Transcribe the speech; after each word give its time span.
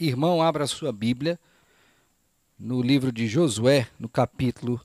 Irmão, 0.00 0.40
abra 0.40 0.64
sua 0.68 0.92
Bíblia 0.92 1.40
no 2.56 2.80
livro 2.80 3.10
de 3.10 3.26
Josué, 3.26 3.88
no 3.98 4.08
capítulo 4.08 4.80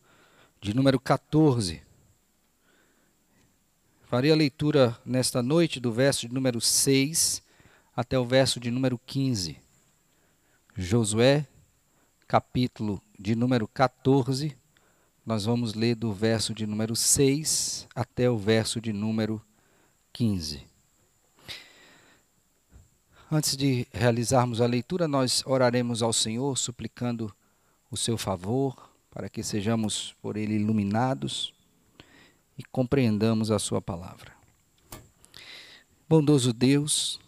de 0.59 0.73
número 0.73 0.99
14. 0.99 1.83
Farei 4.05 4.31
a 4.31 4.35
leitura 4.35 4.99
nesta 5.05 5.43
noite 5.43 5.79
do 5.79 5.91
verso 5.91 6.27
de 6.27 6.33
número 6.33 6.59
6 6.59 7.43
até 7.95 8.17
o 8.17 8.25
verso 8.25 8.59
de 8.59 8.71
número 8.71 8.99
15. 9.05 9.59
Josué, 10.75 11.45
capítulo 12.27 12.99
de 13.19 13.35
número 13.35 13.67
14. 13.67 14.57
Nós 15.23 15.45
vamos 15.45 15.75
ler 15.75 15.93
do 15.93 16.11
verso 16.11 16.55
de 16.55 16.65
número 16.65 16.95
6 16.95 17.87
até 17.93 18.27
o 18.27 18.35
verso 18.35 18.81
de 18.81 18.91
número 18.91 19.39
15. 20.11 20.72
Antes 23.31 23.57
de 23.57 23.87
realizarmos 23.91 24.61
a 24.61 24.67
leitura, 24.67 25.07
nós 25.07 25.43
oraremos 25.45 26.03
ao 26.03 26.13
Senhor, 26.13 26.57
suplicando 26.57 27.33
o 27.89 27.97
seu 27.97 28.17
favor, 28.17 28.91
para 29.09 29.29
que 29.29 29.41
sejamos 29.41 30.15
por 30.21 30.37
Ele 30.37 30.55
iluminados 30.55 31.53
e 32.57 32.63
compreendamos 32.63 33.49
a 33.49 33.57
Sua 33.57 33.81
palavra. 33.81 34.33
Bondoso 36.07 36.53
Deus, 36.53 37.19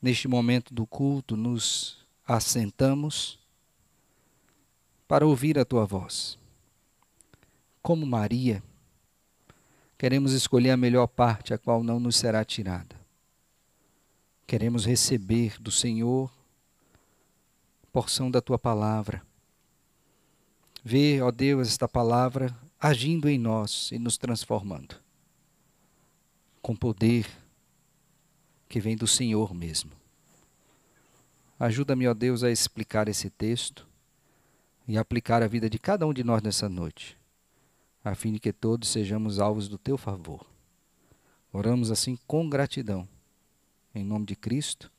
neste 0.00 0.26
momento 0.28 0.74
do 0.74 0.86
culto, 0.86 1.36
nos 1.36 2.04
assentamos 2.26 3.38
para 5.06 5.26
ouvir 5.26 5.58
a 5.58 5.64
Tua 5.64 5.86
voz. 5.86 6.38
Como 7.80 8.04
Maria, 8.04 8.62
queremos 9.96 10.32
escolher 10.32 10.70
a 10.70 10.76
melhor 10.76 11.06
parte, 11.06 11.54
a 11.54 11.58
qual 11.58 11.82
não 11.82 11.98
nos 11.98 12.16
será 12.16 12.44
tirada 12.44 13.01
Queremos 14.52 14.84
receber 14.84 15.58
do 15.58 15.70
Senhor 15.70 16.30
porção 17.90 18.30
da 18.30 18.38
tua 18.38 18.58
palavra. 18.58 19.22
Vê, 20.84 21.22
ó 21.22 21.30
Deus, 21.30 21.68
esta 21.68 21.88
palavra 21.88 22.54
agindo 22.78 23.30
em 23.30 23.38
nós 23.38 23.90
e 23.90 23.98
nos 23.98 24.18
transformando 24.18 24.96
com 26.60 26.76
poder 26.76 27.26
que 28.68 28.78
vem 28.78 28.94
do 28.94 29.06
Senhor 29.06 29.54
mesmo. 29.54 29.92
Ajuda-me, 31.58 32.06
ó 32.06 32.12
Deus, 32.12 32.44
a 32.44 32.50
explicar 32.50 33.08
esse 33.08 33.30
texto 33.30 33.88
e 34.86 34.98
aplicar 34.98 35.42
a 35.42 35.46
vida 35.46 35.70
de 35.70 35.78
cada 35.78 36.06
um 36.06 36.12
de 36.12 36.22
nós 36.22 36.42
nessa 36.42 36.68
noite, 36.68 37.16
a 38.04 38.14
fim 38.14 38.34
de 38.34 38.38
que 38.38 38.52
todos 38.52 38.90
sejamos 38.90 39.38
alvos 39.38 39.66
do 39.66 39.78
teu 39.78 39.96
favor. 39.96 40.44
Oramos 41.50 41.90
assim 41.90 42.18
com 42.26 42.50
gratidão 42.50 43.08
em 43.94 44.04
nome 44.04 44.26
de 44.26 44.36
Cristo 44.36 44.90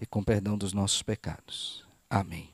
e 0.00 0.06
com 0.06 0.22
perdão 0.22 0.56
dos 0.56 0.72
nossos 0.72 1.02
pecados. 1.02 1.84
Amém. 2.08 2.50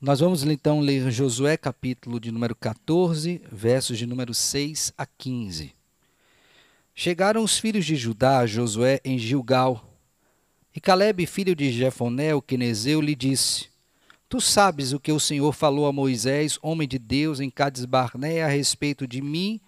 Nós 0.00 0.20
vamos 0.20 0.42
então 0.44 0.80
ler 0.80 1.10
Josué 1.10 1.56
capítulo 1.56 2.20
de 2.20 2.30
número 2.30 2.54
14, 2.54 3.40
versos 3.50 3.96
de 3.96 4.06
número 4.06 4.34
6 4.34 4.92
a 4.98 5.06
15. 5.06 5.74
Chegaram 6.94 7.42
os 7.42 7.58
filhos 7.58 7.84
de 7.84 7.96
Judá 7.96 8.40
a 8.40 8.46
Josué 8.46 9.00
em 9.04 9.18
Gilgal, 9.18 9.90
e 10.76 10.80
Caleb, 10.80 11.24
filho 11.26 11.54
de 11.54 11.70
Jefoné, 11.70 12.34
o 12.34 12.42
quenezeu, 12.42 13.00
lhe 13.00 13.14
disse: 13.14 13.68
Tu 14.28 14.40
sabes 14.40 14.92
o 14.92 14.98
que 14.98 15.12
o 15.12 15.20
Senhor 15.20 15.52
falou 15.52 15.86
a 15.86 15.92
Moisés, 15.92 16.58
homem 16.60 16.88
de 16.88 16.98
Deus, 16.98 17.38
em 17.38 17.48
Cades 17.48 17.84
Barné, 17.84 18.42
a 18.42 18.48
respeito 18.48 19.06
de 19.06 19.22
mim 19.22 19.60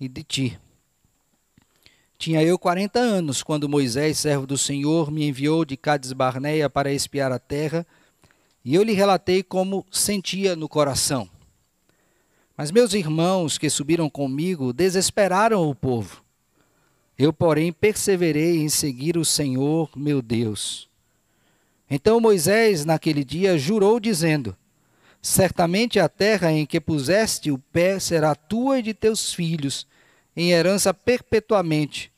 e 0.00 0.08
de 0.08 0.22
ti. 0.22 0.58
Tinha 2.20 2.42
eu 2.42 2.58
quarenta 2.58 2.98
anos 2.98 3.42
quando 3.42 3.66
Moisés, 3.66 4.18
servo 4.18 4.46
do 4.46 4.58
Senhor, 4.58 5.10
me 5.10 5.26
enviou 5.26 5.64
de 5.64 5.74
Cades 5.74 6.12
Barneia 6.12 6.68
para 6.68 6.92
espiar 6.92 7.32
a 7.32 7.38
terra, 7.38 7.86
e 8.62 8.74
eu 8.74 8.82
lhe 8.82 8.92
relatei 8.92 9.42
como 9.42 9.86
sentia 9.90 10.54
no 10.54 10.68
coração. 10.68 11.26
Mas 12.54 12.70
meus 12.70 12.92
irmãos 12.92 13.56
que 13.56 13.70
subiram 13.70 14.10
comigo 14.10 14.70
desesperaram 14.70 15.66
o 15.66 15.74
povo. 15.74 16.22
Eu, 17.18 17.32
porém, 17.32 17.72
perseverei 17.72 18.58
em 18.58 18.68
seguir 18.68 19.16
o 19.16 19.24
Senhor, 19.24 19.88
meu 19.96 20.20
Deus. 20.20 20.90
Então 21.90 22.20
Moisés, 22.20 22.84
naquele 22.84 23.24
dia, 23.24 23.56
jurou, 23.56 23.98
dizendo: 23.98 24.54
Certamente 25.22 25.98
a 25.98 26.06
terra 26.06 26.52
em 26.52 26.66
que 26.66 26.82
puseste 26.82 27.50
o 27.50 27.56
pé 27.56 27.98
será 27.98 28.34
tua 28.34 28.78
e 28.78 28.82
de 28.82 28.92
teus 28.92 29.32
filhos, 29.32 29.86
em 30.36 30.50
herança 30.50 30.94
perpetuamente, 30.94 32.10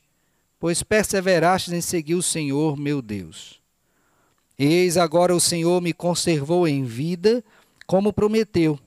pois 0.59 0.83
perseverastes 0.83 1.73
em 1.73 1.81
seguir 1.81 2.15
o 2.15 2.21
Senhor, 2.21 2.77
meu 2.77 3.01
Deus. 3.01 3.61
Eis 4.57 4.97
agora 4.97 5.35
o 5.35 5.39
Senhor 5.39 5.81
me 5.81 5.93
conservou 5.93 6.67
em 6.67 6.83
vida, 6.83 7.43
como 7.85 8.13
prometeu. 8.13 8.79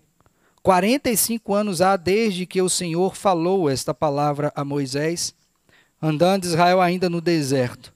Quarenta 0.63 1.11
e 1.11 1.17
cinco 1.17 1.55
anos 1.55 1.81
há 1.81 1.97
desde 1.97 2.47
que 2.47 2.63
o 2.63 2.69
Senhor 2.69 3.15
falou 3.15 3.69
esta 3.69 3.93
palavra 3.93 4.53
a 4.55 4.65
Moisés, 4.65 5.35
andando 6.01 6.45
Israel 6.45 6.81
ainda 6.81 7.11
no 7.11 7.21
deserto, 7.21 7.93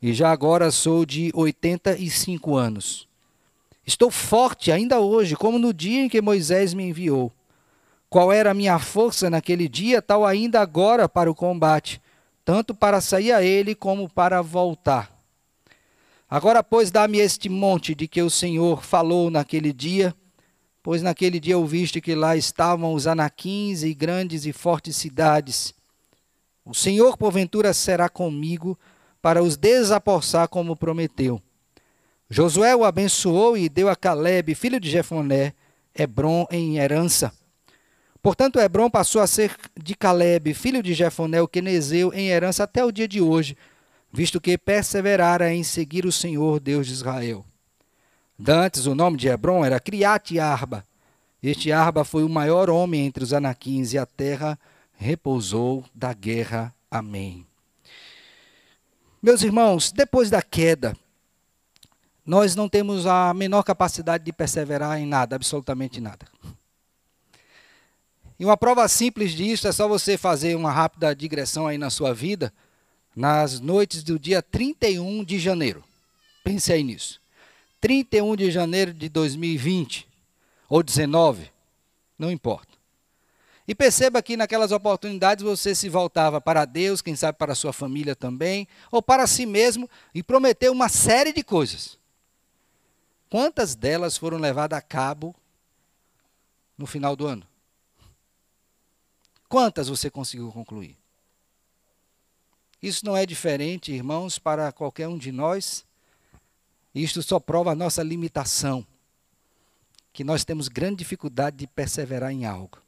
e 0.00 0.12
já 0.12 0.30
agora 0.30 0.70
sou 0.70 1.06
de 1.06 1.30
oitenta 1.34 1.96
e 1.96 2.10
cinco 2.10 2.56
anos. 2.56 3.06
Estou 3.86 4.10
forte 4.10 4.70
ainda 4.70 5.00
hoje, 5.00 5.36
como 5.36 5.58
no 5.58 5.72
dia 5.72 6.02
em 6.02 6.08
que 6.08 6.20
Moisés 6.20 6.74
me 6.74 6.84
enviou. 6.84 7.32
Qual 8.12 8.30
era 8.30 8.50
a 8.50 8.54
minha 8.54 8.78
força 8.78 9.30
naquele 9.30 9.66
dia, 9.66 10.02
tal 10.02 10.26
ainda 10.26 10.60
agora 10.60 11.08
para 11.08 11.30
o 11.30 11.34
combate, 11.34 11.98
tanto 12.44 12.74
para 12.74 13.00
sair 13.00 13.32
a 13.32 13.42
ele 13.42 13.74
como 13.74 14.06
para 14.06 14.42
voltar. 14.42 15.18
Agora, 16.28 16.62
pois, 16.62 16.90
dá-me 16.90 17.20
este 17.20 17.48
monte 17.48 17.94
de 17.94 18.06
que 18.06 18.20
o 18.20 18.28
Senhor 18.28 18.84
falou 18.84 19.30
naquele 19.30 19.72
dia, 19.72 20.14
pois 20.82 21.00
naquele 21.00 21.40
dia 21.40 21.56
ouviste 21.56 22.02
que 22.02 22.14
lá 22.14 22.36
estavam 22.36 22.92
os 22.92 23.06
anaquins 23.06 23.82
e 23.82 23.94
grandes 23.94 24.44
e 24.44 24.52
fortes 24.52 24.94
cidades. 24.94 25.72
O 26.66 26.74
Senhor, 26.74 27.16
porventura, 27.16 27.72
será 27.72 28.10
comigo 28.10 28.78
para 29.22 29.42
os 29.42 29.56
desapossar 29.56 30.48
como 30.48 30.76
prometeu. 30.76 31.40
Josué 32.28 32.76
o 32.76 32.84
abençoou 32.84 33.56
e 33.56 33.70
deu 33.70 33.88
a 33.88 33.96
Caleb, 33.96 34.54
filho 34.54 34.78
de 34.78 34.90
Jefoné, 34.90 35.54
Hebron 35.94 36.46
em 36.50 36.76
herança. 36.76 37.32
Portanto, 38.22 38.60
Hebron 38.60 38.88
passou 38.88 39.20
a 39.20 39.26
ser 39.26 39.56
de 39.76 39.96
Caleb, 39.96 40.54
filho 40.54 40.80
de 40.80 40.94
Jefoné, 40.94 41.42
o 41.42 41.48
quenezeu, 41.48 42.14
em 42.14 42.28
herança 42.28 42.62
até 42.62 42.84
o 42.84 42.92
dia 42.92 43.08
de 43.08 43.20
hoje, 43.20 43.56
visto 44.12 44.40
que 44.40 44.56
perseverara 44.56 45.52
em 45.52 45.64
seguir 45.64 46.06
o 46.06 46.12
Senhor, 46.12 46.60
Deus 46.60 46.86
de 46.86 46.92
Israel. 46.92 47.44
Dantes, 48.38 48.86
o 48.86 48.94
nome 48.94 49.16
de 49.16 49.26
Hebron 49.26 49.64
era 49.64 49.80
Criate 49.80 50.38
Arba. 50.38 50.84
Este 51.42 51.72
Arba 51.72 52.04
foi 52.04 52.22
o 52.22 52.28
maior 52.28 52.70
homem 52.70 53.04
entre 53.04 53.24
os 53.24 53.32
anaquins, 53.32 53.92
e 53.92 53.98
a 53.98 54.06
terra 54.06 54.56
repousou 54.92 55.84
da 55.92 56.12
guerra. 56.12 56.72
Amém. 56.88 57.44
Meus 59.20 59.42
irmãos, 59.42 59.90
depois 59.90 60.30
da 60.30 60.40
queda, 60.40 60.96
nós 62.24 62.54
não 62.54 62.68
temos 62.68 63.04
a 63.04 63.34
menor 63.34 63.64
capacidade 63.64 64.24
de 64.24 64.32
perseverar 64.32 65.00
em 65.00 65.06
nada, 65.06 65.34
absolutamente 65.34 66.00
nada. 66.00 66.26
E 68.42 68.44
uma 68.44 68.56
prova 68.56 68.88
simples 68.88 69.30
disso 69.30 69.68
é 69.68 69.70
só 69.70 69.86
você 69.86 70.18
fazer 70.18 70.56
uma 70.56 70.72
rápida 70.72 71.14
digressão 71.14 71.68
aí 71.68 71.78
na 71.78 71.90
sua 71.90 72.12
vida, 72.12 72.52
nas 73.14 73.60
noites 73.60 74.02
do 74.02 74.18
dia 74.18 74.42
31 74.42 75.22
de 75.22 75.38
janeiro. 75.38 75.84
Pense 76.42 76.72
aí 76.72 76.82
nisso. 76.82 77.20
31 77.80 78.34
de 78.34 78.50
janeiro 78.50 78.92
de 78.92 79.08
2020 79.08 80.08
ou 80.68 80.82
19, 80.82 81.52
não 82.18 82.32
importa. 82.32 82.76
E 83.68 83.76
perceba 83.76 84.20
que 84.20 84.36
naquelas 84.36 84.72
oportunidades 84.72 85.44
você 85.44 85.72
se 85.72 85.88
voltava 85.88 86.40
para 86.40 86.64
Deus, 86.64 87.00
quem 87.00 87.14
sabe 87.14 87.38
para 87.38 87.52
a 87.52 87.54
sua 87.54 87.72
família 87.72 88.16
também, 88.16 88.66
ou 88.90 89.00
para 89.00 89.24
si 89.28 89.46
mesmo, 89.46 89.88
e 90.12 90.20
prometeu 90.20 90.72
uma 90.72 90.88
série 90.88 91.32
de 91.32 91.44
coisas. 91.44 91.96
Quantas 93.30 93.76
delas 93.76 94.16
foram 94.16 94.38
levadas 94.38 94.76
a 94.76 94.82
cabo 94.82 95.32
no 96.76 96.86
final 96.86 97.14
do 97.14 97.24
ano? 97.24 97.51
Quantas 99.52 99.90
você 99.90 100.08
conseguiu 100.08 100.50
concluir? 100.50 100.96
Isso 102.82 103.04
não 103.04 103.14
é 103.14 103.26
diferente, 103.26 103.92
irmãos, 103.92 104.38
para 104.38 104.72
qualquer 104.72 105.06
um 105.08 105.18
de 105.18 105.30
nós. 105.30 105.84
Isto 106.94 107.22
só 107.22 107.38
prova 107.38 107.72
a 107.72 107.74
nossa 107.74 108.02
limitação, 108.02 108.82
que 110.10 110.24
nós 110.24 110.42
temos 110.42 110.68
grande 110.68 110.96
dificuldade 110.96 111.58
de 111.58 111.66
perseverar 111.66 112.32
em 112.32 112.46
algo. 112.46 112.78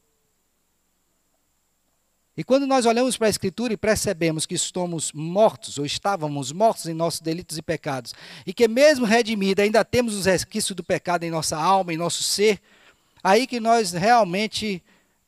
E 2.35 2.43
quando 2.43 2.67
nós 2.67 2.87
olhamos 2.87 3.19
para 3.19 3.27
a 3.27 3.31
Escritura 3.31 3.75
e 3.75 3.77
percebemos 3.77 4.47
que 4.47 4.55
estamos 4.55 5.13
mortos, 5.13 5.77
ou 5.77 5.85
estávamos 5.85 6.51
mortos 6.51 6.87
em 6.87 6.95
nossos 6.95 7.21
delitos 7.21 7.59
e 7.59 7.63
pecados, 7.63 8.15
e 8.47 8.55
que 8.55 8.67
mesmo 8.67 9.05
redimido 9.05 9.61
ainda 9.61 9.85
temos 9.85 10.15
os 10.15 10.25
resquícios 10.25 10.75
do 10.75 10.83
pecado 10.83 11.25
em 11.25 11.31
nossa 11.31 11.59
alma, 11.59 11.93
em 11.93 11.99
nosso 11.99 12.23
ser, 12.23 12.59
aí 13.23 13.47
que 13.47 13.61
nós 13.61 13.93
realmente 13.93 14.83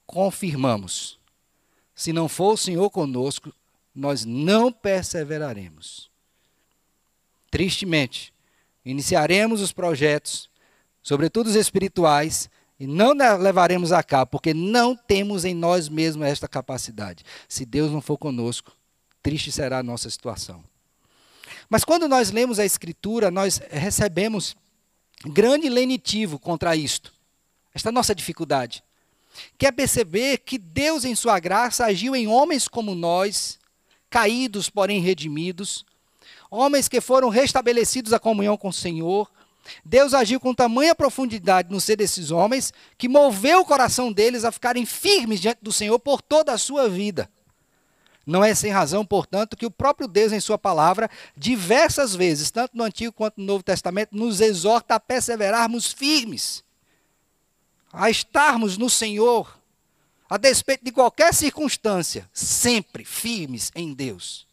confirmamos 0.07 1.19
se 1.97 2.13
não 2.13 2.29
for 2.29 2.53
o 2.53 2.57
Senhor 2.59 2.91
conosco, 2.91 3.53
nós 3.95 4.27
não 4.27 4.71
perseveraremos. 4.71 6.11
Tristemente, 7.51 8.35
iniciaremos 8.85 9.63
os 9.63 9.73
projetos, 9.73 10.51
sobretudo 11.03 11.47
os 11.47 11.57
espirituais, 11.57 12.51
e 12.79 12.87
não 12.87 13.15
levaremos 13.15 13.91
a 13.91 14.03
cabo, 14.03 14.33
porque 14.33 14.53
não 14.53 14.95
temos 14.95 15.47
em 15.47 15.55
nós 15.55 15.89
mesmos 15.89 16.27
esta 16.27 16.47
capacidade. 16.47 17.25
Se 17.49 17.65
Deus 17.65 17.91
não 17.91 18.03
for 18.03 18.19
conosco, 18.19 18.77
triste 19.23 19.51
será 19.51 19.79
a 19.79 19.83
nossa 19.83 20.11
situação. 20.11 20.63
Mas 21.71 21.83
quando 21.83 22.07
nós 22.07 22.31
lemos 22.31 22.59
a 22.59 22.67
Escritura, 22.67 23.31
nós 23.31 23.59
recebemos 23.71 24.55
grande 25.25 25.71
lenitivo 25.71 26.39
contra 26.39 26.77
isto, 26.77 27.11
esta 27.73 27.91
nossa 27.91 28.15
dificuldade. 28.15 28.85
Quer 29.59 29.73
perceber 29.73 30.39
que 30.39 30.59
Deus, 30.59 31.05
em 31.05 31.15
Sua 31.15 31.39
graça, 31.39 31.85
agiu 31.85 32.15
em 32.15 32.27
homens 32.27 32.69
como 32.69 32.95
nós, 32.95 33.59
caídos, 34.11 34.71
porém 34.71 35.01
redimidos, 35.01 35.85
homens 36.51 36.89
que 36.89 37.01
foram 37.01 37.29
restabelecidos 37.29 38.13
a 38.13 38.19
comunhão 38.19 38.57
com 38.57 38.69
o 38.69 38.73
Senhor. 38.73 39.31
Deus 39.85 40.15
agiu 40.15 40.39
com 40.39 40.55
tamanha 40.55 40.95
profundidade 40.95 41.73
no 41.73 41.81
ser 41.81 41.97
desses 41.97 42.31
homens 42.31 42.73
que 42.97 43.09
moveu 43.09 43.61
o 43.61 43.65
coração 43.65 44.13
deles 44.13 44.45
a 44.45 44.53
ficarem 44.53 44.87
firmes 44.87 45.41
diante 45.41 45.59
do 45.61 45.73
Senhor 45.73 45.99
por 45.99 46.23
toda 46.23 46.53
a 46.53 46.59
sua 46.59 46.89
vida. 46.89 47.29
Não 48.27 48.43
é 48.43 48.55
sem 48.57 48.73
razão, 48.73 49.07
portanto, 49.07 49.57
que 49.57 49.65
o 49.65 49.71
próprio 49.71 50.09
Deus, 50.09 50.33
em 50.33 50.41
Sua 50.41 50.59
palavra, 50.59 51.09
diversas 51.37 52.13
vezes, 52.13 52.51
tanto 52.51 52.77
no 52.77 52.83
Antigo 52.83 53.13
quanto 53.13 53.41
no 53.41 53.47
Novo 53.47 53.63
Testamento, 53.63 54.17
nos 54.17 54.41
exorta 54.41 54.97
a 54.97 55.01
perseverarmos 55.01 55.93
firmes, 55.93 56.65
a 57.97 58.11
estarmos 58.11 58.77
no 58.77 58.91
Senhor, 58.91 59.59
a 60.29 60.37
despeito 60.37 60.85
de 60.85 60.93
qualquer 60.93 61.33
circunstância, 61.33 62.29
sempre 62.31 63.07
firmes 63.07 63.73
em 63.75 63.95
Deus. 63.95 64.47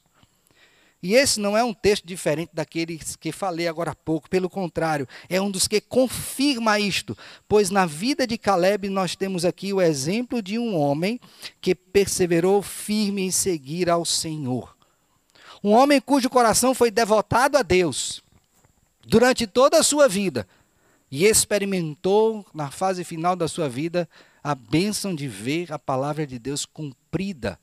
E 1.01 1.15
esse 1.15 1.41
não 1.41 1.57
é 1.57 1.61
um 1.61 1.73
texto 1.73 2.07
diferente 2.07 2.51
daqueles 2.53 3.17
que 3.17 3.33
falei 3.33 3.67
agora 3.67 3.91
há 3.91 3.95
pouco, 3.95 4.29
pelo 4.29 4.49
contrário, 4.49 5.05
é 5.27 5.41
um 5.41 5.51
dos 5.51 5.67
que 5.67 5.81
confirma 5.81 6.79
isto, 6.79 7.17
pois 7.45 7.69
na 7.69 7.85
vida 7.85 8.25
de 8.25 8.37
Caleb 8.37 8.87
nós 8.87 9.13
temos 9.13 9.43
aqui 9.43 9.73
o 9.73 9.81
exemplo 9.81 10.41
de 10.41 10.57
um 10.57 10.73
homem 10.77 11.19
que 11.59 11.75
perseverou 11.75 12.61
firme 12.61 13.23
em 13.23 13.31
seguir 13.31 13.89
ao 13.89 14.05
Senhor. 14.05 14.73
Um 15.61 15.71
homem 15.71 15.99
cujo 15.99 16.29
coração 16.29 16.73
foi 16.73 16.89
devotado 16.89 17.57
a 17.57 17.61
Deus 17.61 18.23
durante 19.05 19.45
toda 19.45 19.77
a 19.77 19.83
sua 19.83 20.07
vida 20.07 20.47
e 21.13 21.25
experimentou 21.25 22.43
na 22.55 22.71
fase 22.71 23.03
final 23.03 23.35
da 23.35 23.47
sua 23.47 23.69
vida 23.69 24.09
a 24.43 24.55
bênção 24.55 25.13
de 25.13 25.27
ver 25.27 25.71
a 25.71 25.77
palavra 25.77 26.25
de 26.25 26.39
Deus 26.39 26.65
cumprida 26.65 27.59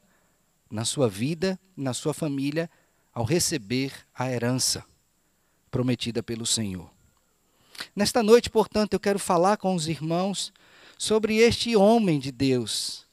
na 0.71 0.85
sua 0.85 1.09
vida, 1.09 1.59
na 1.77 1.93
sua 1.93 2.15
família 2.15 2.71
ao 3.13 3.25
receber 3.25 3.93
a 4.15 4.31
herança 4.31 4.85
prometida 5.69 6.23
pelo 6.23 6.47
Senhor. 6.47 6.89
Nesta 7.95 8.23
noite, 8.23 8.49
portanto, 8.49 8.93
eu 8.93 9.01
quero 9.01 9.19
falar 9.19 9.57
com 9.57 9.75
os 9.75 9.89
irmãos 9.89 10.53
sobre 10.97 11.39
este 11.39 11.75
homem 11.75 12.21
de 12.21 12.31
Deus, 12.31 13.05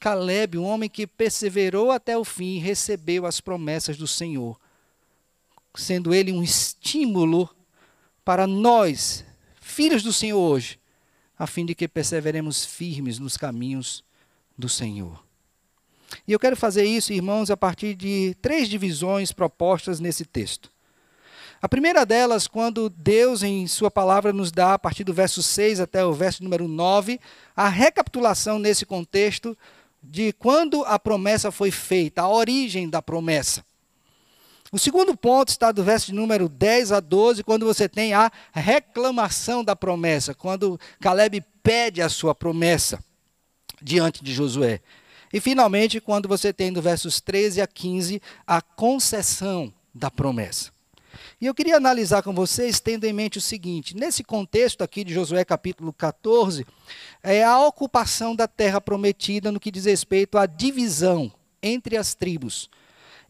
Caleb, 0.00 0.58
um 0.58 0.64
homem 0.64 0.90
que 0.90 1.06
perseverou 1.06 1.92
até 1.92 2.18
o 2.18 2.24
fim 2.24 2.56
e 2.56 2.58
recebeu 2.58 3.24
as 3.24 3.40
promessas 3.40 3.96
do 3.96 4.08
Senhor, 4.08 4.58
sendo 5.72 6.12
ele 6.12 6.32
um 6.32 6.42
estímulo 6.42 7.48
para 8.24 8.44
nós, 8.44 9.24
filhos 9.78 10.02
do 10.02 10.12
Senhor 10.12 10.40
hoje, 10.40 10.76
a 11.38 11.46
fim 11.46 11.64
de 11.64 11.72
que 11.72 11.86
perseveremos 11.86 12.64
firmes 12.64 13.20
nos 13.20 13.36
caminhos 13.36 14.02
do 14.58 14.68
Senhor. 14.68 15.22
E 16.26 16.32
eu 16.32 16.38
quero 16.40 16.56
fazer 16.56 16.84
isso, 16.84 17.12
irmãos, 17.12 17.48
a 17.48 17.56
partir 17.56 17.94
de 17.94 18.34
três 18.42 18.68
divisões 18.68 19.30
propostas 19.30 20.00
nesse 20.00 20.24
texto. 20.24 20.68
A 21.62 21.68
primeira 21.68 22.04
delas, 22.04 22.48
quando 22.48 22.90
Deus, 22.90 23.44
em 23.44 23.68
Sua 23.68 23.88
palavra, 23.88 24.32
nos 24.32 24.50
dá, 24.50 24.74
a 24.74 24.78
partir 24.80 25.04
do 25.04 25.14
verso 25.14 25.44
6 25.44 25.78
até 25.78 26.04
o 26.04 26.12
verso 26.12 26.42
número 26.42 26.66
9, 26.66 27.20
a 27.54 27.68
recapitulação 27.68 28.58
nesse 28.58 28.84
contexto 28.84 29.56
de 30.02 30.32
quando 30.32 30.82
a 30.86 30.98
promessa 30.98 31.52
foi 31.52 31.70
feita, 31.70 32.22
a 32.22 32.28
origem 32.28 32.90
da 32.90 33.00
promessa. 33.00 33.64
O 34.70 34.78
segundo 34.78 35.16
ponto 35.16 35.48
está 35.48 35.72
do 35.72 35.82
verso 35.82 36.06
de 36.06 36.14
número 36.14 36.48
10 36.48 36.92
a 36.92 37.00
12, 37.00 37.42
quando 37.42 37.64
você 37.64 37.88
tem 37.88 38.12
a 38.12 38.30
reclamação 38.52 39.64
da 39.64 39.74
promessa, 39.74 40.34
quando 40.34 40.78
Caleb 41.00 41.42
pede 41.62 42.02
a 42.02 42.08
sua 42.08 42.34
promessa 42.34 43.02
diante 43.80 44.22
de 44.22 44.32
Josué. 44.34 44.80
E 45.32 45.40
finalmente, 45.40 46.00
quando 46.00 46.28
você 46.28 46.52
tem 46.52 46.72
do 46.72 46.82
versos 46.82 47.20
13 47.20 47.62
a 47.62 47.66
15 47.66 48.20
a 48.46 48.60
concessão 48.60 49.72
da 49.94 50.10
promessa. 50.10 50.70
E 51.40 51.46
eu 51.46 51.54
queria 51.54 51.76
analisar 51.76 52.22
com 52.22 52.34
vocês, 52.34 52.80
tendo 52.80 53.04
em 53.04 53.12
mente 53.12 53.38
o 53.38 53.40
seguinte: 53.40 53.96
nesse 53.96 54.22
contexto 54.22 54.82
aqui 54.82 55.02
de 55.02 55.14
Josué 55.14 55.44
capítulo 55.44 55.92
14, 55.92 56.66
é 57.22 57.42
a 57.42 57.58
ocupação 57.60 58.36
da 58.36 58.46
terra 58.46 58.80
prometida 58.80 59.50
no 59.50 59.60
que 59.60 59.70
diz 59.70 59.86
respeito 59.86 60.36
à 60.36 60.46
divisão 60.46 61.32
entre 61.62 61.96
as 61.96 62.14
tribos. 62.14 62.68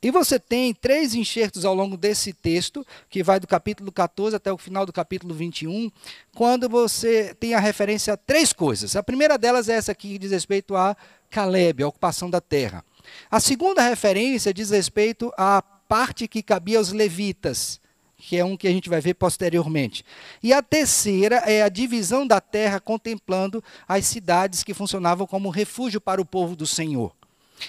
E 0.01 0.11
você 0.13 0.39
tem 0.39 0.73
três 0.73 1.15
enxertos 1.15 1.65
ao 1.65 1.75
longo 1.75 1.97
desse 1.97 2.33
texto, 2.33 2.87
que 3.11 3.23
vai 3.23 3.41
do 3.41 3.49
capítulo 3.49 3.91
14 3.91 4.37
até 4.37 4.53
o 4.53 4.57
final 4.57 4.87
do 4.87 4.93
capítulo 4.93 5.35
21, 5.35 5.91
quando 6.35 6.69
você 6.69 7.35
tem 7.35 7.55
a 7.55 7.59
referência 7.59 8.15
a 8.15 8.17
três 8.17 8.53
coisas. 8.53 8.95
A 8.95 9.03
primeira 9.03 9.37
delas 9.37 9.69
é 9.69 9.75
essa 9.75 9.91
aqui 9.91 10.13
que 10.13 10.19
diz 10.19 10.31
respeito 10.31 10.77
a 10.77 10.97
Caleb, 11.29 11.83
a 11.83 11.89
ocupação 11.89 12.31
da 12.31 12.41
terra. 12.41 12.85
A 13.29 13.41
segunda 13.41 13.83
referência 13.83 14.55
diz 14.55 14.71
respeito 14.71 15.33
à 15.37 15.61
parte 15.61 16.29
que 16.29 16.43
cabia 16.45 16.79
aos 16.79 16.93
levitas, 16.93 17.81
que 18.17 18.37
é 18.37 18.45
um 18.45 18.57
que 18.57 18.69
a 18.69 18.71
gente 18.71 18.89
vai 18.89 19.01
ver 19.01 19.15
posteriormente. 19.15 20.05
E 20.41 20.53
a 20.53 20.63
terceira 20.63 21.37
é 21.39 21.63
a 21.63 21.69
divisão 21.69 22.25
da 22.25 22.41
terra 22.41 22.79
contemplando 22.79 23.63
as 23.87 24.07
cidades 24.07 24.63
que 24.63 24.75
funcionavam 24.75 25.27
como 25.27 25.51
refúgio 25.51 26.01
para 26.01 26.21
o 26.21 26.27
povo 26.27 26.55
do 26.55 26.67
Senhor. 26.67 27.18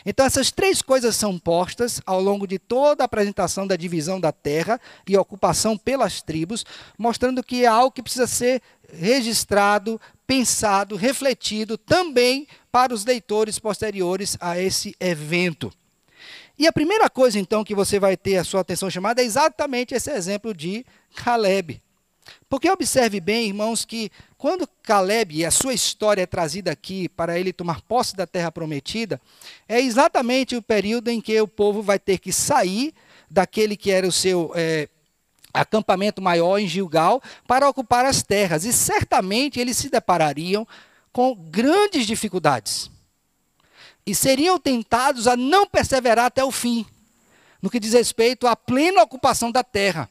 Então, 0.05 0.25
essas 0.25 0.51
três 0.51 0.81
coisas 0.81 1.15
são 1.15 1.37
postas 1.37 2.01
ao 2.05 2.21
longo 2.21 2.47
de 2.47 2.59
toda 2.59 3.03
a 3.03 3.05
apresentação 3.05 3.65
da 3.65 3.75
divisão 3.75 4.19
da 4.19 4.31
terra 4.31 4.79
e 5.07 5.17
ocupação 5.17 5.77
pelas 5.77 6.21
tribos, 6.21 6.65
mostrando 6.97 7.43
que 7.43 7.63
é 7.63 7.67
algo 7.67 7.91
que 7.91 8.03
precisa 8.03 8.27
ser 8.27 8.61
registrado, 8.91 9.99
pensado, 10.25 10.95
refletido 10.95 11.77
também 11.77 12.47
para 12.71 12.93
os 12.93 13.05
leitores 13.05 13.59
posteriores 13.59 14.37
a 14.39 14.59
esse 14.59 14.95
evento. 14.99 15.71
E 16.57 16.67
a 16.67 16.73
primeira 16.73 17.09
coisa, 17.09 17.39
então, 17.39 17.63
que 17.63 17.73
você 17.73 17.99
vai 17.99 18.17
ter 18.17 18.37
a 18.37 18.43
sua 18.43 18.61
atenção 18.61 18.89
chamada 18.89 19.21
é 19.21 19.25
exatamente 19.25 19.95
esse 19.95 20.11
exemplo 20.11 20.53
de 20.53 20.85
Caleb. 21.15 21.81
Porque 22.49 22.69
observe 22.69 23.19
bem, 23.19 23.47
irmãos, 23.47 23.85
que 23.85 24.11
quando 24.39 24.65
Caleb 24.81 25.35
e 25.35 25.45
a 25.45 25.51
sua 25.51 25.73
história 25.73 26.21
é 26.21 26.25
trazida 26.25 26.71
aqui 26.71 27.09
para 27.09 27.37
ele 27.37 27.51
tomar 27.51 27.81
posse 27.81 28.15
da 28.15 28.25
terra 28.25 28.49
prometida, 28.49 29.19
é 29.67 29.81
exatamente 29.81 30.55
o 30.55 30.61
período 30.61 31.09
em 31.09 31.19
que 31.19 31.39
o 31.41 31.47
povo 31.47 31.81
vai 31.81 31.99
ter 31.99 32.19
que 32.19 32.31
sair 32.31 32.93
daquele 33.29 33.75
que 33.75 33.91
era 33.91 34.07
o 34.07 34.13
seu 34.13 34.53
é, 34.55 34.87
acampamento 35.53 36.21
maior 36.21 36.57
em 36.57 36.69
Gilgal 36.69 37.21
para 37.45 37.67
ocupar 37.67 38.05
as 38.05 38.23
terras. 38.23 38.63
E 38.63 38.71
certamente 38.71 39.59
eles 39.59 39.75
se 39.75 39.89
deparariam 39.89 40.65
com 41.11 41.35
grandes 41.35 42.07
dificuldades. 42.07 42.89
E 44.05 44.15
seriam 44.15 44.57
tentados 44.57 45.27
a 45.27 45.35
não 45.35 45.67
perseverar 45.67 46.27
até 46.27 46.45
o 46.45 46.51
fim, 46.51 46.85
no 47.61 47.69
que 47.69 47.77
diz 47.77 47.91
respeito 47.91 48.47
à 48.47 48.55
plena 48.55 49.03
ocupação 49.03 49.51
da 49.51 49.65
terra. 49.65 50.09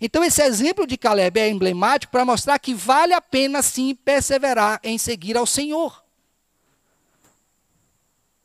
Então, 0.00 0.24
esse 0.24 0.42
exemplo 0.42 0.86
de 0.86 0.96
Caleb 0.96 1.38
é 1.38 1.48
emblemático 1.48 2.12
para 2.12 2.24
mostrar 2.24 2.58
que 2.58 2.74
vale 2.74 3.12
a 3.12 3.20
pena 3.20 3.62
sim 3.62 3.94
perseverar 3.94 4.80
em 4.82 4.98
seguir 4.98 5.36
ao 5.36 5.46
Senhor. 5.46 6.04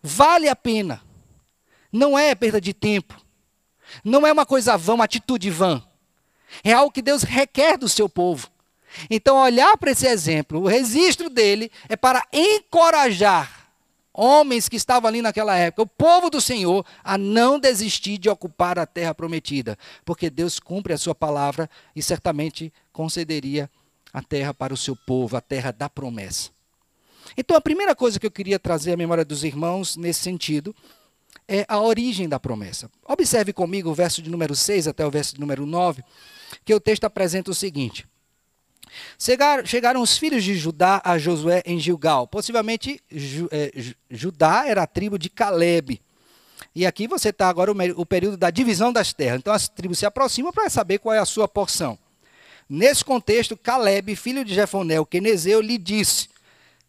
Vale 0.02 0.48
a 0.48 0.56
pena. 0.56 1.02
Não 1.92 2.18
é 2.18 2.34
perda 2.36 2.62
de 2.62 2.74
tempo. 2.74 3.20
Não 4.04 4.26
é 4.26 4.32
uma 4.32 4.46
coisa 4.46 4.78
vã, 4.78 4.94
uma 4.94 5.06
atitude 5.06 5.50
vã. 5.50 5.84
É 6.64 6.74
algo 6.74 6.92
que 6.92 7.02
Deus 7.02 7.24
requer 7.24 7.78
do 7.78 7.90
seu 7.90 8.08
povo. 8.08 8.50
Então, 9.10 9.38
olhar 9.38 9.78
para 9.78 9.92
esse 9.92 10.08
exemplo, 10.08 10.62
o 10.62 10.68
registro 10.68 11.30
dele 11.30 11.72
é 11.88 11.96
para 11.96 12.26
encorajar 12.34 13.59
homens 14.14 14.68
que 14.68 14.76
estavam 14.76 15.08
ali 15.08 15.22
naquela 15.22 15.56
época, 15.56 15.84
o 15.84 15.88
povo 15.88 16.30
do 16.30 16.42
Senhor, 16.42 16.86
a 17.04 17.18
não 17.18 17.60
desistir 17.60 18.18
de 18.18 18.30
ocupar 18.30 18.78
a 18.80 18.86
terra 18.86 19.14
prometida, 19.14 19.78
porque 20.04 20.30
Deus 20.30 20.60
cumpre 20.60 20.94
a 20.94 20.98
sua 20.98 21.16
palavra 21.16 21.70
e 21.96 22.02
certamente 22.02 22.74
concederia 22.92 23.70
a 24.12 24.22
terra 24.22 24.54
para 24.54 24.74
o 24.74 24.78
seu 24.78 24.96
povo, 24.96 25.38
a 25.38 25.42
terra 25.42 25.72
da 25.72 25.90
promessa. 25.90 26.50
Então, 27.38 27.56
a 27.56 27.62
primeira 27.62 27.96
coisa 27.96 28.20
que 28.20 28.26
eu 28.26 28.32
queria 28.32 28.58
trazer 28.58 28.94
à 28.94 28.98
memória 28.98 29.24
dos 29.24 29.44
irmãos 29.44 29.96
nesse 29.96 30.22
sentido 30.22 30.76
é 31.48 31.64
a 31.68 31.80
origem 31.80 32.28
da 32.28 32.40
promessa. 32.40 32.90
Observe 33.08 33.54
comigo 33.54 33.90
o 33.90 33.94
verso 33.94 34.22
de 34.22 34.30
número 34.30 34.56
6 34.56 34.88
até 34.88 35.06
o 35.06 35.12
verso 35.12 35.36
de 35.36 35.40
número 35.40 35.66
9, 35.66 36.04
que 36.66 36.74
o 36.74 36.80
texto 36.80 37.04
apresenta 37.04 37.52
o 37.52 37.56
seguinte: 37.56 38.08
Chegaram, 39.18 39.66
chegaram 39.66 40.02
os 40.02 40.18
filhos 40.18 40.44
de 40.44 40.56
Judá 40.56 41.02
a 41.04 41.18
Josué 41.18 41.62
em 41.66 41.80
Gilgal. 41.80 42.28
Possivelmente 42.28 43.02
Ju, 43.12 43.48
é, 43.52 43.72
Judá 44.10 44.66
era 44.68 44.84
a 44.84 44.88
tribo 44.88 45.18
de 45.18 45.30
Caleb. 45.30 46.02
E 46.76 46.86
aqui 46.86 47.08
você 47.08 47.30
está 47.30 47.50
agora 47.50 47.72
o, 47.72 47.76
o, 48.02 48.06
período 48.06 48.38
da 48.38 48.50
divisão 48.50 48.94
das 48.94 49.14
terras. 49.14 49.40
Então 49.40 49.54
as 49.54 49.68
tribos 49.68 50.00
se 50.00 50.06
aproximam 50.06 50.52
para 50.52 50.70
saber 50.70 51.00
qual 51.00 51.16
é 51.16 51.20
a 51.20 51.26
sua 51.26 51.48
porção. 51.48 51.98
Nesse 52.70 53.04
contexto, 53.04 53.58
Caleb, 53.58 54.16
filho 54.16 54.46
de 54.46 54.54
Jefoné, 54.54 55.00
o 55.00 55.06
quenezeu, 55.06 55.60
lhe 55.60 55.78
disse: 55.78 56.30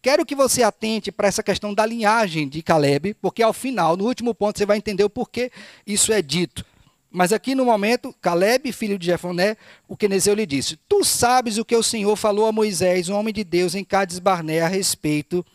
Quero 0.01 0.25
que 0.25 0.35
você 0.35 0.63
atente 0.63 1.11
para 1.11 1.27
essa 1.27 1.43
questão 1.43 1.73
da 1.73 1.85
linhagem 1.85 2.47
de 2.47 2.61
Caleb, 2.61 3.15
porque 3.15 3.41
ao 3.41 3.53
final, 3.53 3.97
no 3.97 4.05
último 4.05 4.33
ponto, 4.33 4.57
você 4.57 4.65
vai 4.65 4.77
entender 4.77 5.03
o 5.03 5.09
porquê 5.09 5.51
isso 5.85 6.13
é 6.13 6.21
dito. 6.21 6.65
Mas 7.11 7.33
aqui 7.33 7.53
no 7.53 7.65
momento, 7.65 8.15
Caleb, 8.21 8.71
filho 8.71 8.97
de 8.97 9.07
Jefoné, 9.07 9.57
o 9.85 9.97
quenezeu 9.97 10.33
lhe 10.33 10.45
disse: 10.45 10.77
Tu 10.87 11.03
sabes 11.03 11.57
o 11.57 11.65
que 11.65 11.75
o 11.75 11.83
Senhor 11.83 12.15
falou 12.15 12.45
a 12.45 12.53
Moisés, 12.53 13.09
um 13.09 13.15
homem 13.15 13.33
de 13.33 13.43
Deus, 13.43 13.75
em 13.75 13.83
Cades 13.83 14.17
Barné, 14.17 14.61
a 14.61 14.67
respeito 14.69 15.45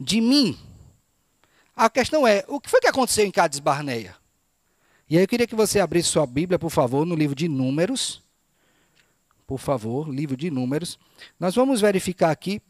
de 0.00 0.22
mim. 0.22 0.58
A 1.76 1.90
questão 1.90 2.26
é: 2.26 2.44
o 2.48 2.58
que 2.58 2.70
foi 2.70 2.80
que 2.80 2.88
aconteceu 2.88 3.26
em 3.26 3.30
Cades 3.30 3.58
Barneia? 3.58 4.16
E 5.08 5.18
aí 5.18 5.24
eu 5.24 5.28
queria 5.28 5.46
que 5.46 5.54
você 5.54 5.78
abrisse 5.78 6.08
sua 6.08 6.24
Bíblia, 6.24 6.58
por 6.58 6.70
favor, 6.70 7.04
no 7.04 7.14
livro 7.14 7.36
de 7.36 7.46
Números. 7.46 8.22
Por 9.46 9.58
favor, 9.58 10.08
livro 10.08 10.34
de 10.34 10.50
Números. 10.50 10.98
Nós 11.38 11.54
vamos 11.54 11.82
verificar 11.82 12.30
aqui 12.30 12.62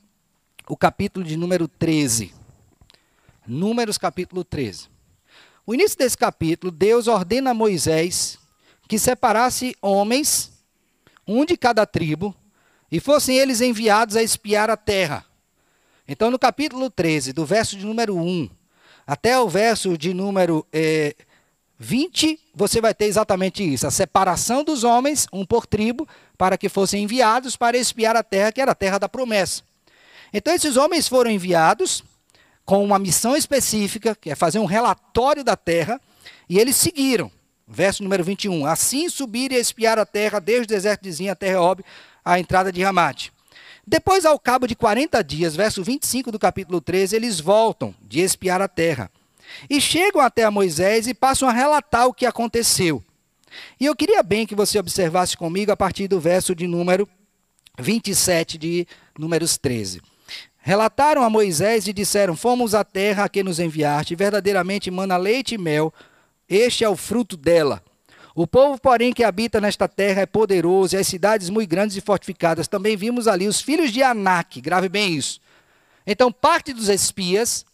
o 0.68 0.76
capítulo 0.76 1.24
de 1.24 1.36
número 1.36 1.68
13. 1.68 2.34
Números, 3.46 3.98
capítulo 3.98 4.42
13. 4.42 4.88
O 5.64 5.72
início 5.72 5.96
desse 5.96 6.18
capítulo, 6.18 6.72
Deus 6.72 7.06
ordena 7.06 7.50
a 7.50 7.54
Moisés 7.54 8.38
que 8.88 8.98
separasse 8.98 9.76
homens, 9.80 10.52
um 11.26 11.44
de 11.44 11.56
cada 11.56 11.86
tribo, 11.86 12.34
e 12.90 12.98
fossem 12.98 13.38
eles 13.38 13.60
enviados 13.60 14.16
a 14.16 14.22
espiar 14.22 14.68
a 14.68 14.76
terra. 14.76 15.24
Então, 16.06 16.30
no 16.30 16.38
capítulo 16.38 16.90
13, 16.90 17.32
do 17.32 17.46
verso 17.46 17.76
de 17.76 17.86
número 17.86 18.16
1 18.16 18.50
até 19.06 19.38
o 19.38 19.48
verso 19.48 19.96
de 19.96 20.12
número 20.12 20.66
eh, 20.72 21.14
20, 21.78 22.38
você 22.54 22.80
vai 22.80 22.92
ter 22.92 23.06
exatamente 23.06 23.62
isso: 23.62 23.86
a 23.86 23.90
separação 23.90 24.64
dos 24.64 24.82
homens, 24.82 25.26
um 25.32 25.46
por 25.46 25.64
tribo, 25.64 26.06
para 26.36 26.58
que 26.58 26.68
fossem 26.68 27.04
enviados 27.04 27.56
para 27.56 27.76
espiar 27.76 28.16
a 28.16 28.22
terra, 28.22 28.52
que 28.52 28.60
era 28.60 28.72
a 28.72 28.74
terra 28.74 28.98
da 28.98 29.08
promessa. 29.08 29.62
Então, 30.32 30.52
esses 30.52 30.76
homens 30.76 31.06
foram 31.06 31.30
enviados 31.30 32.02
com 32.64 32.82
uma 32.84 32.98
missão 32.98 33.36
específica, 33.36 34.14
que 34.14 34.30
é 34.30 34.34
fazer 34.34 34.58
um 34.58 34.64
relatório 34.64 35.42
da 35.42 35.56
terra, 35.56 36.00
e 36.48 36.58
eles 36.58 36.76
seguiram. 36.76 37.30
Verso 37.66 38.02
número 38.02 38.22
21. 38.22 38.66
Assim 38.66 39.08
subiram 39.08 39.56
e 39.56 39.60
espiaram 39.60 40.02
a 40.02 40.06
terra, 40.06 40.40
desde 40.40 40.64
o 40.64 40.66
deserto 40.66 41.02
de 41.02 41.12
Zin 41.12 41.28
até 41.28 41.48
Reob, 41.48 41.82
a 42.24 42.38
entrada 42.38 42.70
de 42.70 42.82
Ramate. 42.82 43.32
Depois, 43.86 44.24
ao 44.24 44.38
cabo 44.38 44.66
de 44.66 44.76
40 44.76 45.22
dias, 45.24 45.56
verso 45.56 45.82
25 45.82 46.30
do 46.30 46.38
capítulo 46.38 46.80
13, 46.80 47.16
eles 47.16 47.40
voltam 47.40 47.94
de 48.00 48.20
espiar 48.20 48.60
a 48.62 48.68
terra. 48.68 49.10
E 49.68 49.80
chegam 49.80 50.20
até 50.20 50.44
a 50.44 50.50
Moisés 50.50 51.06
e 51.06 51.14
passam 51.14 51.48
a 51.48 51.52
relatar 51.52 52.06
o 52.06 52.14
que 52.14 52.24
aconteceu. 52.24 53.02
E 53.78 53.84
eu 53.84 53.96
queria 53.96 54.22
bem 54.22 54.46
que 54.46 54.54
você 54.54 54.78
observasse 54.78 55.36
comigo 55.36 55.72
a 55.72 55.76
partir 55.76 56.08
do 56.08 56.20
verso 56.20 56.54
de 56.54 56.66
número 56.66 57.08
27 57.78 58.56
de 58.56 58.86
Números 59.18 59.58
13. 59.58 60.00
Relataram 60.64 61.24
a 61.24 61.28
Moisés 61.28 61.88
e 61.88 61.92
disseram: 61.92 62.36
Fomos 62.36 62.72
à 62.72 62.84
terra 62.84 63.24
a 63.24 63.28
que 63.28 63.42
nos 63.42 63.58
enviaste, 63.58 64.14
verdadeiramente 64.14 64.92
mana 64.92 65.16
leite 65.16 65.56
e 65.56 65.58
mel, 65.58 65.92
este 66.48 66.84
é 66.84 66.88
o 66.88 66.96
fruto 66.96 67.36
dela. 67.36 67.82
O 68.34 68.46
povo, 68.46 68.80
porém, 68.80 69.12
que 69.12 69.24
habita 69.24 69.60
nesta 69.60 69.88
terra 69.88 70.22
é 70.22 70.26
poderoso, 70.26 70.94
e 70.94 70.98
as 70.98 71.06
cidades 71.06 71.50
muito 71.50 71.68
grandes 71.68 71.96
e 71.96 72.00
fortificadas. 72.00 72.68
Também 72.68 72.96
vimos 72.96 73.26
ali 73.26 73.46
os 73.48 73.60
filhos 73.60 73.90
de 73.90 74.02
Anak, 74.02 74.60
grave 74.60 74.88
bem 74.88 75.14
isso. 75.14 75.40
Então, 76.06 76.32
parte 76.32 76.72
dos 76.72 76.88
espias 76.88 77.66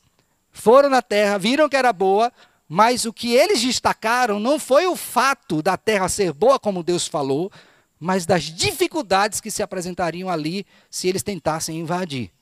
foram 0.51 0.89
na 0.89 1.03
terra, 1.03 1.39
viram 1.39 1.69
que 1.69 1.77
era 1.77 1.93
boa, 1.93 2.33
mas 2.69 3.05
o 3.05 3.13
que 3.13 3.35
eles 3.35 3.61
destacaram 3.61 4.41
não 4.41 4.59
foi 4.59 4.87
o 4.87 4.97
fato 4.97 5.63
da 5.63 5.77
terra 5.77 6.09
ser 6.09 6.33
boa, 6.33 6.59
como 6.59 6.83
Deus 6.83 7.07
falou, 7.07 7.53
mas 8.01 8.27
das 8.27 8.45
dificuldades 8.45 9.41
que 9.41 9.51
se 9.51 9.63
apresentariam 9.63 10.29
ali 10.29 10.67
se 10.91 11.07
eles 11.07 11.23
tentassem 11.23 11.79
invadir. 11.79 12.33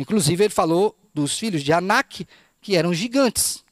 Inclusive, 0.00 0.44
ele 0.44 0.54
falou 0.54 0.96
dos 1.12 1.38
filhos 1.38 1.62
de 1.62 1.72
Anak, 1.74 2.26
que 2.62 2.74
eram 2.74 2.94
gigantes. 2.94 3.62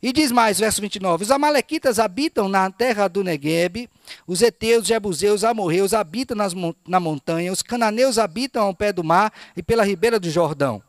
E 0.00 0.12
diz 0.12 0.30
mais, 0.30 0.60
verso 0.60 0.80
29, 0.80 1.24
os 1.24 1.30
amalequitas 1.32 1.98
habitam 1.98 2.48
na 2.48 2.70
terra 2.70 3.08
do 3.08 3.24
Negueb, 3.24 3.90
os 4.28 4.42
heteus, 4.42 4.86
jebuseus, 4.86 5.42
amorreus 5.42 5.92
habitam 5.92 6.36
nas, 6.36 6.52
na 6.86 7.00
montanha, 7.00 7.50
os 7.50 7.62
cananeus 7.62 8.16
habitam 8.16 8.62
ao 8.62 8.74
pé 8.74 8.92
do 8.92 9.02
mar 9.02 9.32
e 9.56 9.62
pela 9.62 9.84
ribeira 9.84 10.20
do 10.20 10.30
Jordão. 10.30 10.80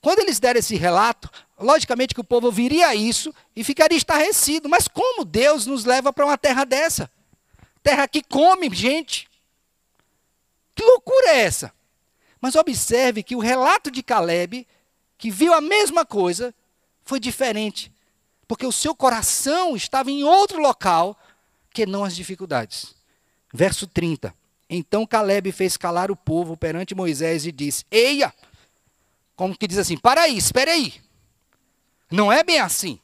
Quando 0.00 0.18
eles 0.18 0.40
deram 0.40 0.58
esse 0.58 0.74
relato, 0.74 1.30
logicamente 1.56 2.14
que 2.14 2.20
o 2.20 2.24
povo 2.24 2.50
viria 2.50 2.92
isso 2.96 3.32
e 3.54 3.62
ficaria 3.62 3.96
estarrecido. 3.96 4.68
Mas 4.68 4.88
como 4.88 5.24
Deus 5.24 5.66
nos 5.66 5.84
leva 5.84 6.12
para 6.12 6.26
uma 6.26 6.36
terra 6.36 6.64
dessa? 6.64 7.08
Terra 7.80 8.08
que 8.08 8.22
come 8.22 8.68
gente. 8.74 9.28
Que 10.74 10.84
loucura 10.84 11.28
é 11.28 11.38
essa? 11.42 11.72
Mas 12.40 12.54
observe 12.54 13.22
que 13.22 13.36
o 13.36 13.40
relato 13.40 13.90
de 13.90 14.02
Caleb, 14.02 14.66
que 15.16 15.30
viu 15.30 15.52
a 15.52 15.60
mesma 15.60 16.04
coisa, 16.06 16.54
foi 17.04 17.18
diferente. 17.18 17.92
Porque 18.46 18.66
o 18.66 18.72
seu 18.72 18.94
coração 18.94 19.76
estava 19.76 20.10
em 20.10 20.24
outro 20.24 20.60
local 20.60 21.18
que 21.70 21.84
não 21.84 22.04
as 22.04 22.14
dificuldades. 22.14 22.94
Verso 23.52 23.86
30. 23.86 24.34
Então 24.70 25.06
Caleb 25.06 25.50
fez 25.52 25.76
calar 25.76 26.10
o 26.10 26.16
povo 26.16 26.56
perante 26.56 26.94
Moisés 26.94 27.46
e 27.46 27.52
disse: 27.52 27.84
Eia! 27.90 28.32
Como 29.34 29.56
que 29.56 29.66
diz 29.66 29.78
assim: 29.78 29.96
Para 29.96 30.22
aí, 30.22 30.36
espere 30.36 30.70
aí. 30.70 30.94
Não 32.10 32.32
é 32.32 32.42
bem 32.42 32.58
assim. 32.58 32.98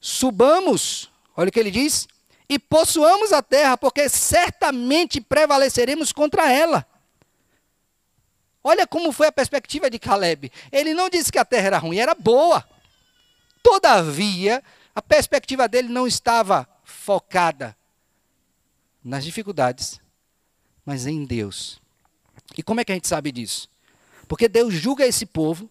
Subamos, 0.00 1.10
olha 1.36 1.48
o 1.48 1.52
que 1.52 1.60
ele 1.60 1.70
diz, 1.70 2.08
e 2.48 2.58
possuamos 2.58 3.32
a 3.32 3.42
terra, 3.42 3.76
porque 3.76 4.08
certamente 4.08 5.20
prevaleceremos 5.20 6.10
contra 6.10 6.50
ela. 6.50 6.86
Olha 8.70 8.86
como 8.86 9.10
foi 9.10 9.26
a 9.26 9.32
perspectiva 9.32 9.90
de 9.90 9.98
Caleb. 9.98 10.48
Ele 10.70 10.94
não 10.94 11.10
disse 11.10 11.32
que 11.32 11.38
a 11.38 11.44
terra 11.44 11.66
era 11.66 11.78
ruim, 11.78 11.98
era 11.98 12.14
boa. 12.14 12.64
Todavia, 13.64 14.62
a 14.94 15.02
perspectiva 15.02 15.66
dele 15.66 15.88
não 15.88 16.06
estava 16.06 16.68
focada 16.84 17.76
nas 19.02 19.24
dificuldades, 19.24 20.00
mas 20.86 21.04
em 21.04 21.24
Deus. 21.24 21.82
E 22.56 22.62
como 22.62 22.80
é 22.80 22.84
que 22.84 22.92
a 22.92 22.94
gente 22.94 23.08
sabe 23.08 23.32
disso? 23.32 23.68
Porque 24.28 24.48
Deus 24.48 24.72
julga 24.72 25.04
esse 25.04 25.26
povo 25.26 25.68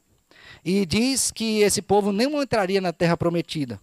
e 0.65 0.85
diz 0.85 1.31
que 1.31 1.61
esse 1.61 1.81
povo 1.81 2.11
nem 2.11 2.27
entraria 2.35 2.81
na 2.81 2.91
terra 2.91 3.15
prometida. 3.15 3.79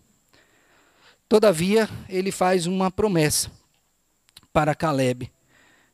Todavia, 1.26 1.88
ele 2.06 2.30
faz 2.30 2.66
uma 2.66 2.90
promessa 2.90 3.50
para 4.52 4.74
Caleb 4.74 5.32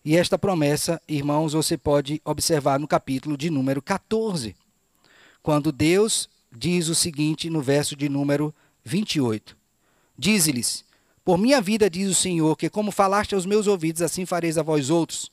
e 0.04 0.16
esta 0.16 0.36
promessa, 0.36 1.00
irmãos, 1.08 1.52
você 1.52 1.78
pode 1.78 2.20
observar 2.24 2.80
no 2.80 2.88
capítulo 2.88 3.36
de 3.36 3.48
número 3.48 3.80
14, 3.80 4.56
quando 5.40 5.70
Deus 5.70 6.28
diz 6.50 6.88
o 6.88 6.94
seguinte 6.94 7.48
no 7.48 7.62
verso 7.62 7.94
de 7.94 8.08
número 8.08 8.52
28. 8.84 9.56
Diz-lhes: 10.18 10.84
Por 11.24 11.38
minha 11.38 11.60
vida, 11.60 11.88
diz 11.88 12.10
o 12.10 12.14
Senhor, 12.14 12.56
que 12.56 12.68
como 12.68 12.90
falaste 12.90 13.36
aos 13.36 13.46
meus 13.46 13.68
ouvidos, 13.68 14.02
assim 14.02 14.26
fareis 14.26 14.58
a 14.58 14.62
vós 14.62 14.90
outros. 14.90 15.30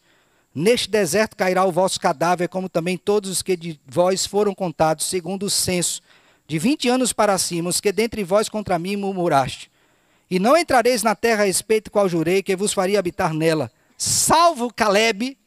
Neste 0.53 0.87
deserto 0.87 1.35
cairá 1.35 1.65
o 1.65 1.71
vosso 1.71 1.99
cadáver, 1.99 2.47
como 2.47 2.69
também 2.69 2.95
todos 2.95 3.31
os 3.31 3.41
que 3.41 3.57
de 3.57 3.79
vós 3.87 4.27
foram 4.27 4.53
contados, 4.53 5.05
segundo 5.05 5.43
o 5.43 5.49
censo, 5.49 5.99
de 6.47 6.59
vinte 6.59 6.87
anos 6.87 7.11
para 7.11 7.37
cima, 7.39 7.69
os 7.69 7.81
que 7.81 7.91
dentre 7.91 8.23
vós 8.23 8.47
contra 8.47 8.77
mim 8.77 8.95
murmuraste. 8.95 9.71
E 10.29 10.37
não 10.37 10.55
entrareis 10.55 11.01
na 11.01 11.15
terra 11.15 11.41
a 11.41 11.45
respeito 11.47 11.89
qual 11.89 12.07
jurei, 12.07 12.43
que 12.43 12.55
vos 12.55 12.71
faria 12.71 12.99
habitar 12.99 13.33
nela 13.33 13.71
salvo 13.99 14.73
Caleb, 14.73 15.37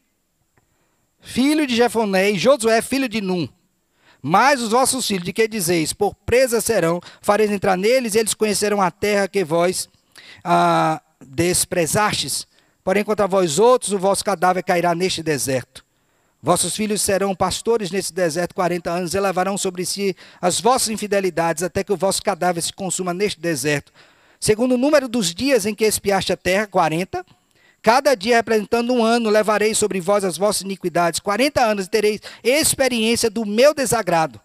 filho 1.20 1.66
de 1.66 1.74
Jefoné, 1.74 2.30
e 2.30 2.38
Josué, 2.38 2.82
filho 2.82 3.08
de 3.08 3.22
Num. 3.22 3.48
Mas 4.20 4.60
os 4.60 4.70
vossos 4.70 5.04
filhos, 5.04 5.24
de 5.24 5.32
que 5.32 5.48
dizeis, 5.48 5.92
por 5.92 6.14
presa 6.14 6.60
serão, 6.60 7.00
fareis 7.20 7.50
entrar 7.50 7.76
neles, 7.76 8.14
e 8.14 8.18
eles 8.18 8.34
conhecerão 8.34 8.80
a 8.80 8.90
terra 8.90 9.26
que 9.26 9.42
vós 9.42 9.88
ah, 10.44 11.00
desprezastes. 11.20 12.46
Porém, 12.84 13.02
contra 13.02 13.26
vós 13.26 13.58
outros, 13.58 13.92
o 13.92 13.98
vosso 13.98 14.24
cadáver 14.24 14.62
cairá 14.62 14.94
neste 14.94 15.22
deserto. 15.22 15.84
Vossos 16.40 16.74
filhos 16.74 17.00
serão 17.00 17.34
pastores 17.34 17.90
nesse 17.90 18.12
deserto 18.12 18.54
40 18.54 18.90
anos 18.90 19.14
e 19.14 19.20
levarão 19.20 19.56
sobre 19.56 19.86
si 19.86 20.14
as 20.40 20.60
vossas 20.60 20.88
infidelidades, 20.88 21.62
até 21.62 21.82
que 21.82 21.92
o 21.92 21.96
vosso 21.96 22.22
cadáver 22.22 22.60
se 22.60 22.72
consuma 22.72 23.14
neste 23.14 23.40
deserto. 23.40 23.92
Segundo 24.38 24.72
o 24.72 24.78
número 24.78 25.08
dos 25.08 25.32
dias 25.32 25.66
em 25.66 25.74
que 25.74 25.84
espiaste 25.84 26.32
a 26.32 26.36
terra, 26.36 26.66
40, 26.66 27.24
Cada 27.82 28.14
dia 28.14 28.36
representando 28.36 28.92
um 28.92 29.04
ano, 29.04 29.28
levarei 29.28 29.74
sobre 29.74 30.00
vós 30.00 30.22
as 30.24 30.38
vossas 30.38 30.62
iniquidades. 30.62 31.18
Quarenta 31.18 31.62
anos 31.62 31.88
tereis 31.88 32.20
experiência 32.42 33.28
do 33.28 33.44
meu 33.44 33.74
desagrado. 33.74 34.40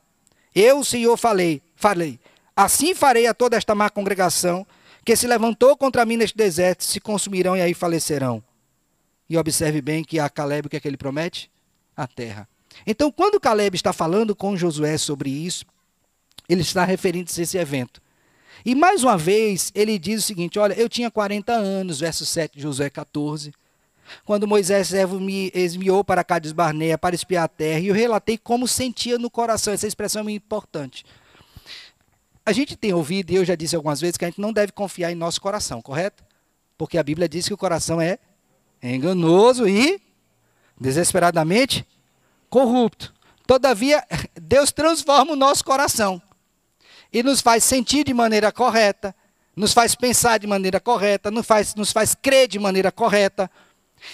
Eu, 0.56 0.80
o 0.80 0.86
Senhor, 0.86 1.16
falei, 1.16 1.62
falei. 1.76 2.20
Assim 2.56 2.96
farei 2.96 3.28
a 3.28 3.34
toda 3.36 3.56
esta 3.56 3.76
má 3.76 3.92
congregação 3.92 4.66
que 5.06 5.16
se 5.16 5.28
levantou 5.28 5.78
contra 5.78 6.04
mim 6.04 6.18
neste 6.18 6.36
deserto, 6.36 6.84
se 6.84 7.00
consumirão 7.00 7.56
e 7.56 7.62
aí 7.62 7.76
falecerão. 7.76 8.44
E 9.30 9.38
observe 9.38 9.82
bem 9.82 10.04
que 10.04 10.20
a 10.20 10.28
Caleb, 10.28 10.66
o 10.66 10.70
que 10.70 10.78
é 10.78 10.80
que 10.80 10.88
ele 10.88 10.98
promete? 10.98 11.52
A 11.96 12.08
terra. 12.08 12.50
Então, 12.86 13.12
quando 13.12 13.40
Caleb 13.40 13.76
está 13.76 13.94
falando 13.94 14.36
com 14.36 14.58
Josué 14.58 14.98
sobre 14.98 15.30
isso, 15.30 15.66
ele 16.50 16.62
está 16.62 16.84
referindo-se 16.84 17.40
a 17.40 17.44
esse 17.44 17.58
evento. 17.58 18.02
E 18.66 18.76
mais 18.76 19.04
uma 19.04 19.18
vez, 19.18 19.72
ele 19.76 19.98
diz 19.98 20.24
o 20.24 20.28
seguinte: 20.28 20.60
olha, 20.60 20.74
eu 20.74 20.90
tinha 20.90 21.12
40 21.12 21.54
anos, 21.54 22.00
verso 22.00 22.26
7 22.26 22.56
de 22.56 22.62
Josué 22.62 22.90
14. 22.90 23.54
quando 24.26 24.48
Moisés, 24.48 24.88
servo, 24.88 25.20
me 25.20 25.52
esmiou 25.54 26.04
para 26.04 26.24
Cades 26.24 26.52
Barneia 26.52 26.98
para 26.98 27.16
espiar 27.16 27.44
a 27.44 27.48
terra, 27.48 27.80
e 27.80 27.88
eu 27.88 27.96
relatei 27.96 28.38
como 28.38 28.68
sentia 28.68 29.18
no 29.18 29.30
coração. 29.30 29.74
Essa 29.74 29.88
expressão 29.88 30.22
é 30.22 30.24
muito 30.24 30.44
importante. 30.44 31.06
A 32.46 32.52
gente 32.52 32.78
tem 32.78 32.94
ouvido, 32.94 33.32
e 33.32 33.36
eu 33.36 33.46
já 33.46 33.56
disse 33.56 33.76
algumas 33.76 34.00
vezes, 34.00 34.18
que 34.18 34.24
a 34.24 34.30
gente 34.30 34.40
não 34.40 34.54
deve 34.54 34.72
confiar 34.72 35.12
em 35.12 35.16
nosso 35.16 35.42
coração, 35.42 35.82
correto? 35.82 36.24
Porque 36.78 36.98
a 36.98 37.04
Bíblia 37.04 37.28
diz 37.28 37.48
que 37.48 37.54
o 37.54 37.58
coração 37.58 38.00
é 38.00 38.18
enganoso 38.82 39.68
e 39.68 40.02
desesperadamente 40.80 41.86
corrupto. 42.50 43.14
Todavia, 43.46 44.04
Deus 44.42 44.72
transforma 44.72 45.34
o 45.34 45.36
nosso 45.36 45.64
coração 45.64 46.22
e 47.12 47.24
nos 47.24 47.42
faz 47.42 47.64
sentir 47.64 48.04
de 48.04 48.14
maneira 48.14 48.52
correta, 48.52 49.16
nos 49.56 49.74
faz 49.74 49.96
pensar 49.96 50.38
de 50.38 50.48
maneira 50.48 50.80
correta, 50.80 51.32
nos 51.32 51.46
faz, 51.46 51.74
nos 51.76 51.92
faz 51.92 52.16
crer 52.16 52.48
de 52.48 52.60
maneira 52.60 52.92
correta. 52.92 53.50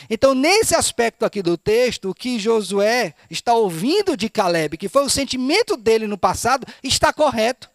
Então, 0.10 0.34
nesse 0.34 0.76
aspecto 0.76 1.26
aqui 1.26 1.42
do 1.42 1.58
texto, 1.58 2.10
o 2.10 2.16
que 2.16 2.40
Josué 2.40 3.14
está 3.30 3.54
ouvindo 3.54 4.16
de 4.16 4.30
Caleb, 4.30 4.78
que 4.78 4.88
foi 4.88 5.04
o 5.04 5.10
sentimento 5.10 5.76
dele 5.76 6.08
no 6.08 6.18
passado, 6.18 6.66
está 6.82 7.12
correto. 7.12 7.70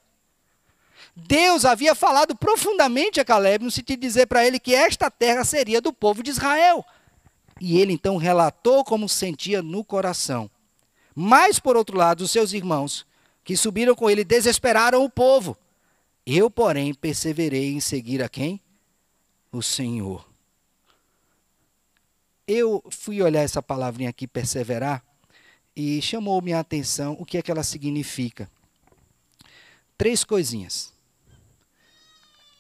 Deus 1.15 1.65
havia 1.65 1.95
falado 1.95 2.37
profundamente 2.37 3.21
a 3.21 3.25
Caleb 3.25 3.65
no 3.65 3.71
sentido 3.71 4.01
de 4.01 4.07
dizer 4.07 4.27
para 4.27 4.47
ele 4.47 4.59
que 4.59 4.75
esta 4.75 5.11
terra 5.11 5.45
seria 5.45 5.81
do 5.81 5.93
povo 5.93 6.23
de 6.23 6.31
Israel. 6.31 6.85
E 7.61 7.81
ele 7.81 7.93
então 7.93 8.17
relatou 8.17 8.85
como 8.85 9.09
sentia 9.09 9.61
no 9.61 9.85
coração. 9.85 10.49
Mas, 11.15 11.59
por 11.59 11.77
outro 11.77 11.97
lado, 11.97 12.21
os 12.21 12.31
seus 12.31 12.53
irmãos, 12.53 13.05
que 13.49 13.57
subiram 13.57 13.95
com 13.95 14.11
ele, 14.11 14.25
desesperaram 14.25 15.03
o 15.03 15.09
povo. 15.09 15.57
Eu, 16.27 16.51
porém, 16.51 16.93
perseverei 16.93 17.73
em 17.73 17.81
seguir 17.81 18.23
a 18.23 18.29
quem? 18.29 18.61
O 19.51 19.63
Senhor. 19.63 20.29
Eu 22.47 22.85
fui 22.91 23.23
olhar 23.23 23.41
essa 23.41 23.63
palavrinha 23.63 24.11
aqui, 24.11 24.27
perseverar, 24.29 25.03
e 25.75 26.03
chamou 26.03 26.43
minha 26.43 26.61
atenção 26.61 27.17
o 27.19 27.25
que 27.25 27.39
é 27.39 27.43
que 27.43 27.51
ela 27.51 27.63
significa. 27.63 28.51
Três 29.97 30.25
coisinhas. 30.25 30.93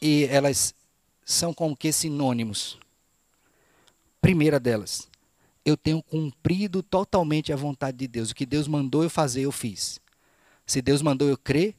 E 0.00 0.24
elas 0.30 0.74
são 1.22 1.52
como 1.52 1.76
que 1.76 1.92
sinônimos. 1.92 2.78
Primeira 4.22 4.58
delas, 4.58 5.06
eu 5.66 5.76
tenho 5.76 6.02
cumprido 6.02 6.82
totalmente 6.82 7.52
a 7.52 7.56
vontade 7.56 7.98
de 7.98 8.08
Deus. 8.08 8.30
O 8.30 8.34
que 8.34 8.46
Deus 8.46 8.66
mandou 8.66 9.02
eu 9.02 9.10
fazer, 9.10 9.42
eu 9.42 9.52
fiz. 9.52 10.00
Se 10.68 10.82
Deus 10.82 11.00
mandou 11.00 11.26
eu 11.26 11.38
crer, 11.38 11.74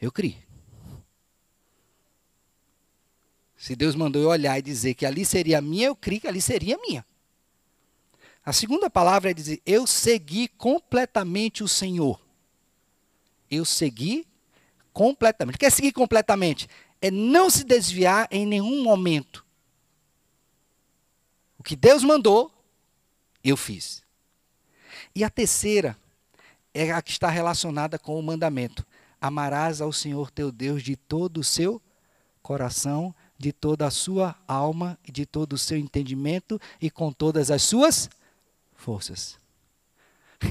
eu 0.00 0.10
criei. 0.10 0.42
Se 3.54 3.76
Deus 3.76 3.94
mandou 3.94 4.22
eu 4.22 4.30
olhar 4.30 4.58
e 4.58 4.62
dizer 4.62 4.94
que 4.94 5.04
ali 5.04 5.26
seria 5.26 5.60
minha, 5.60 5.88
eu 5.88 5.94
criei 5.94 6.20
que 6.20 6.26
ali 6.26 6.40
seria 6.40 6.78
minha. 6.78 7.04
A 8.42 8.50
segunda 8.50 8.88
palavra 8.88 9.30
é 9.30 9.34
dizer: 9.34 9.60
eu 9.66 9.86
segui 9.86 10.48
completamente 10.48 11.62
o 11.62 11.68
Senhor. 11.68 12.18
Eu 13.50 13.66
segui 13.66 14.26
completamente. 14.90 15.56
O 15.56 15.58
que 15.58 15.66
é 15.66 15.70
seguir 15.70 15.92
completamente? 15.92 16.66
É 16.98 17.10
não 17.10 17.50
se 17.50 17.62
desviar 17.62 18.26
em 18.30 18.46
nenhum 18.46 18.82
momento. 18.82 19.44
O 21.58 21.62
que 21.62 21.76
Deus 21.76 22.02
mandou, 22.02 22.50
eu 23.44 23.56
fiz. 23.56 24.02
E 25.14 25.22
a 25.22 25.28
terceira 25.28 25.94
é 26.74 26.92
a 26.92 27.02
que 27.02 27.10
está 27.10 27.28
relacionada 27.28 27.98
com 27.98 28.18
o 28.18 28.22
mandamento: 28.22 28.86
amarás 29.20 29.80
ao 29.80 29.92
Senhor 29.92 30.30
teu 30.30 30.50
Deus 30.52 30.82
de 30.82 30.96
todo 30.96 31.38
o 31.38 31.44
seu 31.44 31.80
coração, 32.42 33.14
de 33.36 33.52
toda 33.52 33.86
a 33.86 33.90
sua 33.90 34.34
alma, 34.46 34.98
de 35.04 35.26
todo 35.26 35.52
o 35.52 35.58
seu 35.58 35.76
entendimento 35.76 36.60
e 36.80 36.90
com 36.90 37.12
todas 37.12 37.50
as 37.50 37.62
suas 37.62 38.08
forças. 38.74 39.38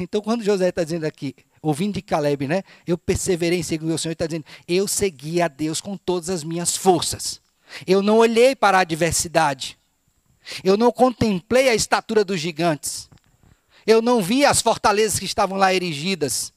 Então, 0.01 0.21
quando 0.21 0.43
José 0.43 0.67
está 0.67 0.83
dizendo 0.83 1.05
aqui, 1.05 1.33
ouvindo 1.61 1.93
de 1.93 2.01
Caleb, 2.01 2.45
né? 2.45 2.61
Eu 2.85 2.97
perseverei 2.97 3.59
em 3.59 3.63
seguir 3.63 3.85
o 3.85 3.97
Senhor, 3.97 4.11
está 4.11 4.27
dizendo, 4.27 4.45
eu 4.67 4.85
segui 4.85 5.41
a 5.41 5.47
Deus 5.47 5.79
com 5.79 5.95
todas 5.95 6.29
as 6.29 6.43
minhas 6.43 6.75
forças. 6.75 7.41
Eu 7.85 8.01
não 8.01 8.17
olhei 8.17 8.53
para 8.53 8.77
a 8.77 8.81
adversidade. 8.81 9.77
Eu 10.63 10.77
não 10.77 10.91
contemplei 10.91 11.69
a 11.69 11.75
estatura 11.75 12.23
dos 12.23 12.39
gigantes. 12.39 13.09
Eu 13.87 14.01
não 14.01 14.21
vi 14.21 14.45
as 14.45 14.61
fortalezas 14.61 15.17
que 15.17 15.25
estavam 15.25 15.57
lá 15.57 15.73
erigidas. 15.73 16.53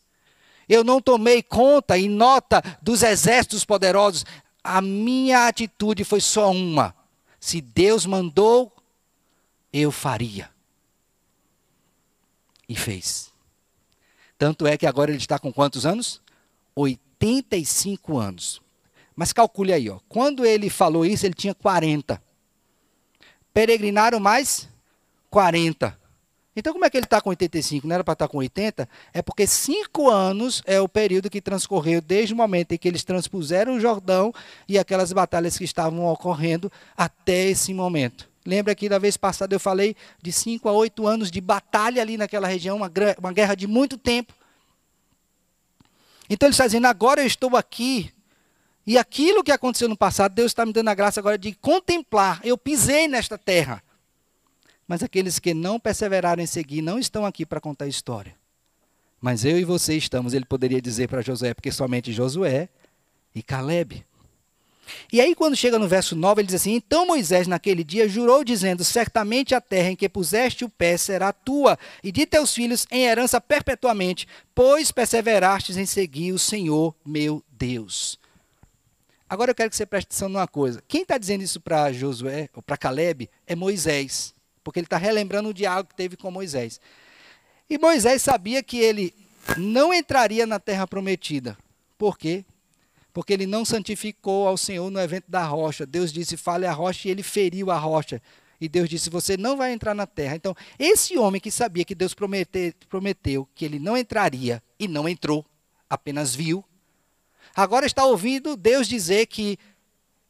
Eu 0.69 0.85
não 0.85 1.01
tomei 1.01 1.43
conta 1.43 1.97
e 1.97 2.09
nota 2.09 2.61
dos 2.83 3.03
exércitos 3.03 3.65
poderosos. 3.65 4.27
A 4.63 4.83
minha 4.83 5.47
atitude 5.47 6.05
foi 6.05 6.21
só 6.21 6.51
uma. 6.51 6.95
Se 7.39 7.61
Deus 7.61 8.05
mandou, 8.05 8.71
eu 9.73 9.93
faria. 9.93 10.51
E 12.69 12.75
fez. 12.75 13.33
Tanto 14.37 14.67
é 14.67 14.77
que 14.77 14.87
agora 14.87 15.11
ele 15.11 15.19
está 15.19 15.39
com 15.39 15.53
quantos 15.53 15.87
anos? 15.87 16.21
85 16.75 18.19
anos. 18.19 18.61
Mas 19.15 19.33
calcule 19.33 19.73
aí, 19.73 19.89
ó. 19.89 20.01
quando 20.09 20.45
ele 20.45 20.69
falou 20.69 21.07
isso, 21.07 21.25
ele 21.27 21.35
tinha 21.35 21.55
40 21.55 22.21
peregrinaram 23.53 24.21
mais 24.21 24.69
40. 25.31 25.99
Então, 26.55 26.73
como 26.73 26.85
é 26.85 26.91
que 26.91 26.97
ele 26.97 27.07
está 27.07 27.21
com 27.21 27.31
85? 27.31 27.87
Não 27.87 27.95
era 27.95 28.03
para 28.03 28.13
estar 28.13 28.27
tá 28.27 28.33
com 28.33 28.39
80? 28.39 28.89
É 29.15 29.23
porque 29.23 29.47
cinco 29.47 30.11
anos 30.11 30.63
é 30.67 30.81
o 30.81 30.89
período 30.89 31.31
que 31.31 31.41
transcorreu 31.41 32.01
desde 32.01 32.35
o 32.35 32.37
momento 32.37 32.73
em 32.73 32.79
que 32.79 32.89
eles 32.89 33.05
transpuseram 33.05 33.77
o 33.77 33.81
Jordão 33.81 34.33
e 34.69 34.79
aquelas 34.79 35.13
batalhas 35.13 35.57
que 35.57 35.65
estavam 35.65 36.07
ocorrendo 36.07 36.71
até 36.97 37.47
esse 37.47 37.73
momento. 37.73 38.29
Lembra 38.45 38.75
que 38.75 38.89
da 38.89 38.99
vez 38.99 39.17
passada 39.17 39.55
eu 39.55 39.61
falei 39.61 39.95
de 40.21 40.33
cinco 40.33 40.69
a 40.69 40.73
oito 40.73 41.07
anos 41.07 41.31
de 41.31 41.41
batalha 41.41 42.03
ali 42.03 42.17
naquela 42.17 42.49
região, 42.49 42.77
uma, 42.77 42.91
uma 43.19 43.33
guerra 43.33 43.55
de 43.55 43.67
muito 43.67 43.97
tempo. 43.97 44.35
Então 46.29 46.47
ele 46.47 46.55
está 46.55 46.67
dizendo: 46.67 46.87
agora 46.87 47.21
eu 47.21 47.27
estou 47.27 47.57
aqui 47.57 48.13
e 48.87 48.97
aquilo 48.97 49.45
que 49.45 49.53
aconteceu 49.53 49.89
no 49.89 49.97
passado, 49.97 50.35
Deus 50.35 50.51
está 50.51 50.65
me 50.65 50.73
dando 50.73 50.89
a 50.89 50.95
graça 50.95 51.21
agora 51.21 51.39
de 51.39 51.53
contemplar. 51.55 52.41
Eu 52.43 52.57
pisei 52.57 53.07
nesta 53.07 53.39
terra. 53.39 53.83
Mas 54.91 55.05
aqueles 55.05 55.39
que 55.39 55.55
não 55.55 55.79
perseveraram 55.79 56.43
em 56.43 56.47
seguir 56.47 56.83
não 56.83 56.99
estão 56.99 57.25
aqui 57.25 57.47
para 57.47 57.61
contar 57.61 57.85
a 57.85 57.89
história. 57.89 58.35
Mas 59.21 59.45
eu 59.45 59.57
e 59.57 59.65
você 59.65 59.97
estamos, 59.97 60.35
ele 60.35 60.45
poderia 60.45 60.83
dizer 60.83 61.09
para 61.09 61.23
Josué, 61.23 61.55
porque 61.55 61.71
somente 61.71 62.13
Josué 62.13 62.69
e 63.33 63.41
Caleb. 63.41 64.05
E 65.13 65.21
aí, 65.21 65.33
quando 65.33 65.55
chega 65.55 65.79
no 65.79 65.87
verso 65.87 66.17
9, 66.17 66.41
ele 66.41 66.47
diz 66.47 66.57
assim: 66.57 66.75
Então 66.75 67.07
Moisés, 67.07 67.47
naquele 67.47 67.85
dia, 67.85 68.09
jurou, 68.09 68.43
dizendo: 68.43 68.83
Certamente 68.83 69.55
a 69.55 69.61
terra 69.61 69.91
em 69.91 69.95
que 69.95 70.09
puseste 70.09 70.65
o 70.65 70.69
pé 70.69 70.97
será 70.97 71.33
tua, 71.33 71.79
e 72.03 72.11
de 72.11 72.27
teus 72.27 72.53
filhos 72.53 72.85
em 72.91 73.05
herança 73.05 73.41
perpetuamente, 73.41 74.27
pois 74.53 74.91
perseverastes 74.91 75.77
em 75.77 75.87
seguir 75.87 76.33
o 76.33 76.39
Senhor 76.39 76.97
meu 77.07 77.45
Deus. 77.49 78.19
Agora 79.29 79.53
eu 79.53 79.55
quero 79.55 79.71
que 79.71 79.77
você 79.77 79.87
preste 79.87 80.09
atenção 80.09 80.29
numa 80.29 80.49
coisa. 80.49 80.83
Quem 80.89 81.03
está 81.03 81.17
dizendo 81.17 81.45
isso 81.45 81.61
para 81.61 81.93
Josué, 81.93 82.49
ou 82.53 82.61
para 82.61 82.77
Caleb, 82.77 83.31
é 83.47 83.55
Moisés. 83.55 84.35
Porque 84.71 84.79
ele 84.79 84.87
está 84.87 84.99
relembrando 84.99 85.49
o 85.49 85.55
diálogo 85.55 85.89
que 85.89 85.97
teve 85.97 86.17
com 86.17 86.31
Moisés. 86.31 86.81
E 87.69 87.77
Moisés 87.77 88.23
sabia 88.23 88.63
que 88.63 88.79
ele 88.79 89.13
não 89.57 89.93
entraria 89.93 90.47
na 90.47 90.61
terra 90.61 90.87
prometida. 90.87 91.59
Por 91.99 92.17
quê? 92.17 92.45
Porque 93.13 93.33
ele 93.33 93.49
não 93.49 93.65
santificou 93.65 94.47
ao 94.47 94.57
Senhor 94.57 94.89
no 94.89 95.01
evento 95.01 95.25
da 95.29 95.43
rocha. 95.43 95.85
Deus 95.85 96.13
disse: 96.13 96.37
fale 96.37 96.67
a 96.67 96.73
rocha, 96.73 97.09
e 97.09 97.11
ele 97.11 97.25
feriu 97.25 97.69
a 97.69 97.77
rocha. 97.77 98.23
E 98.61 98.69
Deus 98.69 98.89
disse: 98.89 99.11
Você 99.11 99.37
não 99.37 99.57
vai 99.57 99.73
entrar 99.73 99.93
na 99.93 100.07
terra. 100.07 100.37
Então, 100.37 100.55
esse 100.79 101.19
homem 101.19 101.41
que 101.41 101.51
sabia 101.51 101.85
que 101.85 101.97
Deus 101.97 102.15
prometeu, 102.15 102.73
prometeu 102.89 103.49
que 103.57 103.65
ele 103.65 103.81
não 103.81 103.97
entraria 103.97 104.63
e 104.79 104.87
não 104.87 105.09
entrou, 105.09 105.45
apenas 105.89 106.33
viu, 106.33 106.65
agora 107.57 107.87
está 107.87 108.05
ouvindo 108.05 108.57
Deus 108.57 108.87
dizer 108.87 109.27
que 109.27 109.59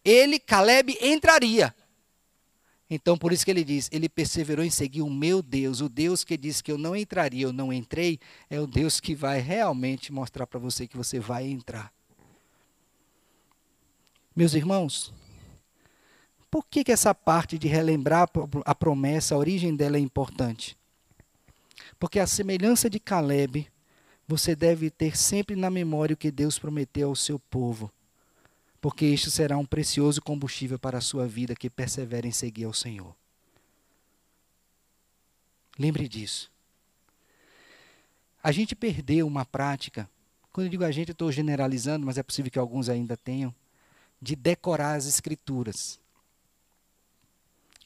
ele, 0.03 0.38
Caleb, 0.38 0.96
entraria. 0.98 1.74
Então, 2.90 3.16
por 3.16 3.33
isso 3.33 3.44
que 3.44 3.50
ele 3.53 3.62
diz: 3.62 3.88
ele 3.92 4.09
perseverou 4.09 4.64
em 4.64 4.70
seguir 4.70 5.03
o 5.03 5.09
meu 5.09 5.40
Deus, 5.40 5.81
o 5.81 5.88
Deus 5.88 6.24
que 6.24 6.37
disse 6.37 6.62
que 6.62 6.72
eu 6.72 6.76
não 6.76 6.96
entraria, 6.96 7.44
eu 7.44 7.53
não 7.53 7.72
entrei, 7.72 8.18
é 8.50 8.61
o 8.61 8.66
Deus 8.66 8.98
que 8.98 9.14
vai 9.14 9.38
realmente 9.38 10.12
mostrar 10.12 10.46
para 10.46 10.59
você 10.59 10.88
que 10.88 10.96
você 10.96 11.20
vai 11.20 11.46
entrar. 11.46 11.92
Meus 14.35 14.55
irmãos, 14.55 15.14
por 16.50 16.66
que, 16.66 16.83
que 16.83 16.90
essa 16.90 17.14
parte 17.14 17.57
de 17.57 17.68
relembrar 17.68 18.29
a 18.64 18.74
promessa, 18.74 19.35
a 19.35 19.38
origem 19.38 19.76
dela 19.76 19.96
é 19.96 20.00
importante? 20.00 20.76
Porque 21.98 22.18
a 22.18 22.26
semelhança 22.26 22.90
de 22.90 22.98
Caleb, 22.98 23.70
você 24.26 24.57
deve 24.57 24.90
ter 24.90 25.16
sempre 25.16 25.55
na 25.55 25.70
memória 25.70 26.14
o 26.14 26.16
que 26.16 26.31
Deus 26.31 26.59
prometeu 26.59 27.09
ao 27.09 27.16
seu 27.16 27.38
povo, 27.38 27.90
porque 28.80 29.04
este 29.04 29.30
será 29.30 29.58
um 29.58 29.66
precioso 29.66 30.22
combustível 30.22 30.78
para 30.78 30.98
a 30.98 31.02
sua 31.02 31.26
vida 31.26 31.54
que 31.54 31.68
persevera 31.68 32.26
em 32.26 32.32
seguir 32.32 32.64
ao 32.64 32.72
Senhor. 32.72 33.14
Lembre 35.78 36.08
disso. 36.08 36.50
A 38.42 38.52
gente 38.52 38.74
perdeu 38.74 39.26
uma 39.26 39.44
prática, 39.44 40.08
quando 40.52 40.66
eu 40.66 40.70
digo 40.70 40.84
a 40.84 40.90
gente, 40.90 41.12
estou 41.12 41.30
generalizando, 41.30 42.06
mas 42.06 42.16
é 42.16 42.22
possível 42.22 42.50
que 42.50 42.58
alguns 42.58 42.88
ainda 42.88 43.16
tenham, 43.16 43.54
de 44.20 44.34
decorar 44.34 44.94
as 44.94 45.06
escrituras. 45.06 46.00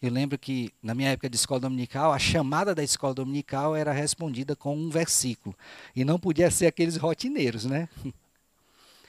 Eu 0.01 0.11
lembro 0.11 0.39
que, 0.39 0.73
na 0.83 0.95
minha 0.95 1.11
época 1.11 1.31
de 1.31 1.37
escola 1.37 1.61
dominical, 1.61 2.13
a 2.13 2.19
chamada 2.19 2.75
da 2.75 2.85
escola 2.85 3.15
dominical 3.15 3.75
era 3.75 3.93
respondida 3.93 4.55
com 4.55 4.77
um 4.77 4.91
versículo. 4.91 5.57
E 5.95 6.05
não 6.05 6.19
podia 6.19 6.51
ser 6.51 6.67
aqueles 6.67 6.97
rotineiros, 6.97 7.65
né? 7.65 7.89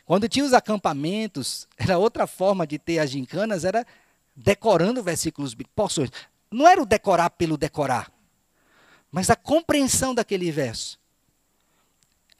Quando 0.05 0.29
tinha 0.29 0.45
os 0.45 0.53
acampamentos, 0.53 1.67
era 1.75 1.97
outra 1.97 2.27
forma 2.27 2.67
de 2.67 2.77
ter 2.77 2.99
as 2.99 3.09
gincanas, 3.09 3.65
era 3.65 3.85
decorando 4.35 5.01
versículos 5.01 5.55
porções. 5.75 6.11
Não 6.51 6.67
era 6.67 6.81
o 6.81 6.85
decorar 6.85 7.31
pelo 7.31 7.57
decorar, 7.57 8.11
mas 9.11 9.29
a 9.29 9.35
compreensão 9.35 10.13
daquele 10.13 10.51
verso. 10.51 10.99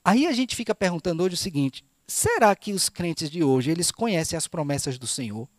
Aí 0.04 0.28
a 0.28 0.32
gente 0.32 0.56
fica 0.56 0.76
perguntando 0.76 1.24
hoje 1.24 1.34
o 1.34 1.38
seguinte: 1.38 1.84
será 2.08 2.56
que 2.56 2.72
os 2.72 2.88
crentes 2.88 3.30
de 3.30 3.44
hoje 3.44 3.72
eles 3.72 3.90
conhecem 3.90 4.38
as 4.38 4.48
promessas 4.48 5.00
do 5.00 5.08
Senhor? 5.08 5.50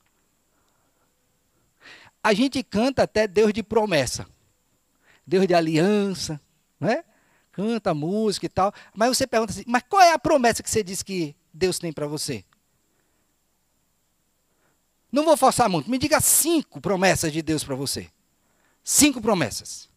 A 2.22 2.32
gente 2.32 2.62
canta 2.62 3.02
até 3.02 3.26
Deus 3.26 3.52
de 3.52 3.62
promessa, 3.62 4.26
Deus 5.26 5.46
de 5.46 5.54
aliança, 5.54 6.40
né? 6.78 7.04
Canta 7.50 7.94
música 7.94 8.46
e 8.46 8.48
tal. 8.48 8.72
Mas 8.94 9.16
você 9.16 9.26
pergunta 9.26 9.52
assim: 9.52 9.64
mas 9.66 9.82
qual 9.88 10.02
é 10.02 10.12
a 10.12 10.18
promessa 10.18 10.62
que 10.62 10.70
você 10.70 10.84
diz 10.84 11.02
que 11.02 11.34
Deus 11.56 11.78
tem 11.78 11.92
para 11.92 12.06
você? 12.06 12.44
Não 15.10 15.24
vou 15.24 15.36
forçar 15.36 15.68
muito. 15.68 15.90
Me 15.90 15.96
diga 15.96 16.20
cinco 16.20 16.80
promessas 16.80 17.32
de 17.32 17.40
Deus 17.40 17.64
para 17.64 17.74
você. 17.74 18.10
Cinco 18.84 19.20
promessas. 19.20 19.88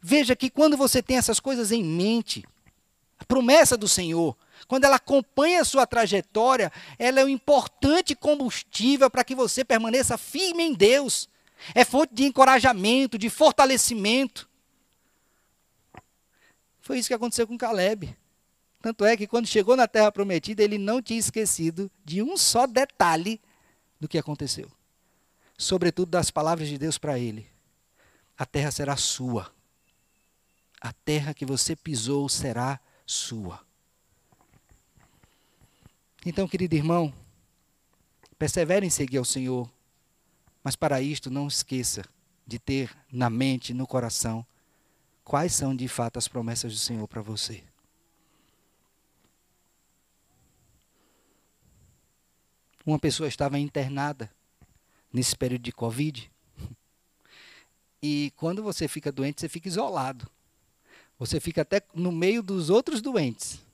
Veja 0.00 0.34
que 0.34 0.48
quando 0.48 0.76
você 0.76 1.02
tem 1.02 1.18
essas 1.18 1.38
coisas 1.38 1.70
em 1.72 1.84
mente, 1.84 2.44
a 3.18 3.24
promessa 3.24 3.76
do 3.76 3.86
Senhor, 3.86 4.36
quando 4.66 4.84
ela 4.84 4.96
acompanha 4.96 5.60
a 5.60 5.64
sua 5.64 5.86
trajetória, 5.86 6.72
ela 6.98 7.20
é 7.20 7.24
um 7.24 7.28
importante 7.28 8.14
combustível 8.14 9.10
para 9.10 9.24
que 9.24 9.34
você 9.34 9.64
permaneça 9.64 10.16
firme 10.16 10.62
em 10.62 10.72
Deus. 10.72 11.28
É 11.74 11.84
fonte 11.84 12.14
de 12.14 12.24
encorajamento, 12.24 13.18
de 13.18 13.28
fortalecimento. 13.28 14.48
Foi 16.80 16.98
isso 16.98 17.08
que 17.08 17.14
aconteceu 17.14 17.46
com 17.46 17.58
Caleb. 17.58 18.16
Tanto 18.86 19.04
é 19.04 19.16
que 19.16 19.26
quando 19.26 19.48
chegou 19.48 19.76
na 19.76 19.88
terra 19.88 20.12
prometida, 20.12 20.62
ele 20.62 20.78
não 20.78 21.02
tinha 21.02 21.18
esquecido 21.18 21.90
de 22.04 22.22
um 22.22 22.36
só 22.36 22.68
detalhe 22.68 23.40
do 23.98 24.06
que 24.06 24.16
aconteceu. 24.16 24.70
Sobretudo 25.58 26.10
das 26.10 26.30
palavras 26.30 26.68
de 26.68 26.78
Deus 26.78 26.96
para 26.96 27.18
ele: 27.18 27.50
A 28.38 28.46
terra 28.46 28.70
será 28.70 28.96
sua. 28.96 29.52
A 30.80 30.92
terra 30.92 31.34
que 31.34 31.44
você 31.44 31.74
pisou 31.74 32.28
será 32.28 32.78
sua. 33.04 33.60
Então, 36.24 36.46
querido 36.46 36.76
irmão, 36.76 37.12
persevere 38.38 38.86
em 38.86 38.90
seguir 38.90 39.18
ao 39.18 39.24
Senhor, 39.24 39.68
mas 40.62 40.76
para 40.76 41.02
isto 41.02 41.28
não 41.28 41.48
esqueça 41.48 42.04
de 42.46 42.60
ter 42.60 42.96
na 43.10 43.28
mente, 43.28 43.74
no 43.74 43.84
coração, 43.84 44.46
quais 45.24 45.52
são 45.52 45.74
de 45.74 45.88
fato 45.88 46.20
as 46.20 46.28
promessas 46.28 46.72
do 46.72 46.78
Senhor 46.78 47.08
para 47.08 47.20
você. 47.20 47.64
Uma 52.86 52.98
pessoa 52.98 53.28
estava 53.28 53.58
internada 53.58 54.30
nesse 55.12 55.36
período 55.36 55.62
de 55.62 55.72
Covid. 55.72 56.30
E 58.00 58.32
quando 58.36 58.62
você 58.62 58.88
fica 58.88 59.12
doente, 59.12 59.40
você 59.40 59.48
fica 59.48 59.68
isolado. 59.68 60.30
Você 61.18 61.40
fica 61.40 61.62
até 61.62 61.82
no 61.92 62.12
meio 62.12 62.42
dos 62.42 62.70
outros 62.70 63.02
doentes 63.02 63.66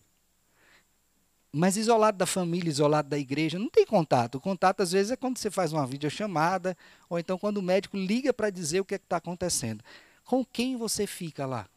mas 1.53 1.77
isolado 1.77 2.17
da 2.17 2.25
família, 2.25 2.71
isolado 2.71 3.11
da 3.11 3.19
igreja, 3.19 3.59
não 3.59 3.69
tem 3.69 3.85
contato. 3.85 4.37
O 4.37 4.41
contato, 4.41 4.81
às 4.81 4.93
vezes, 4.93 5.13
é 5.13 5.17
quando 5.17 5.37
você 5.37 5.51
faz 5.51 5.71
uma 5.73 5.87
videochamada, 5.87 6.75
ou 7.11 7.19
então 7.19 7.39
quando 7.39 7.59
o 7.59 7.63
médico 7.63 7.97
liga 7.99 8.33
para 8.33 8.49
dizer 8.49 8.81
o 8.81 8.85
que 8.85 8.95
é 8.95 8.97
está 8.97 9.19
acontecendo. 9.19 9.85
Com 10.25 10.43
quem 10.43 10.79
você 10.79 11.07
fica 11.07 11.45
lá? 11.45 11.69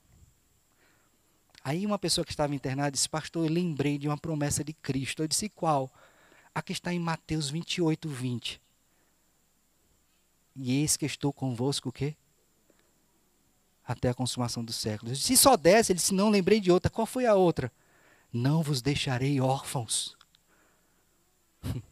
Aí 1.62 1.86
uma 1.86 2.00
pessoa 2.00 2.24
que 2.24 2.32
estava 2.32 2.56
internada 2.56 2.92
disse, 2.92 3.10
pastor, 3.10 3.46
eu 3.46 3.52
lembrei 3.52 3.98
de 3.98 4.08
uma 4.08 4.18
promessa 4.18 4.64
de 4.64 4.72
Cristo. 4.72 5.24
Eu 5.24 5.28
disse, 5.28 5.50
qual? 5.50 5.92
A 6.56 6.62
que 6.62 6.72
está 6.72 6.92
em 6.94 7.00
Mateus 7.00 7.50
28, 7.50 8.10
20. 8.10 8.62
E 10.56 10.80
eis 10.80 10.96
que 10.96 11.06
estou 11.06 11.34
convosco 11.34 11.90
o 11.90 11.92
quê? 11.92 12.16
Até 13.86 14.10
a 14.10 14.14
consumação 14.14 14.64
dos 14.64 14.78
séculos. 14.78 15.22
Se 15.22 15.36
só 15.36 15.58
desse, 15.58 15.92
ele 15.92 16.00
disse, 16.00 16.14
não, 16.14 16.30
lembrei 16.30 16.62
de 16.62 16.72
outra. 16.72 16.90
Qual 16.90 17.06
foi 17.06 17.26
a 17.26 17.36
outra? 17.36 17.70
Não 18.32 18.64
vos 18.64 18.82
deixarei 18.82 19.40
órfãos. 19.42 20.18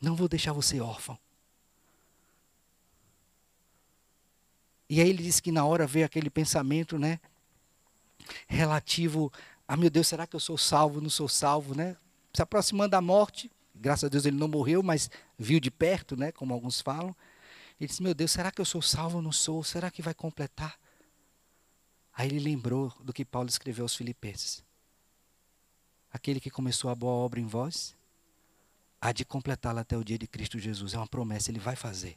Não 0.00 0.14
vou 0.14 0.28
deixar 0.28 0.52
você 0.52 0.80
órfão. 0.80 1.18
E 4.88 5.00
aí 5.00 5.08
ele 5.08 5.22
disse 5.22 5.40
que 5.40 5.50
na 5.50 5.64
hora 5.64 5.86
veio 5.86 6.04
aquele 6.04 6.28
pensamento, 6.28 6.98
né? 6.98 7.18
Relativo 8.46 9.32
a, 9.66 9.76
meu 9.76 9.90
Deus, 9.90 10.08
será 10.08 10.26
que 10.26 10.36
eu 10.36 10.40
sou 10.40 10.58
salvo, 10.58 11.00
não 11.00 11.10
sou 11.10 11.28
salvo, 11.28 11.74
né? 11.74 11.96
Se 12.32 12.42
aproximando 12.42 12.90
da 12.90 13.00
morte, 13.00 13.50
graças 13.74 14.04
a 14.04 14.08
Deus 14.08 14.26
ele 14.26 14.36
não 14.36 14.48
morreu, 14.48 14.82
mas 14.82 15.10
viu 15.38 15.58
de 15.58 15.70
perto, 15.70 16.16
né? 16.16 16.30
Como 16.32 16.52
alguns 16.52 16.80
falam. 16.80 17.14
Ele 17.80 17.88
disse, 17.88 18.02
meu 18.02 18.14
Deus, 18.14 18.30
será 18.30 18.50
que 18.50 18.60
eu 18.60 18.64
sou 18.64 18.82
salvo 18.82 19.22
não 19.22 19.32
sou? 19.32 19.64
Será 19.64 19.90
que 19.90 20.02
vai 20.02 20.14
completar? 20.14 20.78
Aí 22.12 22.28
ele 22.28 22.38
lembrou 22.38 22.92
do 23.00 23.12
que 23.12 23.24
Paulo 23.24 23.48
escreveu 23.48 23.84
aos 23.84 23.96
Filipenses. 23.96 24.62
Aquele 26.12 26.38
que 26.38 26.50
começou 26.50 26.90
a 26.90 26.94
boa 26.94 27.12
obra 27.12 27.40
em 27.40 27.46
vós, 27.46 27.96
há 29.00 29.10
de 29.10 29.24
completá-la 29.24 29.80
até 29.80 29.96
o 29.96 30.04
dia 30.04 30.16
de 30.16 30.28
Cristo 30.28 30.58
Jesus. 30.58 30.94
É 30.94 30.98
uma 30.98 31.08
promessa, 31.08 31.50
ele 31.50 31.58
vai 31.58 31.74
fazer. 31.74 32.16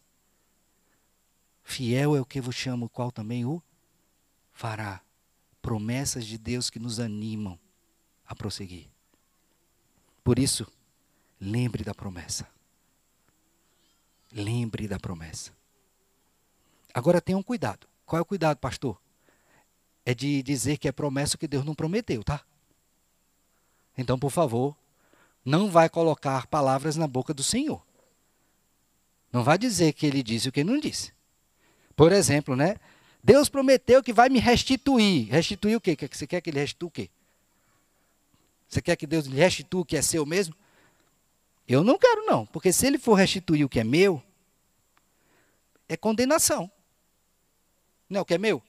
Fiel 1.63 2.15
é 2.15 2.21
o 2.21 2.25
que 2.25 2.39
vos 2.39 2.55
chamo, 2.55 2.85
o 2.85 2.89
qual 2.89 3.11
também 3.11 3.43
o 3.43 3.61
fará. 4.53 5.01
Promessas 5.67 6.25
de 6.25 6.37
Deus 6.37 6.69
que 6.69 6.79
nos 6.79 6.97
animam 6.97 7.59
a 8.25 8.33
prosseguir. 8.33 8.87
Por 10.23 10.39
isso, 10.39 10.65
lembre 11.41 11.83
da 11.83 11.93
promessa. 11.93 12.47
Lembre 14.31 14.87
da 14.87 14.97
promessa. 14.97 15.51
Agora 16.93 17.19
tenham 17.19 17.43
cuidado. 17.43 17.85
Qual 18.05 18.17
é 18.17 18.21
o 18.21 18.25
cuidado, 18.25 18.57
pastor? 18.59 18.97
é 20.07 20.15
de 20.15 20.41
dizer 20.41 20.77
que 20.77 20.87
é 20.87 20.91
promessa 20.93 21.37
que 21.37 21.49
Deus 21.49 21.65
não 21.65 21.75
prometeu, 21.75 22.23
tá? 22.23 22.39
Então, 23.97 24.17
por 24.17 24.31
favor, 24.31 24.73
não 25.43 25.69
vai 25.69 25.89
colocar 25.89 26.47
palavras 26.47 26.95
na 26.95 27.05
boca 27.05 27.33
do 27.33 27.43
Senhor. 27.43 27.85
Não 29.29 29.43
vai 29.43 29.57
dizer 29.57 29.91
que 29.91 30.05
ele 30.05 30.23
disse 30.23 30.47
o 30.47 30.51
que 30.53 30.61
ele 30.61 30.71
não 30.71 30.79
disse. 30.79 31.11
Por 31.93 32.13
exemplo, 32.13 32.55
né? 32.55 32.77
Deus 33.23 33.49
prometeu 33.49 34.03
que 34.03 34.13
vai 34.13 34.29
me 34.29 34.39
restituir. 34.39 35.29
Restituir 35.29 35.75
o 35.75 35.81
quê? 35.81 35.97
Você 36.11 36.27
quer 36.27 36.41
que 36.41 36.49
ele 36.49 36.59
restitua 36.59 36.87
o 36.87 36.91
quê? 36.91 37.09
Você 38.67 38.81
quer 38.81 38.95
que 38.95 39.07
Deus 39.07 39.25
lhe 39.25 39.37
restitua 39.37 39.81
o 39.81 39.85
que 39.85 39.97
é 39.97 40.01
seu 40.01 40.25
mesmo? 40.25 40.55
Eu 41.67 41.83
não 41.83 41.97
quero, 41.97 42.25
não. 42.25 42.45
Porque 42.45 42.71
se 42.71 42.85
ele 42.87 42.97
for 42.97 43.15
restituir 43.15 43.65
o 43.65 43.69
que 43.69 43.79
é 43.79 43.83
meu, 43.83 44.21
é 45.89 45.97
condenação. 45.97 46.69
Não 48.09 48.19
é 48.19 48.21
o 48.21 48.25
que 48.25 48.33
é 48.33 48.37
meu? 48.37 48.61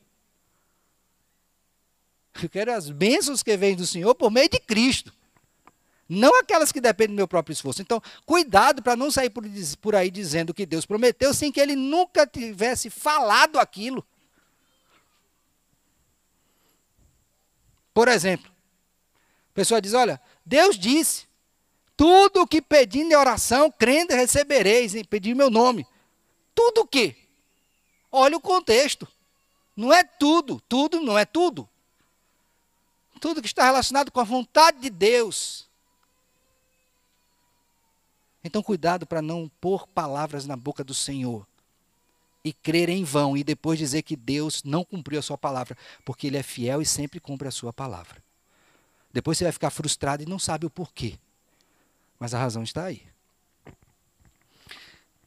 Eu 2.42 2.48
quero 2.48 2.72
as 2.72 2.90
bênçãos 2.90 3.42
que 3.42 3.56
vêm 3.56 3.74
do 3.74 3.86
Senhor 3.86 4.14
por 4.14 4.30
meio 4.30 4.48
de 4.48 4.60
Cristo. 4.60 5.12
Não 6.08 6.38
aquelas 6.38 6.72
que 6.72 6.80
dependem 6.80 7.14
do 7.14 7.18
meu 7.18 7.28
próprio 7.28 7.52
esforço. 7.52 7.82
Então, 7.82 8.00
cuidado 8.24 8.82
para 8.82 8.96
não 8.96 9.10
sair 9.10 9.28
por, 9.28 9.44
por 9.80 9.94
aí 9.94 10.10
dizendo 10.10 10.54
que 10.54 10.64
Deus 10.64 10.86
prometeu 10.86 11.34
sem 11.34 11.52
que 11.52 11.60
ele 11.60 11.76
nunca 11.76 12.26
tivesse 12.26 12.88
falado 12.88 13.58
aquilo. 13.58 14.04
Por 17.98 18.06
exemplo, 18.06 18.48
a 19.50 19.54
pessoa 19.54 19.82
diz: 19.82 19.92
Olha, 19.92 20.20
Deus 20.46 20.78
disse: 20.78 21.26
tudo 21.96 22.42
o 22.42 22.46
que 22.46 22.62
pedindo 22.62 23.10
em 23.10 23.16
oração, 23.16 23.72
crendo, 23.72 24.14
recebereis, 24.14 24.94
em 24.94 25.02
pedir 25.02 25.34
meu 25.34 25.50
nome. 25.50 25.84
Tudo 26.54 26.82
o 26.82 26.86
quê? 26.86 27.16
Olha 28.12 28.36
o 28.36 28.40
contexto. 28.40 29.08
Não 29.76 29.92
é 29.92 30.04
tudo, 30.04 30.62
tudo 30.68 31.00
não 31.00 31.18
é 31.18 31.24
tudo. 31.24 31.68
Tudo 33.20 33.42
que 33.42 33.48
está 33.48 33.64
relacionado 33.64 34.12
com 34.12 34.20
a 34.20 34.24
vontade 34.24 34.78
de 34.78 34.90
Deus. 34.90 35.68
Então, 38.44 38.62
cuidado 38.62 39.08
para 39.08 39.20
não 39.20 39.50
pôr 39.60 39.88
palavras 39.88 40.46
na 40.46 40.54
boca 40.56 40.84
do 40.84 40.94
Senhor 40.94 41.44
e 42.44 42.52
crer 42.52 42.88
em 42.88 43.04
vão 43.04 43.36
e 43.36 43.44
depois 43.44 43.78
dizer 43.78 44.02
que 44.02 44.16
Deus 44.16 44.62
não 44.64 44.84
cumpriu 44.84 45.18
a 45.18 45.22
sua 45.22 45.36
palavra, 45.36 45.76
porque 46.04 46.26
Ele 46.26 46.36
é 46.36 46.42
fiel 46.42 46.80
e 46.80 46.86
sempre 46.86 47.20
cumpre 47.20 47.48
a 47.48 47.50
sua 47.52 47.72
palavra. 47.72 48.22
Depois 49.12 49.38
você 49.38 49.44
vai 49.44 49.52
ficar 49.52 49.70
frustrado 49.70 50.22
e 50.22 50.26
não 50.26 50.38
sabe 50.38 50.66
o 50.66 50.70
porquê. 50.70 51.18
Mas 52.18 52.34
a 52.34 52.38
razão 52.38 52.62
está 52.62 52.84
aí. 52.84 53.02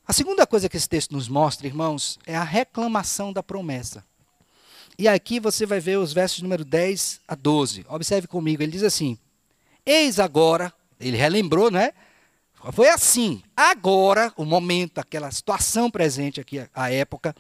A 0.08 0.14
segunda 0.14 0.46
coisa 0.46 0.68
que 0.68 0.78
esse 0.78 0.90
texto 0.90 1.12
nos 1.12 1.28
mostra, 1.28 1.68
irmãos, 1.68 2.20
é 2.26 2.36
a 2.36 2.44
reclamação 2.44 3.32
da 3.32 3.42
promessa. 3.42 4.04
E 4.98 5.08
aqui 5.08 5.40
você 5.40 5.66
vai 5.66 5.80
ver 5.80 5.98
os 5.98 6.14
versos 6.14 6.42
número 6.42 6.66
10 6.66 7.22
a 7.28 7.34
12. 7.34 7.86
Observe 7.88 8.28
comigo, 8.28 8.62
ele 8.62 8.72
diz 8.72 8.84
assim: 8.84 9.18
Eis 9.86 10.20
agora, 10.20 10.74
ele 11.00 11.18
relembrou, 11.18 11.72
né? 11.72 11.94
Foi 12.72 12.90
assim. 12.90 13.42
Agora, 13.56 14.32
o 14.38 14.46
momento, 14.46 15.00
aquela 15.00 15.32
situação 15.32 15.90
presente 15.90 16.40
aqui, 16.40 16.64
a 16.74 16.92
época, 16.92 17.36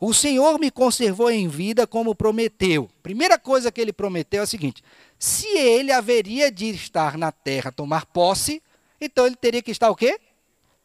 o 0.00 0.12
Senhor 0.12 0.58
me 0.58 0.70
conservou 0.70 1.30
em 1.30 1.46
vida 1.46 1.86
como 1.86 2.14
prometeu. 2.14 2.90
Primeira 3.02 3.38
coisa 3.38 3.70
que 3.70 3.80
ele 3.80 3.92
prometeu 3.92 4.40
é 4.40 4.44
a 4.44 4.46
seguinte: 4.46 4.82
se 5.16 5.46
ele 5.46 5.92
haveria 5.92 6.50
de 6.50 6.70
estar 6.70 7.16
na 7.16 7.30
terra, 7.30 7.70
tomar 7.70 8.06
posse, 8.06 8.60
então 9.00 9.26
ele 9.26 9.36
teria 9.36 9.62
que 9.62 9.70
estar 9.70 9.90
o 9.90 9.94
quê? 9.94 10.18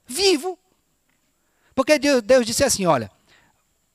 Vivo. 0.06 0.60
Porque 1.74 1.98
Deus, 1.98 2.22
Deus 2.22 2.46
disse 2.46 2.63
assim: 2.63 2.86
olha, 2.86 3.10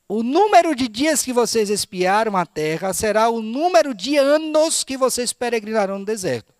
o 0.09 0.22
número 0.22 0.75
de 0.75 0.88
dias 0.88 1.22
que 1.22 1.33
vocês 1.33 1.70
espiaram 1.70 2.37
a 2.37 2.44
terra 2.44 2.92
será 2.92 3.29
o 3.29 3.40
número 3.40 3.94
de 3.94 4.16
anos 4.16 4.83
que 4.85 4.96
vocês 4.96 5.33
peregrinarão 5.33 6.01
no 6.01 6.05
deserto. 6.05 6.52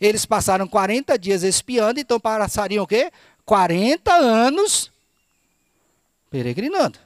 Eles 0.00 0.24
passaram 0.24 0.66
40 0.66 1.18
dias 1.18 1.42
espiando, 1.42 2.00
então 2.00 2.18
passariam 2.18 2.84
o 2.84 2.86
quê? 2.86 3.12
40 3.44 4.12
anos 4.12 4.90
peregrinando. 6.30 6.98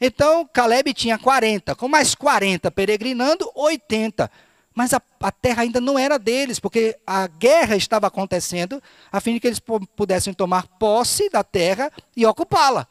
Então, 0.00 0.48
Caleb 0.52 0.92
tinha 0.94 1.18
40, 1.18 1.74
com 1.74 1.88
mais 1.88 2.14
40 2.14 2.70
peregrinando, 2.70 3.50
80. 3.54 4.30
Mas 4.74 4.92
a, 4.92 5.00
a, 5.20 5.30
terra 5.30 5.62
ainda 5.62 5.80
não 5.80 5.98
era 5.98 6.18
deles, 6.18 6.58
porque 6.58 6.98
a 7.06 7.26
guerra 7.26 7.76
estava 7.76 8.06
acontecendo, 8.06 8.82
a 9.10 9.20
fim 9.20 9.34
de 9.34 9.40
que 9.40 9.46
eles 9.46 9.60
pudessem 9.94 10.34
tomar 10.34 10.66
posse 10.78 11.30
da 11.30 11.42
terra 11.42 11.90
e 12.14 12.26
ocupá-la. 12.26 12.86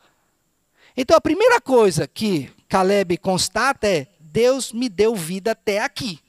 Então, 0.98 1.16
a 1.16 1.22
primeira 1.22 1.60
coisa 1.60 2.08
que 2.08 2.52
Caleb 2.68 3.18
constata 3.18 3.88
é: 3.88 4.08
Deus 4.20 4.72
me 4.72 4.90
deu 4.90 5.16
vida 5.16 5.52
até 5.52 5.80
aqui. 5.80 6.20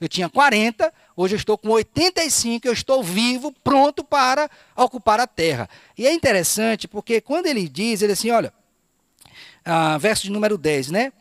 Eu 0.00 0.08
tinha 0.08 0.28
40, 0.28 0.92
hoje 1.16 1.34
eu 1.34 1.38
estou 1.38 1.58
com 1.58 1.68
85, 1.70 2.66
eu 2.66 2.72
estou 2.72 3.02
vivo, 3.02 3.52
pronto 3.64 4.02
para 4.04 4.50
ocupar 4.76 5.20
a 5.20 5.26
terra. 5.26 5.68
E 5.96 6.06
é 6.06 6.12
interessante 6.12 6.86
porque 6.86 7.20
quando 7.20 7.46
ele 7.46 7.68
diz, 7.68 8.02
ele 8.02 8.12
assim, 8.12 8.30
olha, 8.30 8.52
ah, 9.64 9.98
verso 9.98 10.24
de 10.24 10.30
número 10.30 10.58
10, 10.58 10.90
né? 10.90 11.12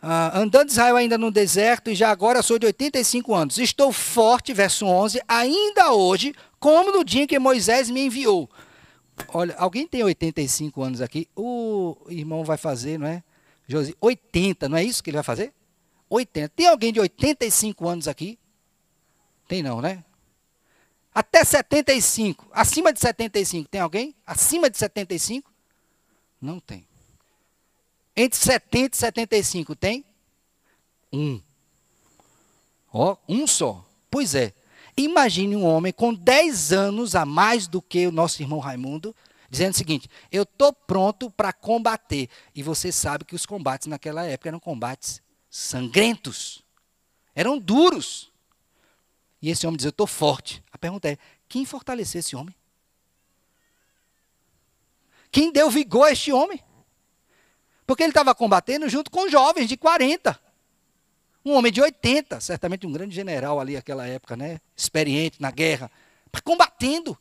Ah, 0.00 0.38
andando 0.38 0.68
Israel 0.68 0.96
ainda 0.96 1.18
no 1.18 1.30
deserto, 1.30 1.90
e 1.90 1.94
já 1.94 2.10
agora 2.10 2.42
sou 2.42 2.58
de 2.58 2.66
85 2.66 3.34
anos. 3.34 3.58
Estou 3.58 3.92
forte, 3.92 4.52
verso 4.52 4.86
11, 4.86 5.20
ainda 5.26 5.92
hoje, 5.92 6.34
como 6.60 6.92
no 6.92 7.04
dia 7.04 7.22
em 7.22 7.26
que 7.26 7.38
Moisés 7.38 7.90
me 7.90 8.06
enviou. 8.06 8.48
Olha, 9.28 9.54
alguém 9.56 9.86
tem 9.86 10.04
85 10.04 10.82
anos 10.82 11.00
aqui? 11.00 11.28
O 11.34 11.96
irmão 12.08 12.44
vai 12.44 12.56
fazer, 12.56 12.98
não 12.98 13.06
é? 13.06 13.22
Josi, 13.66 13.96
80, 14.00 14.68
não 14.68 14.76
é 14.76 14.84
isso 14.84 15.02
que 15.02 15.10
ele 15.10 15.16
vai 15.16 15.24
fazer? 15.24 15.52
80. 16.08 16.50
Tem 16.50 16.66
alguém 16.66 16.92
de 16.92 17.00
85 17.00 17.88
anos 17.88 18.06
aqui? 18.06 18.38
Tem 19.46 19.62
não, 19.62 19.80
né? 19.80 20.04
Até 21.14 21.44
75. 21.44 22.46
Acima 22.52 22.92
de 22.92 23.00
75, 23.00 23.68
tem 23.68 23.80
alguém? 23.80 24.14
Acima 24.26 24.68
de 24.68 24.76
75? 24.76 25.50
Não 26.40 26.60
tem. 26.60 26.86
Entre 28.14 28.38
70 28.38 28.96
e 28.96 28.98
75 28.98 29.76
tem? 29.76 30.04
Um. 31.12 31.40
Ó, 32.92 33.16
um 33.28 33.46
só. 33.46 33.84
Pois 34.10 34.34
é. 34.34 34.52
Imagine 34.96 35.54
um 35.56 35.64
homem 35.64 35.92
com 35.92 36.14
10 36.14 36.72
anos 36.72 37.14
a 37.14 37.26
mais 37.26 37.66
do 37.68 37.82
que 37.82 38.06
o 38.06 38.12
nosso 38.12 38.42
irmão 38.42 38.58
Raimundo, 38.58 39.14
dizendo 39.50 39.74
o 39.74 39.76
seguinte: 39.76 40.08
eu 40.32 40.44
estou 40.44 40.72
pronto 40.72 41.30
para 41.30 41.52
combater. 41.52 42.28
E 42.54 42.62
você 42.62 42.90
sabe 42.90 43.24
que 43.24 43.34
os 43.34 43.44
combates 43.44 43.86
naquela 43.86 44.24
época 44.24 44.48
eram 44.48 44.60
combates 44.60 45.20
sangrentos, 45.50 46.64
eram 47.34 47.58
duros. 47.58 48.32
E 49.40 49.50
esse 49.50 49.66
homem 49.66 49.76
diz: 49.76 49.84
Eu 49.84 49.90
estou 49.90 50.06
forte. 50.06 50.62
A 50.72 50.78
pergunta 50.78 51.08
é: 51.08 51.18
quem 51.48 51.64
fortaleceu 51.64 52.20
esse 52.20 52.34
homem? 52.34 52.54
Quem 55.30 55.52
deu 55.52 55.70
vigor 55.70 56.08
a 56.08 56.12
este 56.12 56.32
homem? 56.32 56.62
Porque 57.86 58.02
ele 58.02 58.10
estava 58.10 58.34
combatendo 58.34 58.88
junto 58.88 59.10
com 59.10 59.28
jovens 59.28 59.68
de 59.68 59.76
40. 59.76 60.38
Um 61.44 61.52
homem 61.52 61.70
de 61.70 61.80
80, 61.80 62.40
certamente 62.40 62.86
um 62.86 62.92
grande 62.92 63.14
general 63.14 63.60
ali 63.60 63.74
naquela 63.74 64.06
época, 64.06 64.36
né? 64.36 64.60
Experiente 64.76 65.40
na 65.40 65.50
guerra, 65.50 65.90
combatendo. 66.42 67.16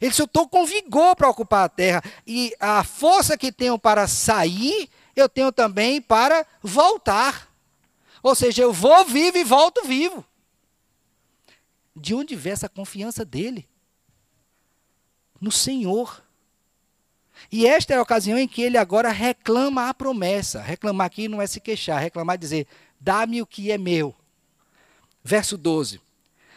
Ele 0.00 0.12
só 0.12 0.24
estou 0.24 0.48
com 0.48 0.64
vigor 0.64 1.16
para 1.16 1.28
ocupar 1.28 1.64
a 1.64 1.68
terra. 1.68 2.02
E 2.26 2.54
a 2.60 2.84
força 2.84 3.36
que 3.36 3.50
tenho 3.50 3.78
para 3.78 4.06
sair, 4.06 4.88
eu 5.16 5.28
tenho 5.28 5.50
também 5.50 6.00
para 6.00 6.46
voltar. 6.62 7.48
Ou 8.22 8.34
seja, 8.34 8.62
eu 8.62 8.72
vou 8.72 9.04
vivo 9.04 9.36
e 9.36 9.44
volto 9.44 9.84
vivo. 9.84 10.24
De 11.96 12.14
onde 12.14 12.34
vem 12.34 12.52
essa 12.52 12.68
confiança 12.68 13.24
dele? 13.24 13.68
No 15.40 15.52
Senhor. 15.52 16.22
E 17.50 17.66
esta 17.66 17.94
é 17.94 17.96
a 17.96 18.02
ocasião 18.02 18.38
em 18.38 18.48
que 18.48 18.62
ele 18.62 18.78
agora 18.78 19.10
reclama 19.10 19.88
a 19.88 19.94
promessa. 19.94 20.60
Reclamar 20.60 21.06
aqui 21.06 21.28
não 21.28 21.40
é 21.40 21.46
se 21.46 21.60
queixar, 21.60 22.00
reclamar 22.00 22.34
é 22.34 22.38
dizer: 22.38 22.66
dá-me 23.00 23.42
o 23.42 23.46
que 23.46 23.70
é 23.70 23.78
meu. 23.78 24.14
Verso 25.22 25.56
12. 25.56 26.00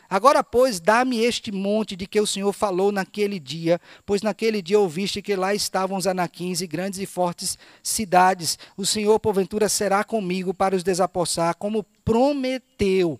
Agora, 0.10 0.41
pois, 0.41 0.80
dá-me 0.80 1.19
este 1.19 1.52
monte 1.52 1.95
de 1.95 2.08
que 2.08 2.19
o 2.19 2.26
Senhor 2.26 2.54
falou 2.54 2.93
naquele 2.93 3.39
dia, 3.39 3.80
pois 4.06 4.21
naquele 4.21 4.62
dia 4.62 4.80
ouviste 4.80 5.21
que 5.21 5.36
lá 5.36 5.54
estavam 5.54 5.97
os 5.97 6.08
anaquins 6.08 6.62
e 6.62 6.67
grandes 6.67 7.00
e 7.00 7.06
fortes 7.06 7.58
cidades. 7.84 8.58
O 8.78 8.86
Senhor, 8.86 9.19
porventura, 9.19 9.67
será 9.67 10.06
comigo 10.06 10.54
para 10.54 10.76
os 10.76 10.84
desapossar, 10.84 11.58
como 11.58 11.84
prometeu. 12.06 13.19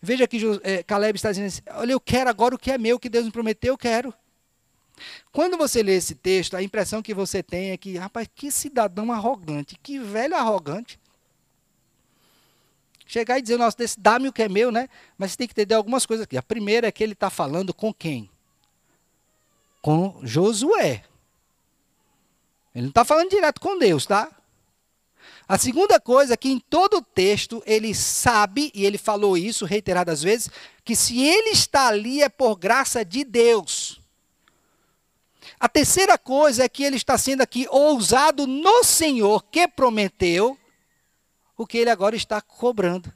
Veja 0.00 0.26
que 0.26 0.40
é, 0.62 0.82
Caleb 0.82 1.16
está 1.16 1.30
dizendo 1.30 1.46
assim: 1.46 1.62
olha, 1.70 1.92
eu 1.92 2.00
quero 2.00 2.30
agora 2.30 2.54
o 2.54 2.58
que 2.58 2.70
é 2.70 2.78
meu, 2.78 2.98
que 2.98 3.08
Deus 3.08 3.24
me 3.24 3.30
prometeu, 3.30 3.74
eu 3.74 3.78
quero. 3.78 4.14
Quando 5.32 5.56
você 5.56 5.82
lê 5.82 5.94
esse 5.94 6.14
texto, 6.14 6.56
a 6.56 6.62
impressão 6.62 7.02
que 7.02 7.14
você 7.14 7.42
tem 7.42 7.70
é 7.70 7.76
que, 7.76 7.96
rapaz, 7.96 8.28
que 8.34 8.50
cidadão 8.50 9.10
arrogante, 9.12 9.78
que 9.82 9.98
velho 9.98 10.36
arrogante. 10.36 11.00
Chegar 13.06 13.38
e 13.38 13.42
dizer, 13.42 13.56
nossa, 13.56 13.76
dá-me 13.98 14.28
o 14.28 14.32
que 14.32 14.42
é 14.42 14.48
meu, 14.48 14.70
né? 14.70 14.88
Mas 15.18 15.32
você 15.32 15.38
tem 15.38 15.48
que 15.48 15.52
entender 15.52 15.74
algumas 15.74 16.06
coisas 16.06 16.24
aqui. 16.24 16.36
A 16.36 16.42
primeira 16.42 16.86
é 16.86 16.92
que 16.92 17.02
ele 17.02 17.14
está 17.14 17.28
falando 17.28 17.74
com 17.74 17.92
quem? 17.92 18.30
Com 19.82 20.20
Josué. 20.22 21.02
Ele 22.72 22.82
não 22.82 22.88
está 22.90 23.04
falando 23.04 23.30
direto 23.30 23.60
com 23.60 23.78
Deus, 23.78 24.06
tá? 24.06 24.30
A 25.50 25.58
segunda 25.58 25.98
coisa 25.98 26.34
é 26.34 26.36
que 26.36 26.48
em 26.48 26.60
todo 26.60 26.98
o 26.98 27.02
texto 27.02 27.60
ele 27.66 27.92
sabe, 27.92 28.70
e 28.72 28.86
ele 28.86 28.96
falou 28.96 29.36
isso 29.36 29.64
reiteradas 29.64 30.22
vezes, 30.22 30.48
que 30.84 30.94
se 30.94 31.20
ele 31.24 31.50
está 31.50 31.88
ali 31.88 32.22
é 32.22 32.28
por 32.28 32.54
graça 32.54 33.04
de 33.04 33.24
Deus. 33.24 34.00
A 35.58 35.68
terceira 35.68 36.16
coisa 36.16 36.62
é 36.62 36.68
que 36.68 36.84
ele 36.84 36.94
está 36.94 37.18
sendo 37.18 37.40
aqui 37.40 37.66
ousado 37.68 38.46
no 38.46 38.84
Senhor 38.84 39.42
que 39.42 39.66
prometeu 39.66 40.56
o 41.56 41.66
que 41.66 41.78
ele 41.78 41.90
agora 41.90 42.14
está 42.14 42.40
cobrando. 42.40 43.12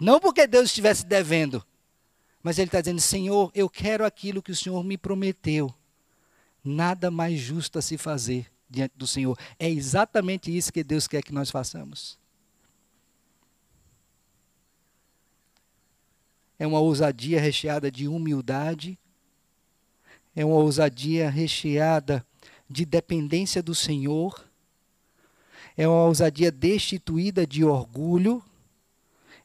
Não 0.00 0.18
porque 0.18 0.46
Deus 0.46 0.70
estivesse 0.70 1.04
devendo, 1.04 1.62
mas 2.42 2.58
ele 2.58 2.68
está 2.68 2.80
dizendo: 2.80 2.98
Senhor, 3.02 3.52
eu 3.54 3.68
quero 3.68 4.06
aquilo 4.06 4.40
que 4.40 4.52
o 4.52 4.56
Senhor 4.56 4.82
me 4.82 4.96
prometeu. 4.96 5.70
Nada 6.64 7.10
mais 7.10 7.38
justo 7.38 7.78
a 7.78 7.82
se 7.82 7.98
fazer 7.98 8.50
diante 8.70 8.92
do 8.96 9.06
Senhor. 9.06 9.36
É 9.58 9.68
exatamente 9.68 10.56
isso 10.56 10.72
que 10.72 10.84
Deus 10.84 11.08
quer 11.08 11.22
que 11.22 11.32
nós 11.32 11.50
façamos. 11.50 12.18
É 16.58 16.66
uma 16.66 16.78
ousadia 16.78 17.40
recheada 17.40 17.90
de 17.90 18.06
humildade 18.06 18.98
é 20.34 20.44
uma 20.44 20.56
ousadia 20.56 21.28
recheada 21.28 22.24
de 22.68 22.84
dependência 22.84 23.62
do 23.62 23.74
Senhor, 23.74 24.44
é 25.76 25.88
uma 25.88 26.04
ousadia 26.04 26.52
destituída 26.52 27.46
de 27.46 27.64
orgulho, 27.64 28.42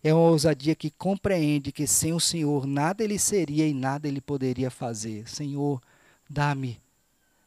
é 0.03 0.13
uma 0.13 0.29
ousadia 0.29 0.75
que 0.75 0.91
compreende 0.91 1.71
que 1.71 1.88
sem 1.88 2.13
o 2.13 2.19
Senhor 2.19 2.67
nada 2.67 3.03
ele 3.03 3.17
seria 3.17 3.67
e 3.67 3.73
nada 3.73 4.07
ele 4.07 4.21
poderia 4.21 4.69
fazer. 4.69 5.27
Senhor, 5.27 5.81
dá-me 6.29 6.79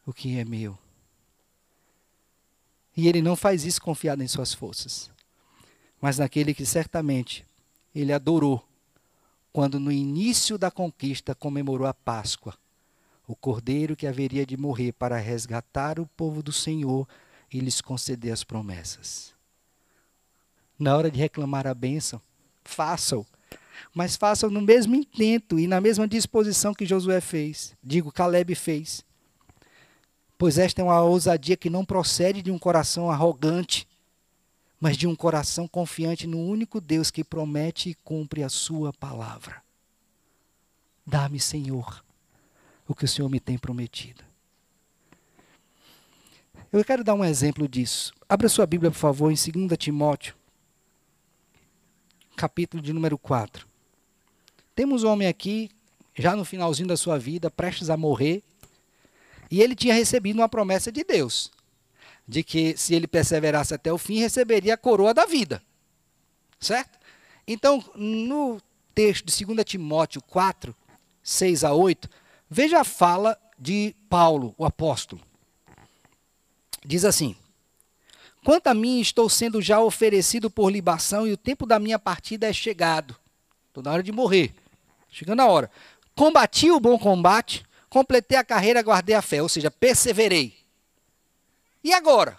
o 0.05 0.13
que 0.13 0.37
é 0.39 0.45
meu. 0.45 0.77
E 2.99 3.07
ele 3.07 3.23
não 3.23 3.37
faz 3.37 3.65
isso 3.65 3.81
confiado 3.81 4.25
em 4.25 4.27
suas 4.27 4.53
forças, 4.53 5.09
mas 6.01 6.19
naquele 6.19 6.53
que 6.53 6.67
certamente 6.67 7.47
ele 7.95 8.13
adorou 8.13 8.67
quando 9.53 9.79
no 9.79 9.93
início 9.93 10.59
da 10.59 10.69
conquista 10.69 11.33
comemorou 11.33 11.87
a 11.87 11.95
Páscoa 11.95 12.59
o 13.25 13.37
cordeiro 13.37 13.95
que 13.95 14.05
haveria 14.05 14.45
de 14.45 14.57
morrer 14.57 14.91
para 14.91 15.17
resgatar 15.17 16.01
o 16.01 16.07
povo 16.07 16.43
do 16.43 16.51
Senhor 16.51 17.07
e 17.53 17.61
lhes 17.61 17.81
conceder 17.81 18.33
as 18.33 18.43
promessas. 18.43 19.33
Na 20.77 20.97
hora 20.97 21.09
de 21.09 21.21
reclamar 21.21 21.69
a 21.69 21.75
bênção, 21.75 22.21
façam, 22.65 23.25
mas 23.95 24.17
façam 24.17 24.51
no 24.51 24.61
mesmo 24.61 24.97
intento 24.97 25.57
e 25.57 25.69
na 25.69 25.81
mesma 25.81 26.09
disposição 26.09 26.75
que 26.75 26.85
Josué 26.85 27.21
fez, 27.21 27.77
digo, 27.81 28.11
Caleb 28.11 28.57
fez. 28.57 29.07
Pois 30.39 30.57
esta 30.57 30.81
é 30.81 30.85
uma 30.85 31.03
ousadia 31.03 31.57
que 31.57 31.69
não 31.69 31.85
procede 31.85 32.41
de 32.41 32.51
um 32.53 32.59
coração 32.59 33.11
arrogante, 33.11 33.89
mas 34.81 34.97
de 34.97 35.09
um 35.09 35.17
coração 35.17 35.67
confiante 35.67 36.29
no 36.29 36.39
único 36.39 36.81
Deus 36.81 37.11
que 37.11 37.25
promete 37.25 37.91
e 37.91 37.95
cumpre 37.95 38.45
a 38.45 38.49
sua 38.49 38.93
palavra. 38.93 39.61
Dá-me, 41.05 41.41
Senhor, 41.41 42.05
o 42.87 42.95
que 42.95 43.05
o 43.05 43.09
Senhor 43.09 43.29
me 43.29 43.41
tem 43.41 43.59
prometido. 43.59 44.23
Eu 46.71 46.85
quero 46.85 47.03
dar 47.03 47.15
um 47.15 47.25
exemplo 47.25 47.67
disso. 47.67 48.13
Abra 48.29 48.49
sua 48.49 48.67
Bíblia, 48.67 48.91
por 48.91 48.99
favor, 48.99 49.33
em 49.33 49.67
2 49.67 49.77
Timóteo, 49.77 50.37
capítulo 52.37 52.81
de 52.81 52.93
número 52.93 53.19
4. 53.19 53.67
Temos 54.75 55.03
um 55.03 55.09
homem 55.09 55.27
aqui, 55.27 55.71
já 56.15 56.37
no 56.37 56.45
finalzinho 56.45 56.87
da 56.87 56.97
sua 56.97 57.19
vida, 57.19 57.51
prestes 57.51 57.91
a 57.91 57.97
morrer, 57.97 58.45
e 59.51 59.63
ele 59.63 59.75
tinha 59.75 59.95
recebido 59.95 60.37
uma 60.39 60.49
promessa 60.49 60.93
de 60.93 61.05
Deus, 61.05 61.51
de 62.27 62.43
que 62.43 62.77
se 62.77 62.95
ele 62.95 63.07
perseverasse 63.07 63.75
até 63.75 63.93
o 63.93 63.99
fim, 63.99 64.19
receberia 64.19 64.75
a 64.75 64.79
coroa 64.79 65.15
da 65.15 65.27
vida. 65.27 65.63
Certo? 66.61 66.99
Então, 67.47 67.83
no 67.95 68.61
texto 68.95 69.25
de 69.25 69.45
2 69.45 69.65
Timóteo 69.65 70.21
4, 70.23 70.75
6 71.23 71.65
a 71.65 71.73
8, 71.73 72.09
veja 72.51 72.81
a 72.81 72.85
fala 72.85 73.39
de 73.59 73.95
Paulo, 74.09 74.55
o 74.59 74.65
apóstolo. 74.65 75.23
Diz 76.85 77.05
assim: 77.05 77.37
Quanto 78.45 78.69
a 78.69 78.75
mim, 78.75 79.01
estou 79.01 79.29
sendo 79.29 79.61
já 79.61 79.81
oferecido 79.81 80.51
por 80.51 80.71
libação 80.71 81.27
e 81.27 81.33
o 81.33 81.37
tempo 81.37 81.67
da 81.67 81.79
minha 81.79 81.99
partida 81.99 82.49
é 82.49 82.53
chegado. 82.53 83.17
Estou 83.69 83.83
na 83.83 83.93
hora 83.93 84.03
de 84.03 84.13
morrer. 84.13 84.55
Chegando 85.11 85.41
a 85.41 85.47
hora. 85.47 85.71
Combati 86.15 86.71
o 86.71 86.81
bom 86.81 86.99
combate, 86.99 87.65
completei 87.99 88.39
a 88.39 88.45
carreira, 88.45 88.81
guardei 88.81 89.17
a 89.17 89.21
fé, 89.21 89.43
ou 89.43 89.49
seja, 89.49 89.73
perseverei. 89.73 90.57
E 91.83 91.93
agora? 91.93 92.39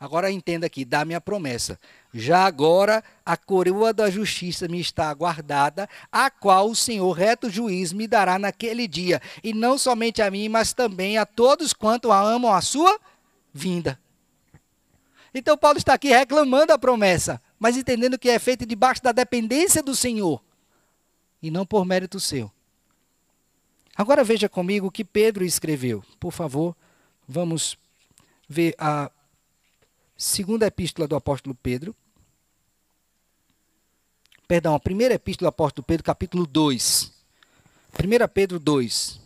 Agora 0.00 0.30
entenda 0.30 0.66
aqui, 0.66 0.86
dá 0.86 1.04
minha 1.04 1.20
promessa. 1.20 1.78
Já 2.14 2.46
agora 2.46 3.04
a 3.26 3.36
coroa 3.36 3.92
da 3.92 4.10
justiça 4.10 4.66
me 4.68 4.80
está 4.80 5.10
aguardada, 5.10 5.86
a 6.10 6.30
qual 6.30 6.70
o 6.70 6.74
Senhor 6.74 7.12
reto 7.12 7.50
juiz 7.50 7.92
me 7.92 8.08
dará 8.08 8.38
naquele 8.38 8.88
dia, 8.88 9.20
e 9.44 9.52
não 9.52 9.76
somente 9.76 10.22
a 10.22 10.30
mim, 10.30 10.48
mas 10.48 10.72
também 10.72 11.18
a 11.18 11.26
todos 11.26 11.74
quanto 11.74 12.10
amam 12.10 12.52
a 12.52 12.62
sua 12.62 12.98
vinda. 13.52 14.00
Então 15.34 15.58
Paulo 15.58 15.76
está 15.76 15.92
aqui 15.92 16.08
reclamando 16.08 16.72
a 16.72 16.78
promessa, 16.78 17.40
mas 17.58 17.76
entendendo 17.76 18.18
que 18.18 18.30
é 18.30 18.38
feita 18.38 18.64
debaixo 18.64 19.02
da 19.02 19.12
dependência 19.12 19.82
do 19.82 19.94
Senhor 19.94 20.42
e 21.42 21.50
não 21.50 21.66
por 21.66 21.84
mérito 21.84 22.18
seu. 22.18 22.50
Agora 23.94 24.24
veja 24.24 24.48
comigo 24.48 24.86
o 24.86 24.90
que 24.90 25.04
Pedro 25.04 25.44
escreveu. 25.44 26.02
Por 26.18 26.32
favor, 26.32 26.74
vamos 27.28 27.76
ver 28.48 28.74
a 28.78 29.10
segunda 30.16 30.66
epístola 30.66 31.06
do 31.06 31.16
apóstolo 31.16 31.54
Pedro. 31.54 31.94
Perdão, 34.48 34.74
a 34.74 34.80
primeira 34.80 35.14
epístola 35.14 35.50
do 35.50 35.54
apóstolo 35.54 35.84
Pedro, 35.84 36.04
capítulo 36.04 36.46
2. 36.46 37.12
1 37.92 38.28
Pedro 38.32 38.58
2. 38.58 39.20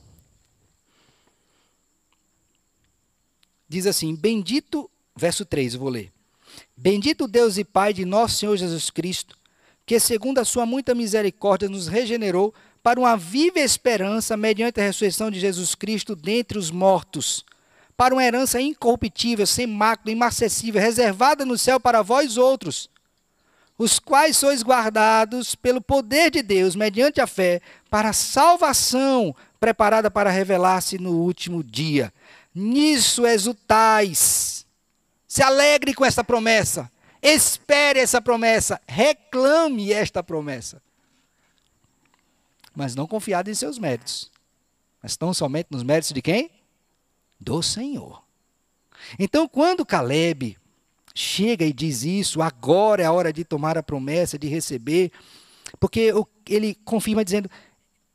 Diz 3.69 3.87
assim: 3.87 4.15
Bendito, 4.15 4.91
verso 5.15 5.45
3, 5.45 5.75
eu 5.75 5.81
vou 5.81 5.89
ler. 5.89 6.13
Bendito 6.77 7.29
Deus 7.29 7.59
e 7.59 7.65
Pai 7.65 7.93
de 7.93 8.05
nosso 8.05 8.37
Senhor 8.37 8.57
Jesus 8.57 8.91
Cristo, 8.91 9.37
que 9.85 9.99
segundo 10.01 10.39
a 10.39 10.45
sua 10.45 10.67
muita 10.67 10.95
misericórdia 10.95 11.69
nos 11.69 11.87
regenerou 11.87 12.55
para 12.87 13.01
uma 13.01 13.17
viva 13.17 13.59
esperança 13.59 14.37
mediante 14.37 14.81
a 14.81 14.85
ressurreição 14.85 15.29
de 15.29 15.41
Jesus 15.41 15.75
Cristo 15.75 16.15
dentre 16.15 16.57
os 16.57 16.71
mortos 16.71 17.45
para 17.97 18.15
uma 18.15 18.23
herança 18.23 18.61
incorruptível, 18.61 19.45
sem 19.45 19.67
mácula, 19.67 20.13
imacessível, 20.13 20.81
reservada 20.81 21.45
no 21.45 21.59
céu 21.59 21.81
para 21.81 22.01
vós 22.01 22.37
outros, 22.37 22.89
os 23.77 23.99
quais 23.99 24.37
sois 24.37 24.63
guardados 24.63 25.57
pelo 25.57 25.81
poder 25.81 26.31
de 26.31 26.43
Deus, 26.43 26.77
mediante 26.77 27.21
a 27.21 27.27
fé, 27.27 27.61
para 27.91 28.11
a 28.11 28.13
salvação 28.13 29.35
preparada 29.59 30.09
para 30.09 30.31
revelar-se 30.31 30.97
no 30.97 31.11
último 31.11 31.65
dia. 31.65 32.15
Nisso 32.55 33.27
exultais. 33.27 34.65
Se 35.27 35.43
alegre 35.43 35.93
com 35.93 36.05
essa 36.05 36.23
promessa. 36.23 36.89
Espere 37.21 37.99
essa 37.99 38.23
promessa. 38.23 38.81
Reclame 38.87 39.93
esta 39.93 40.23
promessa. 40.23 40.81
Mas 42.77 42.95
não 42.95 43.07
confiado 43.07 43.51
em 43.51 43.55
seus 43.55 43.79
méritos. 43.79 44.31
Mas 45.03 45.17
tão 45.17 45.35
somente 45.35 45.69
nos 45.71 45.83
méritos 45.83 46.13
de 46.13 46.23
quem? 46.23 46.51
do 47.41 47.63
Senhor. 47.63 48.23
Então, 49.19 49.47
quando 49.47 49.87
Caleb 49.87 50.57
chega 51.15 51.65
e 51.65 51.73
diz 51.73 52.03
isso, 52.03 52.43
agora 52.43 53.03
é 53.03 53.07
a 53.07 53.13
hora 53.13 53.33
de 53.33 53.45
tomar 53.45 53.79
a 53.79 53.83
promessa, 53.83 54.39
de 54.39 54.49
receber, 54.49 55.13
porque 55.79 56.13
ele 56.49 56.75
confirma 56.85 57.25
dizendo: 57.25 57.51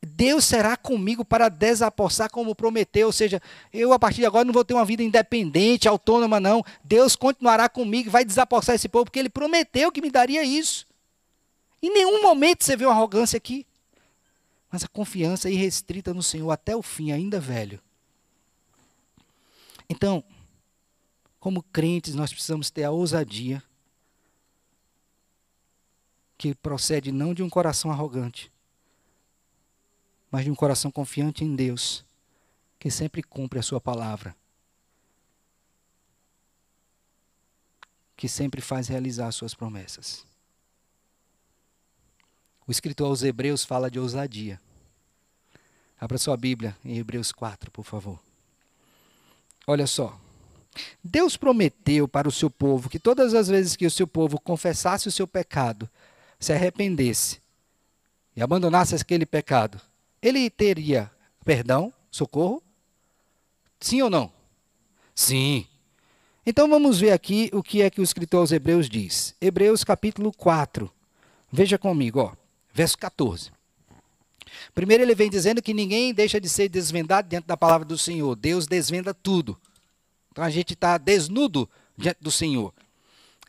Deus 0.02 0.44
será 0.44 0.76
comigo 0.76 1.24
para 1.24 1.48
desapossar 1.48 2.30
como 2.30 2.54
prometeu. 2.54 3.06
Ou 3.06 3.12
seja, 3.12 3.40
eu 3.72 3.92
a 3.92 3.98
partir 3.98 4.20
de 4.20 4.26
agora 4.26 4.44
não 4.44 4.52
vou 4.52 4.64
ter 4.64 4.74
uma 4.74 4.84
vida 4.84 5.02
independente, 5.02 5.88
autônoma, 5.88 6.40
não. 6.40 6.64
Deus 6.84 7.16
continuará 7.16 7.68
comigo 7.68 8.08
e 8.08 8.12
vai 8.12 8.24
desapossar 8.24 8.74
esse 8.74 8.88
povo, 8.88 9.06
porque 9.06 9.18
ele 9.18 9.30
prometeu 9.30 9.92
que 9.92 10.02
me 10.02 10.10
daria 10.10 10.44
isso. 10.44 10.86
Em 11.80 11.92
nenhum 11.92 12.22
momento 12.22 12.64
você 12.64 12.76
vê 12.76 12.84
uma 12.84 12.92
arrogância 12.92 13.36
aqui. 13.36 13.66
Mas 14.72 14.82
a 14.82 14.88
confiança 14.88 15.50
irrestrita 15.50 16.14
no 16.14 16.22
Senhor 16.22 16.50
até 16.50 16.74
o 16.74 16.80
fim, 16.80 17.12
ainda 17.12 17.38
velho. 17.38 17.78
Então, 19.86 20.24
como 21.38 21.62
crentes, 21.62 22.14
nós 22.14 22.32
precisamos 22.32 22.70
ter 22.70 22.84
a 22.84 22.90
ousadia 22.90 23.62
que 26.38 26.54
procede 26.54 27.12
não 27.12 27.34
de 27.34 27.42
um 27.42 27.50
coração 27.50 27.90
arrogante, 27.90 28.50
mas 30.30 30.44
de 30.44 30.50
um 30.50 30.54
coração 30.54 30.90
confiante 30.90 31.44
em 31.44 31.54
Deus, 31.54 32.02
que 32.78 32.90
sempre 32.90 33.22
cumpre 33.22 33.58
a 33.58 33.62
sua 33.62 33.80
palavra, 33.80 34.34
que 38.16 38.26
sempre 38.26 38.62
faz 38.62 38.88
realizar 38.88 39.26
as 39.26 39.34
suas 39.34 39.54
promessas. 39.54 40.31
O 42.66 42.70
escritor 42.70 43.08
aos 43.08 43.22
Hebreus 43.22 43.64
fala 43.64 43.90
de 43.90 43.98
ousadia. 43.98 44.60
Abra 46.00 46.18
sua 46.18 46.36
Bíblia 46.36 46.76
em 46.84 46.98
Hebreus 46.98 47.32
4, 47.32 47.70
por 47.70 47.84
favor. 47.84 48.20
Olha 49.66 49.86
só. 49.86 50.18
Deus 51.02 51.36
prometeu 51.36 52.08
para 52.08 52.28
o 52.28 52.32
seu 52.32 52.50
povo 52.50 52.88
que 52.88 52.98
todas 52.98 53.34
as 53.34 53.48
vezes 53.48 53.76
que 53.76 53.86
o 53.86 53.90
seu 53.90 54.06
povo 54.06 54.40
confessasse 54.40 55.06
o 55.06 55.12
seu 55.12 55.26
pecado, 55.26 55.88
se 56.40 56.52
arrependesse 56.52 57.40
e 58.34 58.42
abandonasse 58.42 58.94
aquele 58.94 59.26
pecado, 59.26 59.80
ele 60.20 60.48
teria 60.48 61.10
perdão, 61.44 61.92
socorro? 62.10 62.62
Sim 63.80 64.02
ou 64.02 64.10
não? 64.10 64.32
Sim. 65.14 65.66
Então 66.44 66.68
vamos 66.68 66.98
ver 66.98 67.12
aqui 67.12 67.50
o 67.52 67.62
que 67.62 67.82
é 67.82 67.90
que 67.90 68.00
o 68.00 68.04
escritor 68.04 68.40
aos 68.40 68.52
Hebreus 68.52 68.88
diz. 68.88 69.34
Hebreus 69.40 69.84
capítulo 69.84 70.32
4. 70.32 70.90
Veja 71.52 71.76
comigo, 71.76 72.20
ó, 72.20 72.41
verso 72.72 72.96
14. 72.98 73.50
Primeiro, 74.74 75.02
ele 75.02 75.14
vem 75.14 75.30
dizendo 75.30 75.62
que 75.62 75.74
ninguém 75.74 76.12
deixa 76.12 76.40
de 76.40 76.48
ser 76.48 76.68
desvendado 76.68 77.28
dentro 77.28 77.46
da 77.46 77.56
palavra 77.56 77.86
do 77.86 77.98
Senhor. 77.98 78.34
Deus 78.36 78.66
desvenda 78.66 79.12
tudo. 79.12 79.58
Então 80.30 80.42
a 80.42 80.50
gente 80.50 80.74
está 80.74 80.96
desnudo 80.98 81.68
diante 81.96 82.18
do 82.20 82.30
Senhor. 82.30 82.72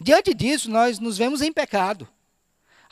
Diante 0.02 0.34
disso, 0.34 0.70
nós 0.70 1.00
nos 1.00 1.18
vemos 1.18 1.42
em 1.42 1.52
pecado. 1.52 2.08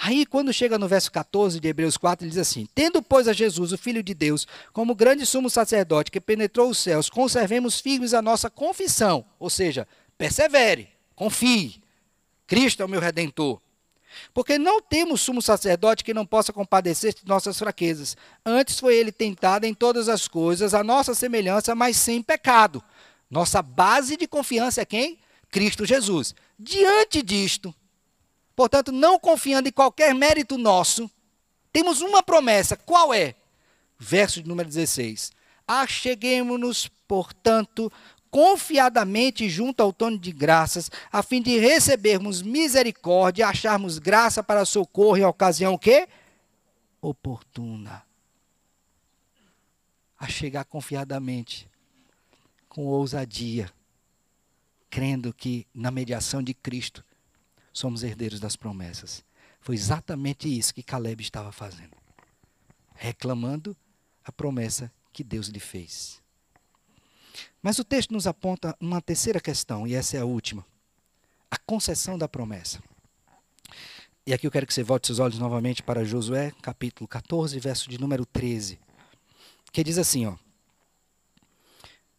Aí, 0.03 0.25
quando 0.25 0.51
chega 0.51 0.79
no 0.79 0.87
verso 0.87 1.11
14 1.11 1.59
de 1.59 1.67
Hebreus 1.67 1.95
4, 1.95 2.25
ele 2.25 2.31
diz 2.31 2.39
assim: 2.39 2.67
Tendo, 2.73 3.03
pois, 3.03 3.27
a 3.27 3.33
Jesus, 3.33 3.71
o 3.71 3.77
Filho 3.77 4.01
de 4.01 4.15
Deus, 4.15 4.47
como 4.73 4.95
grande 4.95 5.25
sumo 5.25 5.47
sacerdote 5.49 6.09
que 6.09 6.19
penetrou 6.19 6.69
os 6.71 6.79
céus, 6.79 7.07
conservemos 7.09 7.79
firmes 7.79 8.13
a 8.13 8.21
nossa 8.21 8.49
confissão. 8.49 9.23
Ou 9.37 9.49
seja, 9.49 9.87
persevere, 10.17 10.89
confie. 11.15 11.83
Cristo 12.47 12.81
é 12.81 12.85
o 12.85 12.89
meu 12.89 12.99
redentor. 12.99 13.61
Porque 14.33 14.57
não 14.57 14.81
temos 14.81 15.21
sumo 15.21 15.41
sacerdote 15.41 16.03
que 16.03 16.13
não 16.13 16.25
possa 16.25 16.53
compadecer 16.53 17.13
de 17.13 17.25
nossas 17.25 17.57
fraquezas. 17.57 18.15
Antes 18.45 18.79
foi 18.79 18.95
ele 18.95 19.11
tentado 19.11 19.65
em 19.65 19.73
todas 19.73 20.09
as 20.09 20.27
coisas, 20.27 20.73
a 20.73 20.83
nossa 20.83 21.13
semelhança, 21.13 21.75
mas 21.75 21.97
sem 21.97 22.21
pecado. 22.21 22.83
Nossa 23.29 23.61
base 23.61 24.17
de 24.17 24.27
confiança 24.27 24.81
é 24.81 24.85
quem? 24.85 25.19
Cristo 25.49 25.85
Jesus. 25.85 26.35
Diante 26.57 27.21
disto, 27.21 27.73
portanto, 28.55 28.91
não 28.91 29.19
confiando 29.19 29.69
em 29.69 29.71
qualquer 29.71 30.13
mérito 30.13 30.57
nosso, 30.57 31.09
temos 31.71 32.01
uma 32.01 32.21
promessa. 32.21 32.75
Qual 32.75 33.13
é? 33.13 33.35
Verso 33.97 34.41
de 34.41 34.49
número 34.49 34.67
16. 34.67 35.31
Acheguemos-nos, 35.67 36.89
portanto, 37.07 37.91
confiadamente 38.31 39.49
junto 39.49 39.83
ao 39.83 39.91
trono 39.91 40.17
de 40.17 40.31
graças, 40.31 40.89
a 41.11 41.21
fim 41.21 41.41
de 41.41 41.59
recebermos 41.59 42.41
misericórdia 42.41 43.43
e 43.43 43.45
acharmos 43.45 43.99
graça 43.99 44.41
para 44.41 44.65
socorro 44.65 45.17
em 45.17 45.25
ocasião 45.25 45.77
que 45.77 46.07
oportuna. 47.01 48.03
A 50.17 50.27
chegar 50.27 50.63
confiadamente, 50.63 51.69
com 52.69 52.85
ousadia, 52.85 53.69
crendo 54.89 55.33
que 55.33 55.67
na 55.73 55.91
mediação 55.91 56.41
de 56.41 56.53
Cristo 56.53 57.03
somos 57.73 58.01
herdeiros 58.01 58.39
das 58.39 58.55
promessas. 58.55 59.25
Foi 59.59 59.75
exatamente 59.75 60.47
isso 60.47 60.73
que 60.73 60.83
Caleb 60.83 61.21
estava 61.21 61.51
fazendo. 61.51 61.99
reclamando 62.93 63.75
a 64.23 64.31
promessa 64.31 64.91
que 65.11 65.23
Deus 65.23 65.47
lhe 65.47 65.59
fez. 65.59 66.20
Mas 67.61 67.77
o 67.77 67.83
texto 67.83 68.11
nos 68.11 68.25
aponta 68.25 68.75
uma 68.79 69.01
terceira 69.01 69.39
questão, 69.39 69.85
e 69.85 69.93
essa 69.93 70.17
é 70.17 70.21
a 70.21 70.25
última: 70.25 70.65
a 71.49 71.57
concessão 71.57 72.17
da 72.17 72.27
promessa. 72.27 72.81
E 74.25 74.33
aqui 74.33 74.45
eu 74.47 74.51
quero 74.51 74.67
que 74.67 74.73
você 74.73 74.83
volte 74.83 75.07
seus 75.07 75.19
olhos 75.19 75.39
novamente 75.39 75.81
para 75.81 76.03
Josué, 76.03 76.51
capítulo 76.61 77.07
14, 77.07 77.59
verso 77.59 77.89
de 77.89 77.99
número 77.99 78.25
13, 78.25 78.79
que 79.71 79.83
diz 79.83 79.97
assim, 79.97 80.25
ó: 80.25 80.35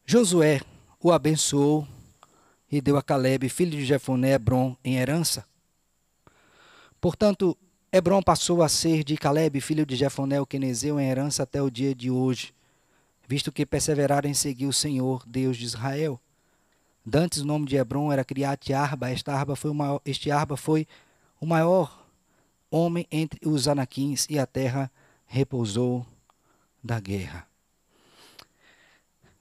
Josué 0.05 0.61
o 1.01 1.11
abençoou 1.11 1.86
e 2.70 2.80
deu 2.80 2.97
a 2.97 3.03
Caleb, 3.03 3.49
filho 3.49 3.72
de 3.72 3.84
Jefoné, 3.84 4.32
Hebron, 4.32 4.76
em 4.84 4.97
herança. 4.97 5.45
Portanto, 7.01 7.57
Hebron 7.93 8.22
passou 8.22 8.62
a 8.62 8.68
ser 8.68 9.05
de 9.05 9.16
Caleb, 9.16 9.61
filho 9.61 9.84
de 9.84 9.97
Jefoné, 9.97 10.40
o 10.40 10.47
quenezeu, 10.47 10.99
em 10.99 11.09
herança 11.09 11.43
até 11.43 11.61
o 11.61 11.70
dia 11.70 11.95
de 11.95 12.11
hoje, 12.11 12.55
visto 13.26 13.52
que 13.52 13.66
perseveraram 13.66 14.28
em 14.28 14.34
seguir 14.34 14.66
o 14.66 14.72
Senhor, 14.72 15.22
Deus 15.26 15.56
de 15.56 15.64
Israel. 15.64 16.20
Dantes 17.04 17.40
o 17.40 17.46
nome 17.46 17.66
de 17.66 17.76
Hebron 17.76 18.12
era 18.12 18.24
Criate 18.24 18.72
Arba. 18.72 19.10
Esta 19.10 19.32
Arba 19.32 19.56
foi 19.56 19.70
o 19.70 19.74
maior, 19.74 20.00
este 20.04 20.30
Arba 20.30 20.56
foi 20.56 20.86
o 21.40 21.46
maior 21.46 22.06
homem 22.70 23.06
entre 23.10 23.40
os 23.46 23.68
anaquins 23.68 24.26
e 24.30 24.38
a 24.38 24.46
terra 24.46 24.90
repousou 25.26 26.06
da 26.82 27.00
guerra. 27.00 27.46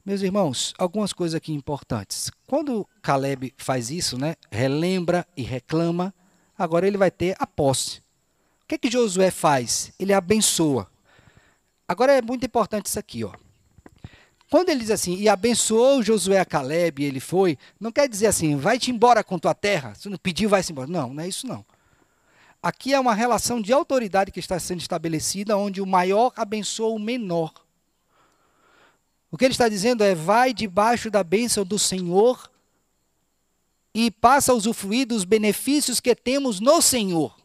Meus 0.04 0.22
irmãos, 0.22 0.74
algumas 0.78 1.14
coisas 1.14 1.36
aqui 1.36 1.54
importantes. 1.54 2.32
Quando 2.48 2.88
Caleb 3.02 3.54
faz 3.58 3.92
isso, 3.92 4.18
né, 4.18 4.36
relembra 4.52 5.28
e 5.38 5.44
reclama, 5.44 6.14
agora 6.58 6.88
ele 6.88 6.98
vai 6.98 7.12
ter 7.12 7.36
a 7.40 7.46
posse 7.46 8.02
que, 8.72 8.78
que 8.78 8.92
Josué 8.92 9.32
faz? 9.32 9.92
Ele 10.00 10.14
abençoa. 10.14 10.90
Agora 11.88 12.14
é 12.14 12.22
muito 12.22 12.46
importante 12.46 12.86
isso 12.86 13.00
aqui, 13.00 13.24
ó. 13.24 13.34
Quando 14.52 14.68
ele 14.68 14.82
diz 14.82 14.92
assim, 14.92 15.16
e 15.16 15.30
abençoou 15.30 16.04
Josué 16.04 16.38
a 16.38 16.44
Caleb, 16.44 17.02
e 17.02 17.06
ele 17.06 17.22
foi, 17.22 17.58
não 17.80 17.90
quer 17.90 18.10
dizer 18.10 18.28
assim, 18.28 18.58
vai-te 18.58 18.92
embora 18.92 19.24
com 19.24 19.40
tua 19.40 19.54
terra, 19.54 19.96
se 19.96 20.10
não 20.10 20.18
pediu, 20.18 20.50
vai-se 20.50 20.74
embora. 20.74 20.90
Não, 20.90 21.14
não 21.14 21.24
é 21.24 21.28
isso 21.30 21.48
não. 21.48 21.66
Aqui 22.62 22.94
é 22.94 23.00
uma 23.00 23.14
relação 23.14 23.62
de 23.62 23.72
autoridade 23.72 24.30
que 24.30 24.42
está 24.42 24.60
sendo 24.60 24.82
estabelecida, 24.82 25.56
onde 25.56 25.80
o 25.80 25.86
maior 25.86 26.34
abençoa 26.36 26.94
o 26.94 27.00
menor. 27.00 27.54
O 29.32 29.38
que 29.38 29.46
ele 29.46 29.54
está 29.54 29.70
dizendo 29.70 30.04
é, 30.04 30.14
vai 30.14 30.54
debaixo 30.54 31.10
da 31.10 31.24
bênção 31.24 31.64
do 31.64 31.80
Senhor 31.80 32.52
e 33.94 34.12
passa 34.12 34.52
a 34.52 34.56
usufruir 34.56 35.08
dos 35.08 35.24
benefícios 35.24 36.02
que 36.02 36.14
temos 36.14 36.60
no 36.60 36.82
Senhor. 36.82 37.41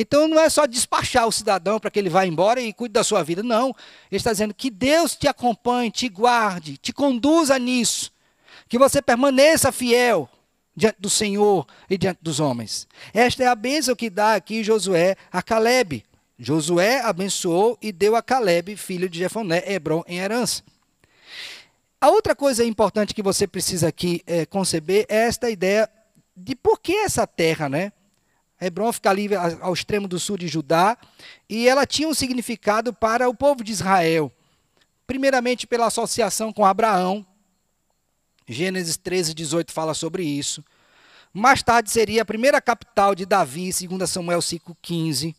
Então 0.00 0.28
não 0.28 0.38
é 0.38 0.48
só 0.48 0.64
despachar 0.64 1.26
o 1.26 1.32
cidadão 1.32 1.80
para 1.80 1.90
que 1.90 1.98
ele 1.98 2.08
vá 2.08 2.24
embora 2.24 2.60
e 2.60 2.72
cuide 2.72 2.92
da 2.92 3.02
sua 3.02 3.24
vida. 3.24 3.42
Não. 3.42 3.74
Ele 4.08 4.16
está 4.18 4.30
dizendo 4.30 4.54
que 4.54 4.70
Deus 4.70 5.16
te 5.16 5.26
acompanhe, 5.26 5.90
te 5.90 6.08
guarde, 6.08 6.76
te 6.76 6.92
conduza 6.92 7.58
nisso. 7.58 8.12
Que 8.68 8.78
você 8.78 9.02
permaneça 9.02 9.72
fiel 9.72 10.30
diante 10.76 11.00
do 11.00 11.10
Senhor 11.10 11.66
e 11.90 11.98
diante 11.98 12.20
dos 12.22 12.38
homens. 12.38 12.86
Esta 13.12 13.42
é 13.42 13.48
a 13.48 13.56
bênção 13.56 13.96
que 13.96 14.08
dá 14.08 14.36
aqui 14.36 14.62
Josué 14.62 15.16
a 15.32 15.42
Caleb. 15.42 16.04
Josué 16.38 17.00
abençoou 17.00 17.76
e 17.82 17.90
deu 17.90 18.14
a 18.14 18.22
Caleb, 18.22 18.76
filho 18.76 19.08
de 19.08 19.18
Jefoné, 19.18 19.64
Hebron, 19.66 20.04
em 20.06 20.18
herança. 20.18 20.62
A 22.00 22.08
outra 22.10 22.36
coisa 22.36 22.64
importante 22.64 23.12
que 23.12 23.22
você 23.22 23.48
precisa 23.48 23.88
aqui 23.88 24.22
é, 24.24 24.46
conceber 24.46 25.06
é 25.08 25.26
esta 25.26 25.50
ideia 25.50 25.90
de 26.36 26.54
por 26.54 26.78
que 26.78 26.92
essa 26.92 27.26
terra, 27.26 27.68
né? 27.68 27.90
Hebron 28.60 28.92
fica 28.92 29.10
ali 29.10 29.28
ao 29.60 29.72
extremo 29.72 30.08
do 30.08 30.18
sul 30.18 30.36
de 30.36 30.48
Judá, 30.48 30.96
e 31.48 31.68
ela 31.68 31.86
tinha 31.86 32.08
um 32.08 32.14
significado 32.14 32.92
para 32.92 33.28
o 33.28 33.34
povo 33.34 33.62
de 33.62 33.72
Israel. 33.72 34.32
Primeiramente 35.06 35.66
pela 35.66 35.86
associação 35.86 36.52
com 36.52 36.64
Abraão. 36.64 37.24
Gênesis 38.46 38.96
13, 38.96 39.34
18 39.34 39.72
fala 39.72 39.94
sobre 39.94 40.24
isso. 40.24 40.64
Mais 41.32 41.62
tarde 41.62 41.90
seria 41.90 42.22
a 42.22 42.24
primeira 42.24 42.60
capital 42.60 43.14
de 43.14 43.24
Davi, 43.24 43.72
segundo 43.72 44.06
Samuel 44.06 44.40
5,15. 44.40 45.34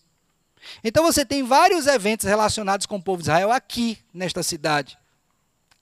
Então 0.84 1.04
você 1.04 1.26
tem 1.26 1.44
vários 1.44 1.88
eventos 1.88 2.26
relacionados 2.26 2.86
com 2.86 2.98
o 2.98 3.02
povo 3.02 3.22
de 3.22 3.30
Israel 3.30 3.52
aqui, 3.52 3.98
nesta 4.14 4.44
cidade, 4.44 4.98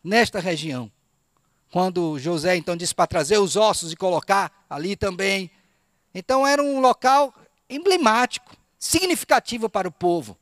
nesta 0.04 0.40
região. 0.40 0.92
Quando 1.72 2.18
José 2.18 2.56
então 2.56 2.76
disse 2.76 2.96
para 2.96 3.08
trazer 3.08 3.38
os 3.38 3.56
ossos 3.56 3.92
e 3.92 3.96
colocar 3.96 4.66
ali 4.70 4.96
também. 4.96 5.52
Então 6.18 6.48
era 6.48 6.64
um 6.64 6.80
local 6.80 7.32
emblemático, 7.70 8.58
significativo 8.80 9.70
para 9.70 9.88
o 9.88 9.92
povo. 9.92 10.36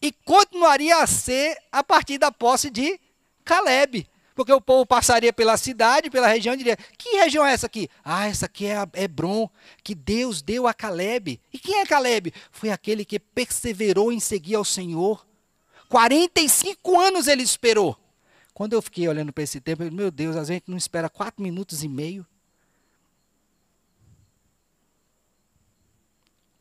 E 0.00 0.10
continuaria 0.10 0.96
a 0.96 1.06
ser 1.06 1.58
a 1.70 1.84
partir 1.84 2.16
da 2.16 2.32
posse 2.32 2.70
de 2.70 2.98
Caleb. 3.44 4.08
Porque 4.34 4.52
o 4.52 4.62
povo 4.62 4.86
passaria 4.86 5.30
pela 5.30 5.58
cidade, 5.58 6.08
pela 6.08 6.26
região, 6.26 6.54
e 6.54 6.56
diria: 6.56 6.78
Que 6.96 7.18
região 7.18 7.44
é 7.44 7.52
essa 7.52 7.66
aqui? 7.66 7.86
Ah, 8.02 8.26
essa 8.26 8.46
aqui 8.46 8.64
é 8.64 8.76
Hebron, 8.94 9.48
que 9.82 9.94
Deus 9.94 10.40
deu 10.40 10.66
a 10.66 10.72
Caleb. 10.72 11.38
E 11.52 11.58
quem 11.58 11.80
é 11.80 11.86
Caleb? 11.86 12.32
Foi 12.50 12.70
aquele 12.70 13.04
que 13.04 13.20
perseverou 13.20 14.10
em 14.10 14.18
seguir 14.18 14.54
ao 14.54 14.64
Senhor. 14.64 15.26
45 15.90 16.98
anos 16.98 17.28
ele 17.28 17.42
esperou. 17.42 17.94
Quando 18.54 18.72
eu 18.72 18.80
fiquei 18.80 19.06
olhando 19.06 19.34
para 19.34 19.44
esse 19.44 19.60
tempo, 19.60 19.82
eu, 19.82 19.92
meu 19.92 20.10
Deus, 20.10 20.34
a 20.34 20.44
gente 20.44 20.64
não 20.66 20.78
espera 20.78 21.10
quatro 21.10 21.42
minutos 21.42 21.84
e 21.84 21.88
meio. 21.88 22.26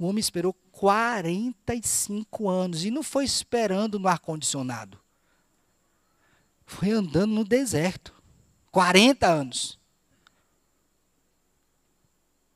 O 0.03 0.07
homem 0.07 0.19
esperou 0.19 0.51
45 0.73 2.49
anos 2.49 2.83
e 2.83 2.91
não 2.91 3.01
foi 3.01 3.23
esperando 3.23 3.97
no 3.97 4.09
ar-condicionado. 4.09 4.99
Foi 6.65 6.91
andando 6.91 7.31
no 7.31 7.45
deserto. 7.45 8.13
40 8.69 9.25
anos. 9.25 9.79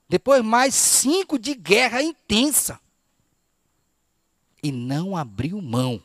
Depois 0.09 0.43
mais 0.43 0.75
cinco 0.75 1.39
de 1.39 1.55
guerra 1.55 2.01
intensa. 2.01 2.81
E 4.61 4.69
não 4.69 5.15
abriu 5.15 5.61
mão. 5.61 6.03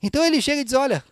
Então 0.00 0.24
ele 0.24 0.40
chega 0.40 0.60
e 0.60 0.64
diz: 0.64 0.74
Olha, 0.74 1.04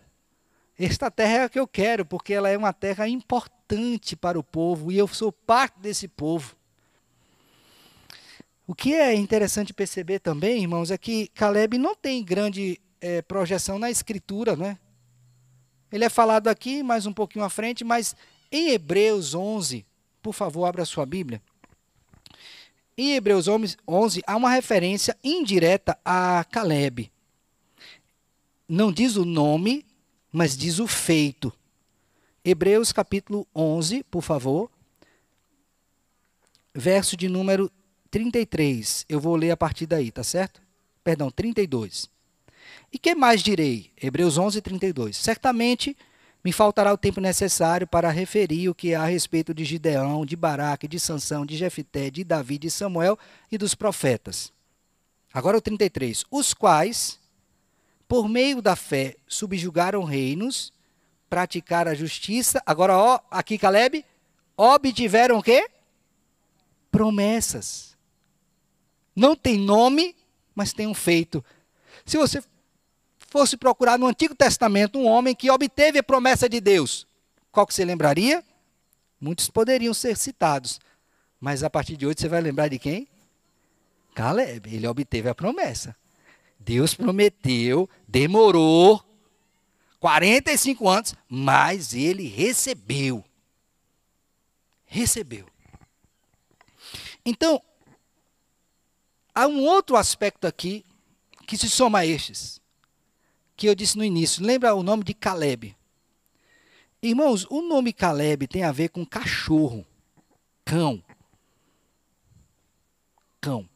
esta 0.77 1.11
terra 1.11 1.33
é 1.33 1.43
a 1.43 1.49
que 1.49 1.59
eu 1.59 1.67
quero, 1.67 2.05
porque 2.05 2.33
ela 2.33 2.47
é 2.47 2.57
uma 2.57 2.71
terra 2.71 3.09
importante 3.09 4.15
para 4.15 4.39
o 4.39 4.43
povo 4.43 4.89
e 4.89 4.97
eu 4.97 5.07
sou 5.09 5.33
parte 5.33 5.81
desse 5.81 6.07
povo. 6.07 6.57
O 8.69 8.75
que 8.75 8.93
é 8.93 9.15
interessante 9.15 9.73
perceber 9.73 10.19
também, 10.19 10.61
irmãos, 10.61 10.91
é 10.91 10.97
que 10.99 11.29
Caleb 11.29 11.75
não 11.79 11.95
tem 11.95 12.23
grande 12.23 12.79
é, 13.01 13.19
projeção 13.19 13.79
na 13.79 13.89
escritura, 13.89 14.55
né? 14.55 14.77
Ele 15.91 16.05
é 16.05 16.09
falado 16.09 16.49
aqui, 16.49 16.83
mais 16.83 17.07
um 17.07 17.11
pouquinho 17.11 17.43
à 17.43 17.49
frente, 17.49 17.83
mas 17.83 18.15
em 18.51 18.69
Hebreus 18.69 19.33
11, 19.33 19.83
por 20.21 20.33
favor, 20.33 20.65
abra 20.65 20.85
sua 20.85 21.03
Bíblia. 21.03 21.41
Em 22.95 23.15
Hebreus 23.15 23.47
11, 23.47 24.21
há 24.27 24.35
uma 24.35 24.51
referência 24.51 25.17
indireta 25.23 25.97
a 26.05 26.45
Caleb. 26.51 27.11
Não 28.67 28.91
diz 28.91 29.15
o 29.15 29.25
nome, 29.25 29.83
mas 30.31 30.55
diz 30.55 30.77
o 30.77 30.85
feito. 30.85 31.51
Hebreus 32.45 32.91
capítulo 32.91 33.47
11, 33.55 34.03
por 34.03 34.21
favor. 34.21 34.69
Verso 36.71 37.17
de 37.17 37.27
número 37.27 37.71
33. 38.11 39.05
Eu 39.07 39.19
vou 39.19 39.35
ler 39.35 39.51
a 39.51 39.57
partir 39.57 39.85
daí, 39.85 40.11
tá 40.11 40.23
certo? 40.23 40.61
Perdão, 41.03 41.29
32. 41.29 42.09
E 42.91 42.97
que 42.97 43.13
mais 43.15 43.41
direi? 43.41 43.91
Hebreus 44.01 44.37
11, 44.37 44.61
32. 44.61 45.17
Certamente 45.17 45.95
me 46.43 46.51
faltará 46.51 46.93
o 46.93 46.97
tempo 46.97 47.19
necessário 47.19 47.85
para 47.85 48.09
referir 48.09 48.69
o 48.69 48.75
que 48.75 48.95
há 48.95 49.03
a 49.03 49.07
respeito 49.07 49.53
de 49.53 49.65
Gideão, 49.65 50.25
de 50.25 50.35
Baraque, 50.35 50.87
de 50.87 50.99
Sansão, 50.99 51.45
de 51.45 51.57
Jefité, 51.57 52.09
de 52.09 52.23
Davi, 52.23 52.57
de 52.57 52.71
Samuel 52.71 53.17
e 53.51 53.57
dos 53.57 53.75
profetas. 53.75 54.51
Agora 55.33 55.57
o 55.57 55.61
33. 55.61 56.23
Os 56.31 56.53
quais, 56.53 57.19
por 58.07 58.27
meio 58.27 58.61
da 58.61 58.75
fé, 58.75 59.15
subjugaram 59.27 60.03
reinos, 60.03 60.73
praticaram 61.29 61.91
a 61.91 61.95
justiça. 61.95 62.61
Agora, 62.65 62.97
ó, 62.97 63.19
aqui 63.29 63.57
Caleb, 63.57 64.03
obtiveram 64.57 65.37
o 65.37 65.43
quê? 65.43 65.69
Promessas. 66.89 67.88
Não 69.19 69.35
tem 69.35 69.57
nome, 69.57 70.15
mas 70.55 70.71
tem 70.71 70.87
um 70.87 70.93
feito. 70.93 71.43
Se 72.05 72.17
você 72.17 72.41
fosse 73.27 73.57
procurar 73.57 73.99
no 73.99 74.07
Antigo 74.07 74.33
Testamento 74.33 74.97
um 74.97 75.05
homem 75.05 75.35
que 75.35 75.51
obteve 75.51 75.99
a 75.99 76.03
promessa 76.03 76.47
de 76.47 76.61
Deus, 76.61 77.05
qual 77.51 77.67
que 77.67 77.73
você 77.73 77.83
lembraria? 77.83 78.41
Muitos 79.19 79.49
poderiam 79.49 79.93
ser 79.93 80.15
citados. 80.15 80.79
Mas 81.37 81.65
a 81.65 81.69
partir 81.69 81.97
de 81.97 82.07
hoje 82.07 82.15
você 82.19 82.29
vai 82.29 82.39
lembrar 82.39 82.69
de 82.69 82.79
quem? 82.79 83.09
Caleb. 84.15 84.73
Ele 84.73 84.87
obteve 84.87 85.27
a 85.27 85.35
promessa. 85.35 85.93
Deus 86.57 86.93
prometeu, 86.93 87.89
demorou 88.07 89.03
45 89.99 90.87
anos, 90.87 91.13
mas 91.27 91.93
ele 91.93 92.25
recebeu. 92.25 93.21
Recebeu. 94.85 95.45
Então, 97.25 97.61
há 99.39 99.47
um 99.47 99.63
outro 99.63 99.95
aspecto 99.95 100.45
aqui 100.45 100.83
que 101.47 101.57
se 101.57 101.69
soma 101.69 101.99
a 101.99 102.05
estes, 102.05 102.61
que 103.55 103.67
eu 103.67 103.73
disse 103.73 103.97
no 103.97 104.03
início. 104.03 104.45
Lembra 104.45 104.75
o 104.75 104.83
nome 104.83 105.03
de 105.03 105.13
Caleb? 105.13 105.75
Irmãos, 107.01 107.47
o 107.49 107.61
nome 107.61 107.93
Caleb 107.93 108.47
tem 108.47 108.63
a 108.63 108.71
ver 108.73 108.89
com 108.89 109.05
cachorro, 109.05 109.85
cão. 110.65 111.01
Cão. 113.39 113.69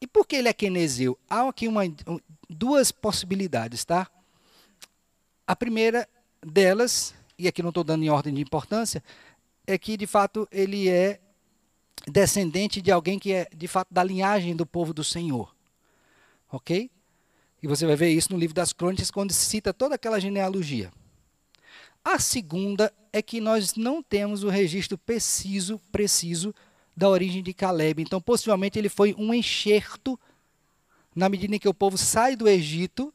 E 0.00 0.06
por 0.06 0.26
que 0.26 0.36
ele 0.36 0.48
é 0.48 0.54
quenezeu? 0.54 1.18
Há 1.28 1.46
aqui 1.46 1.68
uma, 1.68 1.82
duas 2.48 2.90
possibilidades, 2.90 3.84
tá? 3.84 4.10
A 5.46 5.54
primeira 5.54 6.08
delas, 6.42 7.14
e 7.38 7.46
aqui 7.46 7.62
não 7.62 7.68
estou 7.68 7.84
dando 7.84 8.02
em 8.02 8.08
ordem 8.08 8.32
de 8.32 8.40
importância, 8.40 9.04
é 9.66 9.76
que 9.76 9.98
de 9.98 10.06
fato 10.06 10.48
ele 10.50 10.88
é 10.88 11.20
descendente 12.06 12.80
de 12.80 12.90
alguém 12.90 13.18
que 13.18 13.32
é 13.32 13.48
de 13.54 13.66
fato 13.66 13.92
da 13.92 14.02
linhagem 14.02 14.54
do 14.54 14.66
povo 14.66 14.94
do 14.94 15.04
Senhor. 15.04 15.54
Ok? 16.50 16.90
E 17.62 17.66
você 17.66 17.86
vai 17.86 17.96
ver 17.96 18.08
isso 18.10 18.32
no 18.32 18.38
livro 18.38 18.54
das 18.54 18.72
crônicas, 18.72 19.10
quando 19.10 19.32
se 19.32 19.44
cita 19.44 19.72
toda 19.72 19.94
aquela 19.94 20.18
genealogia. 20.18 20.90
A 22.04 22.18
segunda 22.18 22.92
é 23.12 23.20
que 23.20 23.40
nós 23.40 23.74
não 23.74 24.02
temos 24.02 24.42
o 24.42 24.48
registro 24.48 24.96
preciso, 24.96 25.78
preciso 25.92 26.54
da 26.96 27.08
origem 27.08 27.42
de 27.42 27.52
Caleb. 27.52 28.02
Então, 28.02 28.20
possivelmente, 28.20 28.78
ele 28.78 28.88
foi 28.88 29.14
um 29.18 29.34
enxerto 29.34 30.18
na 31.14 31.28
medida 31.28 31.54
em 31.54 31.58
que 31.58 31.68
o 31.68 31.74
povo 31.74 31.98
sai 31.98 32.34
do 32.34 32.48
Egito. 32.48 33.12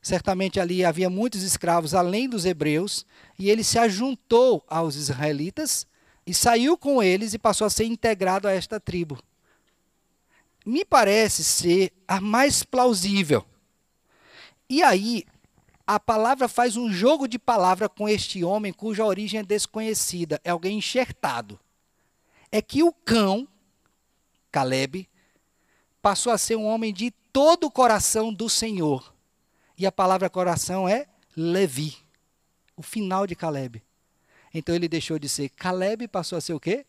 Certamente 0.00 0.60
ali 0.60 0.84
havia 0.84 1.10
muitos 1.10 1.42
escravos 1.42 1.94
além 1.94 2.28
dos 2.28 2.44
hebreus, 2.44 3.04
e 3.38 3.50
ele 3.50 3.64
se 3.64 3.78
ajuntou 3.78 4.64
aos 4.68 4.96
israelitas 4.96 5.86
e 6.26 6.32
saiu 6.32 6.76
com 6.76 7.02
eles 7.02 7.34
e 7.34 7.38
passou 7.38 7.66
a 7.66 7.70
ser 7.70 7.84
integrado 7.84 8.46
a 8.46 8.52
esta 8.52 8.78
tribo. 8.78 9.18
Me 10.64 10.84
parece 10.84 11.42
ser 11.42 11.92
a 12.06 12.20
mais 12.20 12.62
plausível. 12.62 13.44
E 14.68 14.82
aí, 14.82 15.24
a 15.86 15.98
palavra 15.98 16.48
faz 16.48 16.76
um 16.76 16.90
jogo 16.90 17.26
de 17.26 17.38
palavra 17.38 17.88
com 17.88 18.08
este 18.08 18.44
homem 18.44 18.72
cuja 18.72 19.04
origem 19.04 19.40
é 19.40 19.42
desconhecida, 19.42 20.40
é 20.44 20.50
alguém 20.50 20.78
enxertado. 20.78 21.58
É 22.50 22.62
que 22.62 22.82
o 22.82 22.92
cão, 22.92 23.48
Caleb, 24.50 25.08
passou 26.00 26.32
a 26.32 26.38
ser 26.38 26.56
um 26.56 26.66
homem 26.66 26.92
de 26.92 27.10
todo 27.32 27.66
o 27.66 27.70
coração 27.70 28.32
do 28.32 28.48
Senhor. 28.48 29.12
E 29.76 29.86
a 29.86 29.92
palavra 29.92 30.30
coração 30.30 30.88
é 30.88 31.08
Levi, 31.36 31.96
o 32.76 32.82
final 32.82 33.26
de 33.26 33.34
Caleb. 33.34 33.82
Então 34.52 34.74
ele 34.74 34.88
deixou 34.88 35.18
de 35.18 35.28
ser 35.28 35.48
Caleb 35.50 36.04
e 36.04 36.08
passou 36.08 36.36
a 36.36 36.40
ser 36.40 36.52
o 36.52 36.60
quê? 36.60 36.84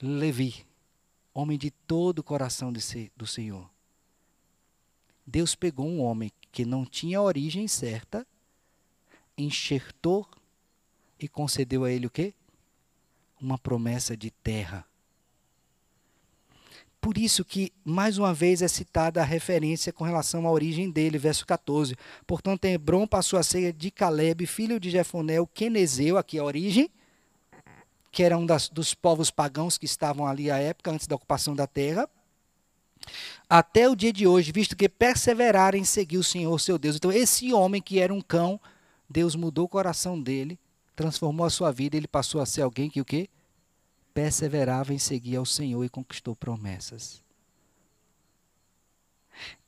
Levi, 0.00 0.64
homem 1.34 1.58
de 1.58 1.70
todo 1.70 2.20
o 2.20 2.24
coração 2.24 2.72
do 2.72 3.26
Senhor. 3.26 3.68
Deus 5.26 5.54
pegou 5.54 5.86
um 5.86 6.00
homem 6.00 6.30
que 6.50 6.64
não 6.64 6.84
tinha 6.84 7.20
origem 7.22 7.66
certa, 7.66 8.26
enxertou 9.36 10.28
e 11.18 11.28
concedeu 11.28 11.84
a 11.84 11.90
ele 11.90 12.06
o 12.06 12.10
quê? 12.10 12.34
Uma 13.40 13.56
promessa 13.56 14.16
de 14.16 14.30
terra. 14.30 14.86
Por 17.02 17.18
isso 17.18 17.44
que, 17.44 17.72
mais 17.84 18.16
uma 18.16 18.32
vez, 18.32 18.62
é 18.62 18.68
citada 18.68 19.20
a 19.20 19.24
referência 19.24 19.92
com 19.92 20.04
relação 20.04 20.46
à 20.46 20.52
origem 20.52 20.88
dele, 20.88 21.18
verso 21.18 21.44
14. 21.44 21.96
Portanto, 22.24 22.64
Hebron 22.64 23.08
passou 23.08 23.40
a 23.40 23.42
ser 23.42 23.72
de 23.72 23.90
Caleb, 23.90 24.46
filho 24.46 24.78
de 24.78 24.88
Jefoné, 24.88 25.40
o 25.40 25.46
Quenezeu, 25.46 26.16
aqui 26.16 26.38
a 26.38 26.44
origem, 26.44 26.88
que 28.12 28.22
era 28.22 28.38
um 28.38 28.46
das, 28.46 28.68
dos 28.68 28.94
povos 28.94 29.32
pagãos 29.32 29.76
que 29.76 29.84
estavam 29.84 30.28
ali 30.28 30.48
à 30.48 30.58
época, 30.58 30.92
antes 30.92 31.08
da 31.08 31.16
ocupação 31.16 31.56
da 31.56 31.66
terra, 31.66 32.08
até 33.50 33.88
o 33.88 33.96
dia 33.96 34.12
de 34.12 34.24
hoje, 34.24 34.52
visto 34.52 34.76
que 34.76 34.88
perseveraram 34.88 35.76
em 35.76 35.84
seguir 35.84 36.18
o 36.18 36.24
Senhor, 36.24 36.56
seu 36.60 36.78
Deus. 36.78 36.94
Então, 36.94 37.10
esse 37.10 37.52
homem 37.52 37.82
que 37.82 37.98
era 37.98 38.14
um 38.14 38.20
cão, 38.20 38.60
Deus 39.10 39.34
mudou 39.34 39.64
o 39.64 39.68
coração 39.68 40.22
dele, 40.22 40.56
transformou 40.94 41.44
a 41.44 41.50
sua 41.50 41.72
vida, 41.72 41.96
ele 41.96 42.06
passou 42.06 42.40
a 42.40 42.46
ser 42.46 42.62
alguém 42.62 42.88
que 42.88 43.00
o 43.00 43.04
quê? 43.04 43.28
Perseverava 44.12 44.92
em 44.92 44.98
seguir 44.98 45.36
ao 45.36 45.46
Senhor 45.46 45.84
e 45.84 45.88
conquistou 45.88 46.36
promessas. 46.36 47.22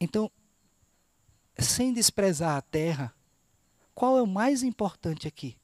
Então, 0.00 0.30
sem 1.58 1.92
desprezar 1.92 2.56
a 2.56 2.62
terra, 2.62 3.14
qual 3.94 4.18
é 4.18 4.22
o 4.22 4.26
mais 4.26 4.62
importante 4.62 5.26
aqui? 5.26 5.56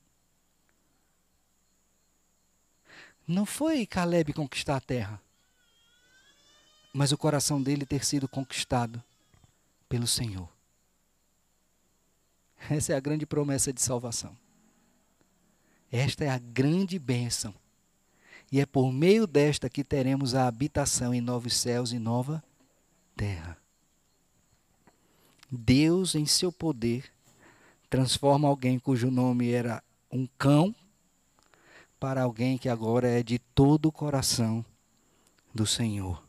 Não 3.27 3.47
foi 3.47 3.87
Caleb 3.87 4.33
conquistar 4.33 4.77
a 4.77 4.81
terra, 4.81 5.23
mas 6.93 7.13
o 7.13 7.19
coração 7.19 7.63
dele 7.63 7.87
ter 7.87 8.05
sido 8.05 8.29
conquistado 8.29 9.03
pelo 9.89 10.07
Senhor. 10.07 10.49
Essa 12.69 12.93
é 12.93 12.97
a 12.97 13.01
grande 13.01 13.25
promessa 13.27 13.73
de 13.73 13.81
salvação. 13.81 14.37
Esta 15.93 16.25
é 16.25 16.29
a 16.29 16.39
grande 16.39 16.99
bênção 16.99 17.55
e 18.51 18.61
é 18.61 18.67
por 18.67 18.93
meio 18.93 19.27
desta 19.27 19.71
que 19.71 19.85
teremos 19.85 20.35
a 20.35 20.47
habitação 20.47 21.15
em 21.15 21.21
novos 21.21 21.57
céus 21.57 21.93
e 21.93 21.99
nova 21.99 22.43
terra. 23.17 23.57
Deus, 25.51 26.15
em 26.15 26.27
seu 26.27 26.51
poder, 26.51 27.11
transforma 27.89 28.49
alguém 28.49 28.79
cujo 28.79 29.11
nome 29.11 29.51
era 29.51 29.83
um 30.11 30.27
cão 30.39 30.75
para 31.99 32.23
alguém 32.23 32.57
que 32.57 32.69
agora 32.69 33.09
é 33.09 33.23
de 33.23 33.39
todo 33.39 33.87
o 33.87 33.93
coração 33.93 34.65
do 35.55 35.67
Senhor. 35.67 36.23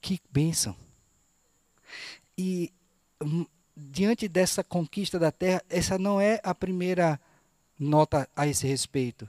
Que 0.00 0.20
bênção! 0.30 0.76
E 2.36 2.72
hum, 3.22 3.46
diante 3.76 4.28
dessa 4.28 4.64
conquista 4.64 5.18
da 5.18 5.30
terra, 5.30 5.62
essa 5.68 5.98
não 5.98 6.20
é 6.20 6.40
a 6.42 6.54
primeira 6.54 7.20
nota 7.78 8.28
a 8.34 8.46
esse 8.46 8.66
respeito. 8.66 9.28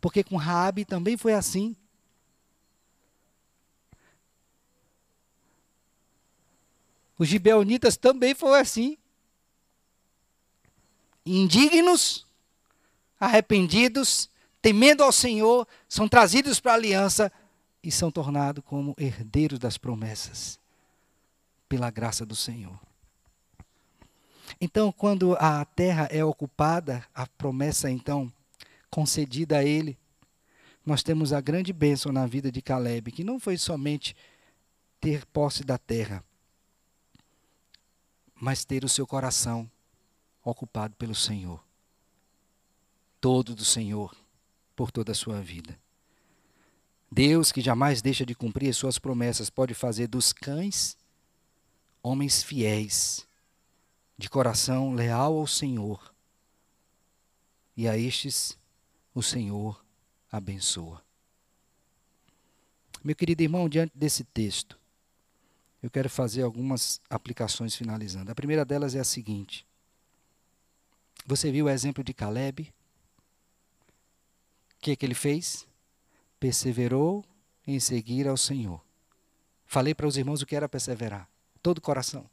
Porque 0.00 0.24
com 0.24 0.36
Raabe 0.36 0.84
também 0.84 1.16
foi 1.16 1.34
assim. 1.34 1.76
Os 7.18 7.28
gibeonitas 7.28 7.98
também 7.98 8.34
foi 8.34 8.58
assim. 8.58 8.96
Indignos, 11.26 12.26
arrependidos, 13.18 14.30
temendo 14.62 15.02
ao 15.02 15.12
Senhor, 15.12 15.68
são 15.86 16.08
trazidos 16.08 16.58
para 16.60 16.72
a 16.72 16.76
aliança 16.76 17.30
e 17.82 17.92
são 17.92 18.10
tornados 18.10 18.64
como 18.64 18.94
herdeiros 18.98 19.58
das 19.58 19.76
promessas, 19.76 20.58
pela 21.68 21.90
graça 21.90 22.24
do 22.24 22.34
Senhor. 22.34 22.78
Então, 24.58 24.90
quando 24.90 25.36
a 25.38 25.62
terra 25.64 26.08
é 26.10 26.24
ocupada, 26.24 27.06
a 27.14 27.26
promessa 27.26 27.90
então 27.90 28.32
concedida 28.90 29.58
a 29.58 29.64
ele, 29.64 29.98
nós 30.84 31.02
temos 31.02 31.32
a 31.32 31.40
grande 31.40 31.72
bênção 31.72 32.10
na 32.10 32.26
vida 32.26 32.50
de 32.50 32.60
Caleb, 32.60 33.12
que 33.12 33.24
não 33.24 33.38
foi 33.38 33.56
somente 33.56 34.16
ter 35.00 35.24
posse 35.26 35.62
da 35.62 35.78
terra, 35.78 36.24
mas 38.34 38.64
ter 38.64 38.84
o 38.84 38.88
seu 38.88 39.06
coração 39.06 39.70
ocupado 40.42 40.96
pelo 40.96 41.14
Senhor. 41.14 41.64
Todo 43.20 43.54
do 43.54 43.64
Senhor, 43.64 44.16
por 44.74 44.90
toda 44.90 45.12
a 45.12 45.14
sua 45.14 45.40
vida. 45.40 45.78
Deus, 47.12 47.52
que 47.52 47.60
jamais 47.60 48.00
deixa 48.00 48.24
de 48.24 48.34
cumprir 48.34 48.70
as 48.70 48.76
suas 48.76 48.98
promessas, 48.98 49.50
pode 49.50 49.74
fazer 49.74 50.06
dos 50.06 50.32
cães 50.32 50.96
homens 52.02 52.42
fiéis, 52.42 53.26
de 54.16 54.28
coração 54.28 54.94
leal 54.94 55.36
ao 55.36 55.46
Senhor. 55.46 56.14
E 57.76 57.88
a 57.88 57.96
estes 57.96 58.58
o 59.14 59.22
Senhor 59.22 59.84
abençoa. 60.30 61.02
Meu 63.02 63.16
querido 63.16 63.42
irmão, 63.42 63.68
diante 63.68 63.96
desse 63.96 64.24
texto, 64.24 64.78
eu 65.82 65.90
quero 65.90 66.10
fazer 66.10 66.42
algumas 66.42 67.00
aplicações 67.08 67.74
finalizando. 67.74 68.30
A 68.30 68.34
primeira 68.34 68.64
delas 68.64 68.94
é 68.94 69.00
a 69.00 69.04
seguinte: 69.04 69.66
Você 71.26 71.50
viu 71.50 71.66
o 71.66 71.70
exemplo 71.70 72.04
de 72.04 72.12
Caleb? 72.12 72.72
O 74.76 74.80
que, 74.80 74.90
é 74.92 74.96
que 74.96 75.04
ele 75.04 75.14
fez? 75.14 75.66
Perseverou 76.38 77.24
em 77.66 77.80
seguir 77.80 78.28
ao 78.28 78.36
Senhor. 78.36 78.82
Falei 79.66 79.94
para 79.94 80.06
os 80.06 80.16
irmãos 80.16 80.42
o 80.42 80.46
que 80.46 80.56
era 80.56 80.68
perseverar, 80.68 81.28
todo 81.62 81.78
o 81.78 81.82
coração. 81.82 82.28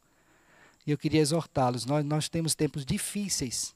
E 0.85 0.91
eu 0.91 0.97
queria 0.97 1.21
exortá-los. 1.21 1.85
Nós, 1.85 2.03
nós 2.03 2.29
temos 2.29 2.55
tempos 2.55 2.85
difíceis. 2.85 3.75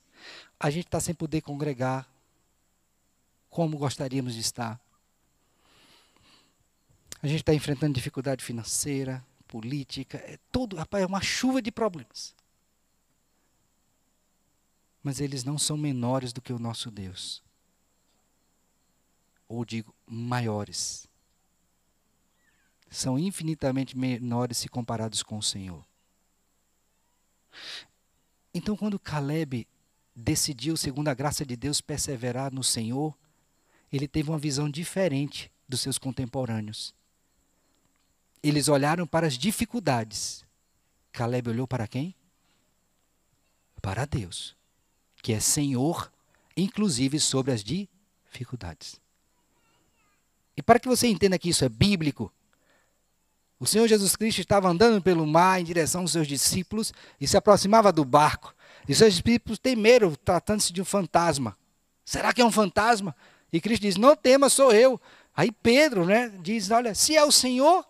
A 0.59 0.69
gente 0.69 0.85
está 0.87 0.99
sem 0.99 1.13
poder 1.13 1.41
congregar 1.41 2.10
como 3.51 3.77
gostaríamos 3.77 4.33
de 4.33 4.39
estar. 4.39 4.79
A 7.21 7.27
gente 7.27 7.41
está 7.41 7.53
enfrentando 7.53 7.93
dificuldade 7.93 8.43
financeira, 8.43 9.23
política, 9.45 10.17
é 10.19 10.39
todo, 10.51 10.77
rapaz, 10.77 11.03
é 11.03 11.05
uma 11.05 11.21
chuva 11.21 11.61
de 11.61 11.69
problemas. 11.69 12.33
Mas 15.03 15.19
eles 15.19 15.43
não 15.43 15.57
são 15.59 15.77
menores 15.77 16.31
do 16.31 16.41
que 16.41 16.53
o 16.53 16.57
nosso 16.57 16.89
Deus. 16.89 17.43
Ou 19.47 19.65
digo, 19.65 19.93
maiores. 20.07 21.07
são 22.89 23.19
infinitamente 23.19 23.97
menores 23.97 24.57
se 24.59 24.69
comparados 24.69 25.23
com 25.23 25.37
o 25.37 25.43
Senhor. 25.43 25.85
Então, 28.53 28.77
quando 28.77 28.99
Caleb 28.99 29.67
decidiu, 30.15 30.77
segundo 30.77 31.09
a 31.09 31.13
graça 31.13 31.45
de 31.45 31.55
Deus, 31.55 31.81
perseverar 31.81 32.53
no 32.53 32.63
Senhor, 32.63 33.17
ele 33.91 34.07
teve 34.07 34.29
uma 34.29 34.39
visão 34.39 34.69
diferente 34.69 35.51
dos 35.67 35.81
seus 35.81 35.97
contemporâneos. 35.97 36.93
Eles 38.43 38.67
olharam 38.67 39.05
para 39.05 39.27
as 39.27 39.37
dificuldades. 39.37 40.45
Caleb 41.11 41.49
olhou 41.49 41.67
para 41.67 41.87
quem? 41.87 42.15
Para 43.81 44.05
Deus, 44.05 44.55
que 45.21 45.33
é 45.33 45.39
Senhor, 45.39 46.11
inclusive 46.55 47.19
sobre 47.19 47.51
as 47.51 47.63
dificuldades. 47.63 48.99
E 50.55 50.61
para 50.61 50.79
que 50.79 50.87
você 50.87 51.07
entenda 51.07 51.39
que 51.39 51.49
isso 51.49 51.65
é 51.65 51.69
bíblico, 51.69 52.31
o 53.59 53.65
Senhor 53.67 53.87
Jesus 53.87 54.15
Cristo 54.15 54.41
estava 54.41 54.67
andando 54.67 55.01
pelo 55.03 55.25
mar 55.25 55.61
em 55.61 55.63
direção 55.63 56.01
aos 56.01 56.13
seus 56.13 56.27
discípulos 56.27 56.91
e 57.19 57.27
se 57.27 57.37
aproximava 57.37 57.91
do 57.91 58.03
barco. 58.03 58.55
E 58.87 58.95
seus 58.95 59.13
discípulos 59.13 59.59
temeram, 59.59 60.15
tratando-se 60.15 60.73
de 60.73 60.81
um 60.81 60.85
fantasma. 60.85 61.55
Será 62.03 62.33
que 62.33 62.41
é 62.41 62.45
um 62.45 62.51
fantasma? 62.51 63.15
E 63.51 63.59
Cristo 63.59 63.81
diz: 63.81 63.97
Não 63.97 64.15
tema, 64.15 64.49
sou 64.49 64.71
eu. 64.71 64.99
Aí 65.35 65.51
Pedro 65.51 66.05
né, 66.05 66.29
diz: 66.41 66.71
Olha, 66.71 66.95
se 66.95 67.15
é 67.15 67.23
o 67.23 67.31
Senhor, 67.31 67.85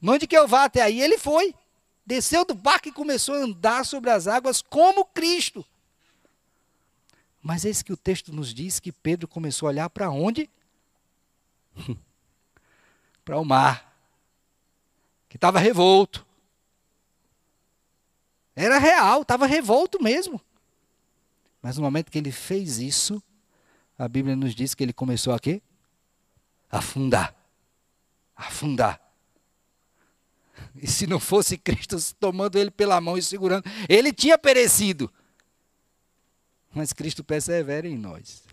mande 0.00 0.26
que 0.26 0.36
eu 0.36 0.46
vá 0.46 0.64
até 0.64 0.82
aí. 0.82 1.00
Ele 1.00 1.18
foi. 1.18 1.54
Desceu 2.04 2.44
do 2.44 2.54
barco 2.54 2.88
e 2.88 2.92
começou 2.92 3.34
a 3.34 3.38
andar 3.38 3.84
sobre 3.84 4.10
as 4.10 4.26
águas 4.26 4.60
como 4.60 5.04
Cristo. 5.04 5.64
Mas 7.40 7.64
eis 7.64 7.82
que 7.82 7.92
o 7.92 7.96
texto 7.96 8.32
nos 8.32 8.52
diz 8.52 8.78
que 8.78 8.92
Pedro 8.92 9.26
começou 9.26 9.66
a 9.66 9.70
olhar 9.70 9.90
para 9.90 10.10
onde? 10.10 10.50
para 13.24 13.38
o 13.38 13.44
mar 13.44 13.92
que 15.32 15.36
estava 15.38 15.58
revolto. 15.58 16.26
Era 18.54 18.78
real, 18.78 19.22
estava 19.22 19.46
revolto 19.46 20.02
mesmo. 20.02 20.38
Mas 21.62 21.78
no 21.78 21.82
momento 21.82 22.10
que 22.10 22.18
ele 22.18 22.30
fez 22.30 22.78
isso, 22.78 23.22
a 23.98 24.08
Bíblia 24.08 24.34
nos 24.34 24.54
diz 24.54 24.74
que 24.74 24.82
ele 24.82 24.92
começou 24.92 25.32
a 25.32 25.38
quê? 25.38 25.62
Afundar. 26.70 27.34
Afundar. 28.34 29.00
E 30.74 30.86
se 30.86 31.06
não 31.06 31.20
fosse 31.20 31.56
Cristo 31.58 31.96
tomando 32.18 32.58
ele 32.58 32.70
pela 32.70 33.00
mão 33.00 33.16
e 33.16 33.22
segurando, 33.22 33.64
ele 33.88 34.12
tinha 34.12 34.38
perecido. 34.38 35.12
Mas 36.74 36.92
Cristo 36.92 37.22
persevera 37.22 37.86
em 37.86 37.98
nós 37.98 38.44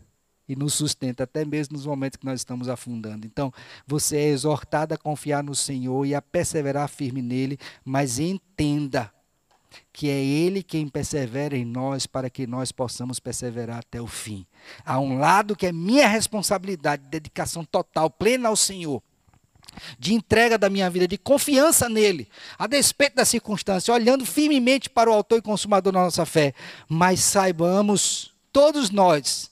e 0.47 0.55
nos 0.55 0.73
sustenta 0.73 1.23
até 1.23 1.45
mesmo 1.45 1.77
nos 1.77 1.85
momentos 1.85 2.17
que 2.17 2.25
nós 2.25 2.39
estamos 2.39 2.67
afundando. 2.67 3.25
Então, 3.25 3.53
você 3.85 4.17
é 4.17 4.29
exortado 4.29 4.93
a 4.93 4.97
confiar 4.97 5.43
no 5.43 5.55
Senhor 5.55 6.05
e 6.05 6.15
a 6.15 6.21
perseverar 6.21 6.89
firme 6.89 7.21
nele, 7.21 7.57
mas 7.85 8.19
entenda 8.19 9.13
que 9.91 10.09
é 10.09 10.23
Ele 10.23 10.63
quem 10.63 10.87
persevera 10.87 11.57
em 11.57 11.65
nós 11.65 12.05
para 12.05 12.29
que 12.29 12.47
nós 12.47 12.71
possamos 12.71 13.19
perseverar 13.19 13.79
até 13.79 14.01
o 14.01 14.07
fim. 14.07 14.45
Há 14.85 14.99
um 14.99 15.17
lado 15.17 15.55
que 15.55 15.67
é 15.67 15.71
minha 15.71 16.07
responsabilidade, 16.07 17.03
dedicação 17.09 17.63
total, 17.63 18.09
plena 18.09 18.49
ao 18.49 18.55
Senhor, 18.55 19.01
de 19.97 20.13
entrega 20.13 20.57
da 20.57 20.69
minha 20.69 20.89
vida, 20.89 21.07
de 21.07 21.17
confiança 21.17 21.87
nele, 21.87 22.27
a 22.57 22.67
despeito 22.67 23.15
da 23.15 23.25
circunstância, 23.25 23.93
olhando 23.93 24.25
firmemente 24.25 24.89
para 24.89 25.09
o 25.09 25.13
Autor 25.13 25.39
e 25.39 25.41
Consumador 25.41 25.93
da 25.93 25.99
nossa 25.99 26.25
fé. 26.25 26.53
Mas 26.87 27.19
saibamos, 27.19 28.33
todos 28.51 28.89
nós, 28.89 29.51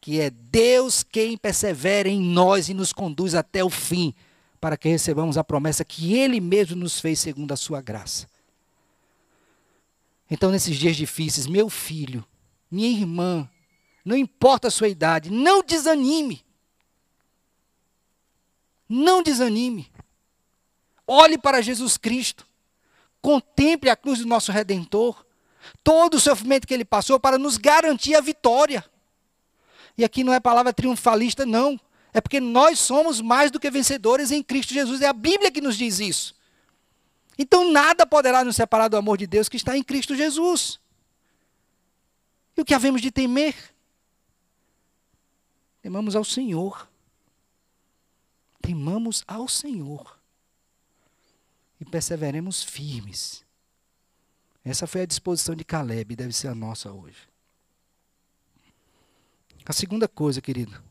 que 0.00 0.20
é 0.20 0.30
Deus 0.30 1.02
quem 1.02 1.36
persevera 1.36 2.08
em 2.08 2.20
nós 2.20 2.68
e 2.68 2.74
nos 2.74 2.92
conduz 2.92 3.34
até 3.34 3.64
o 3.64 3.70
fim, 3.70 4.14
para 4.60 4.76
que 4.76 4.88
recebamos 4.88 5.38
a 5.38 5.44
promessa 5.44 5.84
que 5.84 6.14
Ele 6.14 6.40
mesmo 6.40 6.76
nos 6.76 7.00
fez 7.00 7.20
segundo 7.20 7.52
a 7.52 7.56
sua 7.56 7.80
graça. 7.80 8.26
Então, 10.30 10.50
nesses 10.50 10.76
dias 10.76 10.96
difíceis, 10.96 11.46
meu 11.46 11.70
filho, 11.70 12.24
minha 12.70 12.88
irmã, 12.88 13.48
não 14.04 14.16
importa 14.16 14.68
a 14.68 14.70
sua 14.70 14.88
idade, 14.88 15.30
não 15.30 15.62
desanime. 15.62 16.44
Não 18.88 19.22
desanime. 19.22 19.90
Olhe 21.06 21.38
para 21.38 21.62
Jesus 21.62 21.96
Cristo. 21.96 22.46
Contemple 23.20 23.90
a 23.90 23.96
cruz 23.96 24.18
do 24.18 24.26
nosso 24.26 24.52
Redentor. 24.52 25.24
Todo 25.82 26.14
o 26.14 26.20
sofrimento 26.20 26.66
que 26.66 26.74
ele 26.74 26.84
passou 26.84 27.18
para 27.18 27.38
nos 27.38 27.56
garantir 27.56 28.14
a 28.14 28.20
vitória. 28.20 28.84
E 29.98 30.04
aqui 30.04 30.22
não 30.22 30.32
é 30.32 30.40
palavra 30.40 30.72
triunfalista, 30.72 31.46
não. 31.46 31.78
É 32.12 32.20
porque 32.20 32.40
nós 32.40 32.78
somos 32.78 33.20
mais 33.20 33.50
do 33.50 33.60
que 33.60 33.70
vencedores 33.70 34.30
em 34.30 34.42
Cristo 34.42 34.74
Jesus. 34.74 35.00
É 35.00 35.06
a 35.08 35.12
Bíblia 35.12 35.50
que 35.50 35.60
nos 35.60 35.76
diz 35.76 36.00
isso. 36.00 36.34
Então 37.38 37.70
nada 37.70 38.06
poderá 38.06 38.42
nos 38.42 38.56
separar 38.56 38.88
do 38.88 38.96
amor 38.96 39.18
de 39.18 39.26
Deus 39.26 39.48
que 39.48 39.56
está 39.56 39.76
em 39.76 39.82
Cristo 39.82 40.14
Jesus. 40.14 40.80
E 42.56 42.60
o 42.60 42.64
que 42.64 42.74
havemos 42.74 43.02
de 43.02 43.10
temer? 43.10 43.54
Temamos 45.82 46.16
ao 46.16 46.24
Senhor. 46.24 46.88
Temamos 48.62 49.22
ao 49.26 49.46
Senhor. 49.46 50.18
E 51.78 51.84
perseveremos 51.84 52.64
firmes. 52.64 53.44
Essa 54.64 54.86
foi 54.86 55.02
a 55.02 55.06
disposição 55.06 55.54
de 55.54 55.64
Caleb 55.64 56.16
deve 56.16 56.32
ser 56.32 56.48
a 56.48 56.54
nossa 56.54 56.90
hoje. 56.90 57.28
A 59.64 59.72
segunda 59.72 60.08
coisa, 60.08 60.40
querido. 60.40 60.82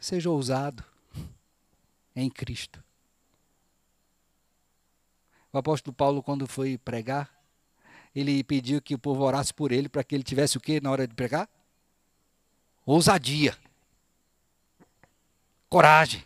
Seja 0.00 0.30
ousado 0.30 0.87
em 2.20 2.30
Cristo. 2.30 2.82
O 5.52 5.58
apóstolo 5.58 5.94
Paulo, 5.94 6.22
quando 6.22 6.46
foi 6.46 6.76
pregar, 6.78 7.30
ele 8.14 8.42
pediu 8.44 8.80
que 8.82 8.94
o 8.94 8.98
povo 8.98 9.22
orasse 9.22 9.52
por 9.52 9.72
ele 9.72 9.88
para 9.88 10.04
que 10.04 10.14
ele 10.14 10.22
tivesse 10.22 10.56
o 10.56 10.60
que 10.60 10.80
na 10.80 10.90
hora 10.90 11.06
de 11.06 11.14
pregar? 11.14 11.48
Ousadia. 12.84 13.56
Coragem. 15.68 16.24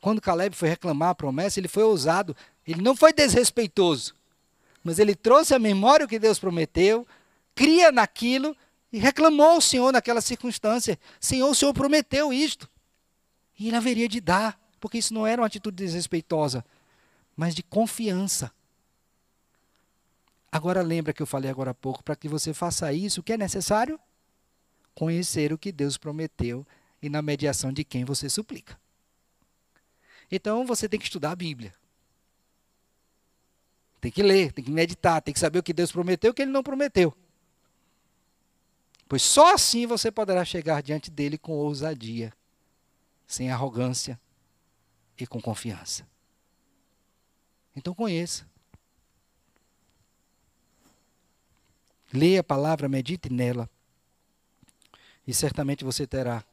Quando 0.00 0.20
Caleb 0.20 0.54
foi 0.56 0.68
reclamar 0.68 1.10
a 1.10 1.14
promessa, 1.14 1.60
ele 1.60 1.68
foi 1.68 1.82
ousado. 1.82 2.36
Ele 2.66 2.82
não 2.82 2.96
foi 2.96 3.12
desrespeitoso 3.12 4.14
mas 4.82 4.98
ele 4.98 5.14
trouxe 5.14 5.54
à 5.54 5.58
memória 5.58 6.04
o 6.04 6.08
que 6.08 6.18
Deus 6.18 6.38
prometeu, 6.38 7.06
cria 7.54 7.92
naquilo 7.92 8.56
e 8.92 8.98
reclamou 8.98 9.46
ao 9.46 9.60
Senhor 9.60 9.92
naquela 9.92 10.20
circunstância: 10.20 10.98
Senhor, 11.20 11.48
o 11.48 11.54
Senhor 11.54 11.72
prometeu 11.72 12.32
isto. 12.32 12.68
E 13.62 13.68
ele 13.68 13.76
haveria 13.76 14.08
de 14.08 14.20
dar, 14.20 14.60
porque 14.80 14.98
isso 14.98 15.14
não 15.14 15.24
era 15.24 15.40
uma 15.40 15.46
atitude 15.46 15.76
desrespeitosa, 15.76 16.64
mas 17.36 17.54
de 17.54 17.62
confiança. 17.62 18.50
Agora 20.50 20.82
lembra 20.82 21.12
que 21.12 21.22
eu 21.22 21.26
falei 21.28 21.48
agora 21.48 21.70
há 21.70 21.74
pouco, 21.74 22.02
para 22.02 22.16
que 22.16 22.26
você 22.26 22.52
faça 22.52 22.92
isso, 22.92 23.20
o 23.20 23.22
que 23.22 23.32
é 23.32 23.38
necessário? 23.38 24.00
Conhecer 24.96 25.52
o 25.52 25.58
que 25.58 25.70
Deus 25.70 25.96
prometeu 25.96 26.66
e 27.00 27.08
na 27.08 27.22
mediação 27.22 27.72
de 27.72 27.84
quem 27.84 28.04
você 28.04 28.28
suplica. 28.28 28.76
Então 30.28 30.66
você 30.66 30.88
tem 30.88 30.98
que 30.98 31.06
estudar 31.06 31.30
a 31.30 31.36
Bíblia. 31.36 31.72
Tem 34.00 34.10
que 34.10 34.24
ler, 34.24 34.50
tem 34.50 34.64
que 34.64 34.72
meditar, 34.72 35.22
tem 35.22 35.32
que 35.32 35.38
saber 35.38 35.60
o 35.60 35.62
que 35.62 35.72
Deus 35.72 35.92
prometeu 35.92 36.30
e 36.30 36.32
o 36.32 36.34
que 36.34 36.42
ele 36.42 36.50
não 36.50 36.64
prometeu. 36.64 37.16
Pois 39.08 39.22
só 39.22 39.54
assim 39.54 39.86
você 39.86 40.10
poderá 40.10 40.44
chegar 40.44 40.82
diante 40.82 41.12
dele 41.12 41.38
com 41.38 41.52
ousadia, 41.52 42.32
sem 43.32 43.50
arrogância 43.50 44.20
e 45.18 45.26
com 45.26 45.40
confiança. 45.40 46.06
Então 47.74 47.94
conheça. 47.94 48.46
Leia 52.12 52.40
a 52.40 52.44
palavra, 52.44 52.90
medite 52.90 53.32
nela. 53.32 53.70
E 55.26 55.32
certamente 55.32 55.82
você 55.82 56.06
terá 56.06 56.44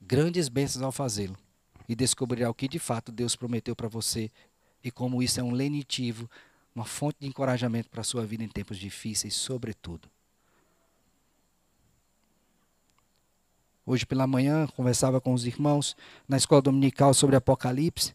grandes 0.00 0.48
bênçãos 0.48 0.82
ao 0.82 0.90
fazê-lo. 0.90 1.36
E 1.86 1.94
descobrirá 1.94 2.48
o 2.48 2.54
que 2.54 2.68
de 2.68 2.78
fato 2.78 3.12
Deus 3.12 3.36
prometeu 3.36 3.76
para 3.76 3.86
você 3.86 4.30
e 4.82 4.90
como 4.90 5.22
isso 5.22 5.40
é 5.40 5.42
um 5.42 5.52
lenitivo, 5.52 6.30
uma 6.74 6.86
fonte 6.86 7.18
de 7.20 7.26
encorajamento 7.26 7.90
para 7.90 8.00
a 8.00 8.04
sua 8.04 8.24
vida 8.24 8.42
em 8.42 8.48
tempos 8.48 8.78
difíceis, 8.78 9.34
sobretudo. 9.34 10.08
Hoje 13.86 14.04
pela 14.04 14.26
manhã, 14.26 14.66
conversava 14.76 15.20
com 15.20 15.32
os 15.32 15.46
irmãos 15.46 15.96
na 16.28 16.36
escola 16.36 16.60
dominical 16.60 17.14
sobre 17.14 17.36
Apocalipse, 17.36 18.14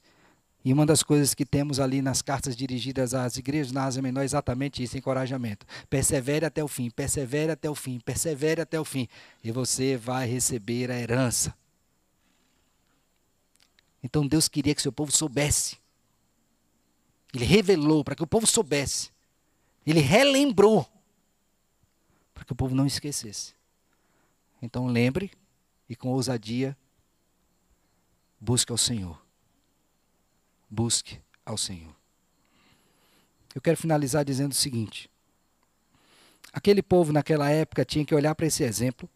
e 0.63 0.71
uma 0.71 0.85
das 0.85 1.01
coisas 1.01 1.33
que 1.33 1.43
temos 1.43 1.79
ali 1.79 2.01
nas 2.01 2.21
cartas 2.21 2.55
dirigidas 2.55 3.15
às 3.15 3.37
igrejas 3.37 3.71
na 3.71 3.85
Ásia 3.85 4.01
Menor 4.01 4.21
é 4.21 4.25
exatamente 4.25 4.83
isso, 4.83 4.95
encorajamento. 4.95 5.65
Persevere 5.89 6.45
até 6.45 6.63
o 6.63 6.67
fim, 6.67 6.89
persevere 6.91 7.53
até 7.53 7.67
o 7.67 7.73
fim, 7.73 7.99
persevere 7.99 8.61
até 8.61 8.79
o 8.79 8.85
fim, 8.85 9.07
e 9.43 9.51
você 9.51 9.97
vai 9.97 10.27
receber 10.27 10.91
a 10.91 10.99
herança. 10.99 11.55
Então 14.03 14.27
Deus 14.27 14.47
queria 14.47 14.75
que 14.75 14.81
seu 14.81 14.91
povo 14.91 15.11
soubesse 15.11 15.81
ele 17.33 17.45
revelou 17.45 18.03
para 18.03 18.15
que 18.15 18.23
o 18.23 18.27
povo 18.27 18.45
soubesse. 18.45 19.09
Ele 19.85 19.99
relembrou 19.99 20.87
para 22.33 22.43
que 22.43 22.51
o 22.51 22.55
povo 22.55 22.75
não 22.75 22.85
esquecesse. 22.85 23.53
Então 24.61 24.85
lembre 24.87 25.31
e 25.91 25.95
com 25.97 26.07
ousadia 26.07 26.75
busque 28.39 28.71
ao 28.71 28.77
Senhor. 28.77 29.21
Busque 30.69 31.19
ao 31.45 31.57
Senhor. 31.57 31.93
Eu 33.53 33.59
quero 33.59 33.75
finalizar 33.75 34.23
dizendo 34.23 34.53
o 34.53 34.55
seguinte: 34.55 35.09
aquele 36.53 36.81
povo 36.81 37.11
naquela 37.11 37.49
época 37.49 37.83
tinha 37.83 38.05
que 38.05 38.15
olhar 38.15 38.33
para 38.33 38.45
esse 38.45 38.63
exemplo 38.63 39.09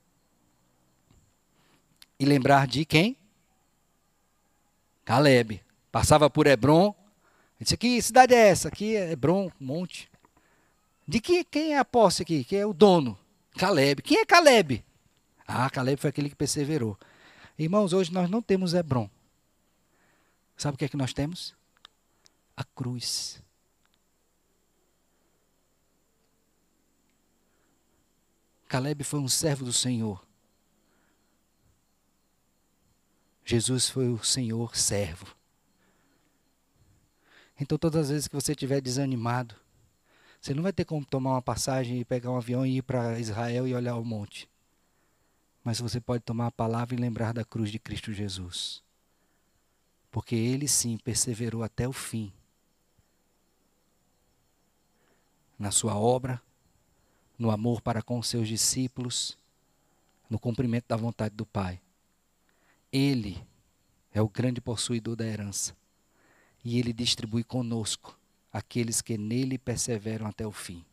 e 2.20 2.26
lembrar 2.26 2.68
de 2.68 2.84
quem? 2.84 3.16
Caleb. 5.06 5.64
Passava 5.94 6.30
por 6.30 6.46
Hebron. 6.46 6.94
Disse: 7.58 7.78
Que 7.78 8.02
cidade 8.02 8.34
é 8.34 8.50
essa? 8.50 8.68
Aqui 8.68 8.98
é 8.98 9.14
Hebron, 9.14 9.50
monte. 9.58 10.12
De 11.08 11.22
que, 11.22 11.46
quem 11.46 11.74
é 11.74 11.78
a 11.78 11.86
posse 11.86 12.24
aqui? 12.24 12.44
Quem 12.44 12.60
é 12.60 12.66
o 12.66 12.74
dono? 12.74 13.18
Caleb. 13.58 14.02
Quem 14.02 14.20
é 14.20 14.26
Caleb? 14.26 14.85
Ah, 15.48 15.70
Caleb 15.70 16.00
foi 16.00 16.10
aquele 16.10 16.30
que 16.30 16.36
perseverou. 16.36 16.98
Irmãos, 17.58 17.93
hoje 17.93 18.12
nós 18.12 18.30
não 18.30 18.41
temos 18.41 18.74
Hebron. 18.74 19.10
Sabe 20.58 20.76
o 20.76 20.78
que 20.78 20.86
é 20.86 20.89
que 20.89 20.98
nós 20.98 21.14
temos? 21.14 21.56
A 22.56 22.64
cruz. 22.64 23.41
Caleb 28.68 29.04
foi 29.04 29.20
um 29.20 29.28
servo 29.28 29.64
do 29.64 29.74
Senhor. 29.74 30.26
Jesus 33.46 33.88
foi 33.89 34.10
o 34.10 34.24
Senhor 34.24 34.76
servo. 34.76 35.36
Então, 37.60 37.78
todas 37.78 38.06
as 38.06 38.10
vezes 38.10 38.28
que 38.28 38.36
você 38.36 38.54
estiver 38.54 38.82
desanimado, 38.82 39.56
você 40.41 40.54
não 40.54 40.64
vai 40.64 40.74
ter 40.74 40.84
como 40.84 41.06
tomar 41.06 41.32
uma 41.32 41.41
passagem 41.41 42.00
e 42.00 42.06
pegar 42.06 42.32
um 42.32 42.38
avião 42.38 42.66
e 42.66 42.78
ir 42.78 42.82
para 42.82 43.20
Israel 43.20 43.68
e 43.68 43.74
olhar 43.74 43.96
o 43.96 44.04
monte. 44.04 44.50
Mas 45.66 45.80
você 45.80 45.99
pode 45.99 46.24
tomar 46.24 46.45
a 46.45 46.51
palavra 46.51 46.93
e 46.93 46.97
lembrar 46.97 47.34
da 47.34 47.43
cruz 47.43 47.72
de 47.72 47.80
Cristo 47.80 48.13
Jesus. 48.13 48.84
Porque 50.11 50.36
ele 50.36 50.68
sim 50.68 50.95
perseverou 50.95 51.63
até 51.63 51.88
o 51.88 51.91
fim 51.91 52.32
na 55.57 55.72
sua 55.72 55.97
obra, 55.97 56.39
no 57.39 57.49
amor 57.49 57.82
para 57.82 58.03
com 58.03 58.22
seus 58.22 58.47
discípulos, 58.47 59.39
no 60.30 60.38
cumprimento 60.38 60.86
da 60.88 60.95
vontade 60.95 61.34
do 61.34 61.47
Pai. 61.47 61.82
Ele 62.91 63.43
é 64.13 64.22
o 64.22 64.30
grande 64.30 64.61
possuidor 64.61 65.16
da 65.16 65.26
herança. 65.26 65.76
E 66.63 66.78
ele 66.78 66.93
distribui 66.93 67.43
conosco 67.43 68.20
aqueles 68.53 69.01
que 69.01 69.18
nele 69.18 69.57
perseveram 69.57 70.28
até 70.28 70.45
o 70.45 70.51
fim. 70.51 70.86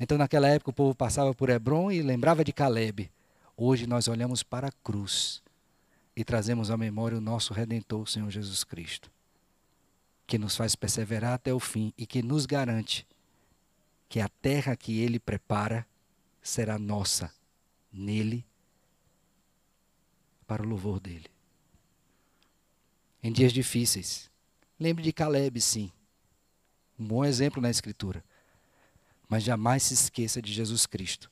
Então, 0.00 0.16
naquela 0.16 0.48
época, 0.48 0.70
o 0.70 0.74
povo 0.74 0.94
passava 0.94 1.34
por 1.34 1.50
Hebron 1.50 1.92
e 1.92 2.00
lembrava 2.00 2.42
de 2.42 2.52
Caleb. 2.52 3.10
Hoje 3.56 3.86
nós 3.86 4.08
olhamos 4.08 4.42
para 4.42 4.68
a 4.68 4.72
cruz 4.72 5.42
e 6.16 6.24
trazemos 6.24 6.70
à 6.70 6.76
memória 6.76 7.18
o 7.18 7.20
nosso 7.20 7.52
Redentor, 7.52 8.02
o 8.02 8.06
Senhor 8.06 8.30
Jesus 8.30 8.64
Cristo, 8.64 9.10
que 10.26 10.38
nos 10.38 10.56
faz 10.56 10.74
perseverar 10.74 11.34
até 11.34 11.52
o 11.52 11.60
fim 11.60 11.92
e 11.96 12.06
que 12.06 12.22
nos 12.22 12.46
garante 12.46 13.06
que 14.08 14.20
a 14.20 14.28
terra 14.28 14.76
que 14.76 15.00
ele 15.00 15.18
prepara 15.18 15.86
será 16.42 16.78
nossa 16.78 17.32
nele 17.92 18.44
para 20.46 20.62
o 20.62 20.66
louvor 20.66 21.00
dele. 21.00 21.30
Em 23.22 23.32
dias 23.32 23.52
difíceis, 23.52 24.30
lembre 24.78 25.02
de 25.02 25.12
Caleb, 25.12 25.60
sim. 25.60 25.92
Um 26.98 27.06
bom 27.06 27.24
exemplo 27.24 27.62
na 27.62 27.70
Escritura. 27.70 28.24
Mas 29.28 29.44
jamais 29.44 29.84
se 29.84 29.94
esqueça 29.94 30.42
de 30.42 30.52
Jesus 30.52 30.84
Cristo, 30.84 31.30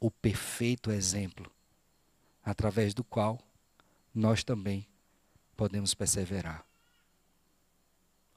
o 0.00 0.10
perfeito 0.10 0.90
exemplo, 0.90 1.52
através 2.46 2.94
do 2.94 3.02
qual 3.02 3.40
nós 4.14 4.44
também 4.44 4.86
podemos 5.56 5.92
perseverar. 5.94 6.64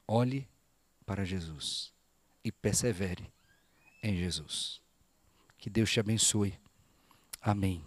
Olhe 0.08 0.50
para 1.06 1.24
Jesus 1.24 1.94
e 2.44 2.52
persevere 2.52 3.32
em 4.02 4.18
Jesus. 4.18 4.82
Que 5.60 5.70
Deus 5.70 5.92
te 5.92 6.00
abençoe. 6.00 6.60
Amém. 7.40 7.78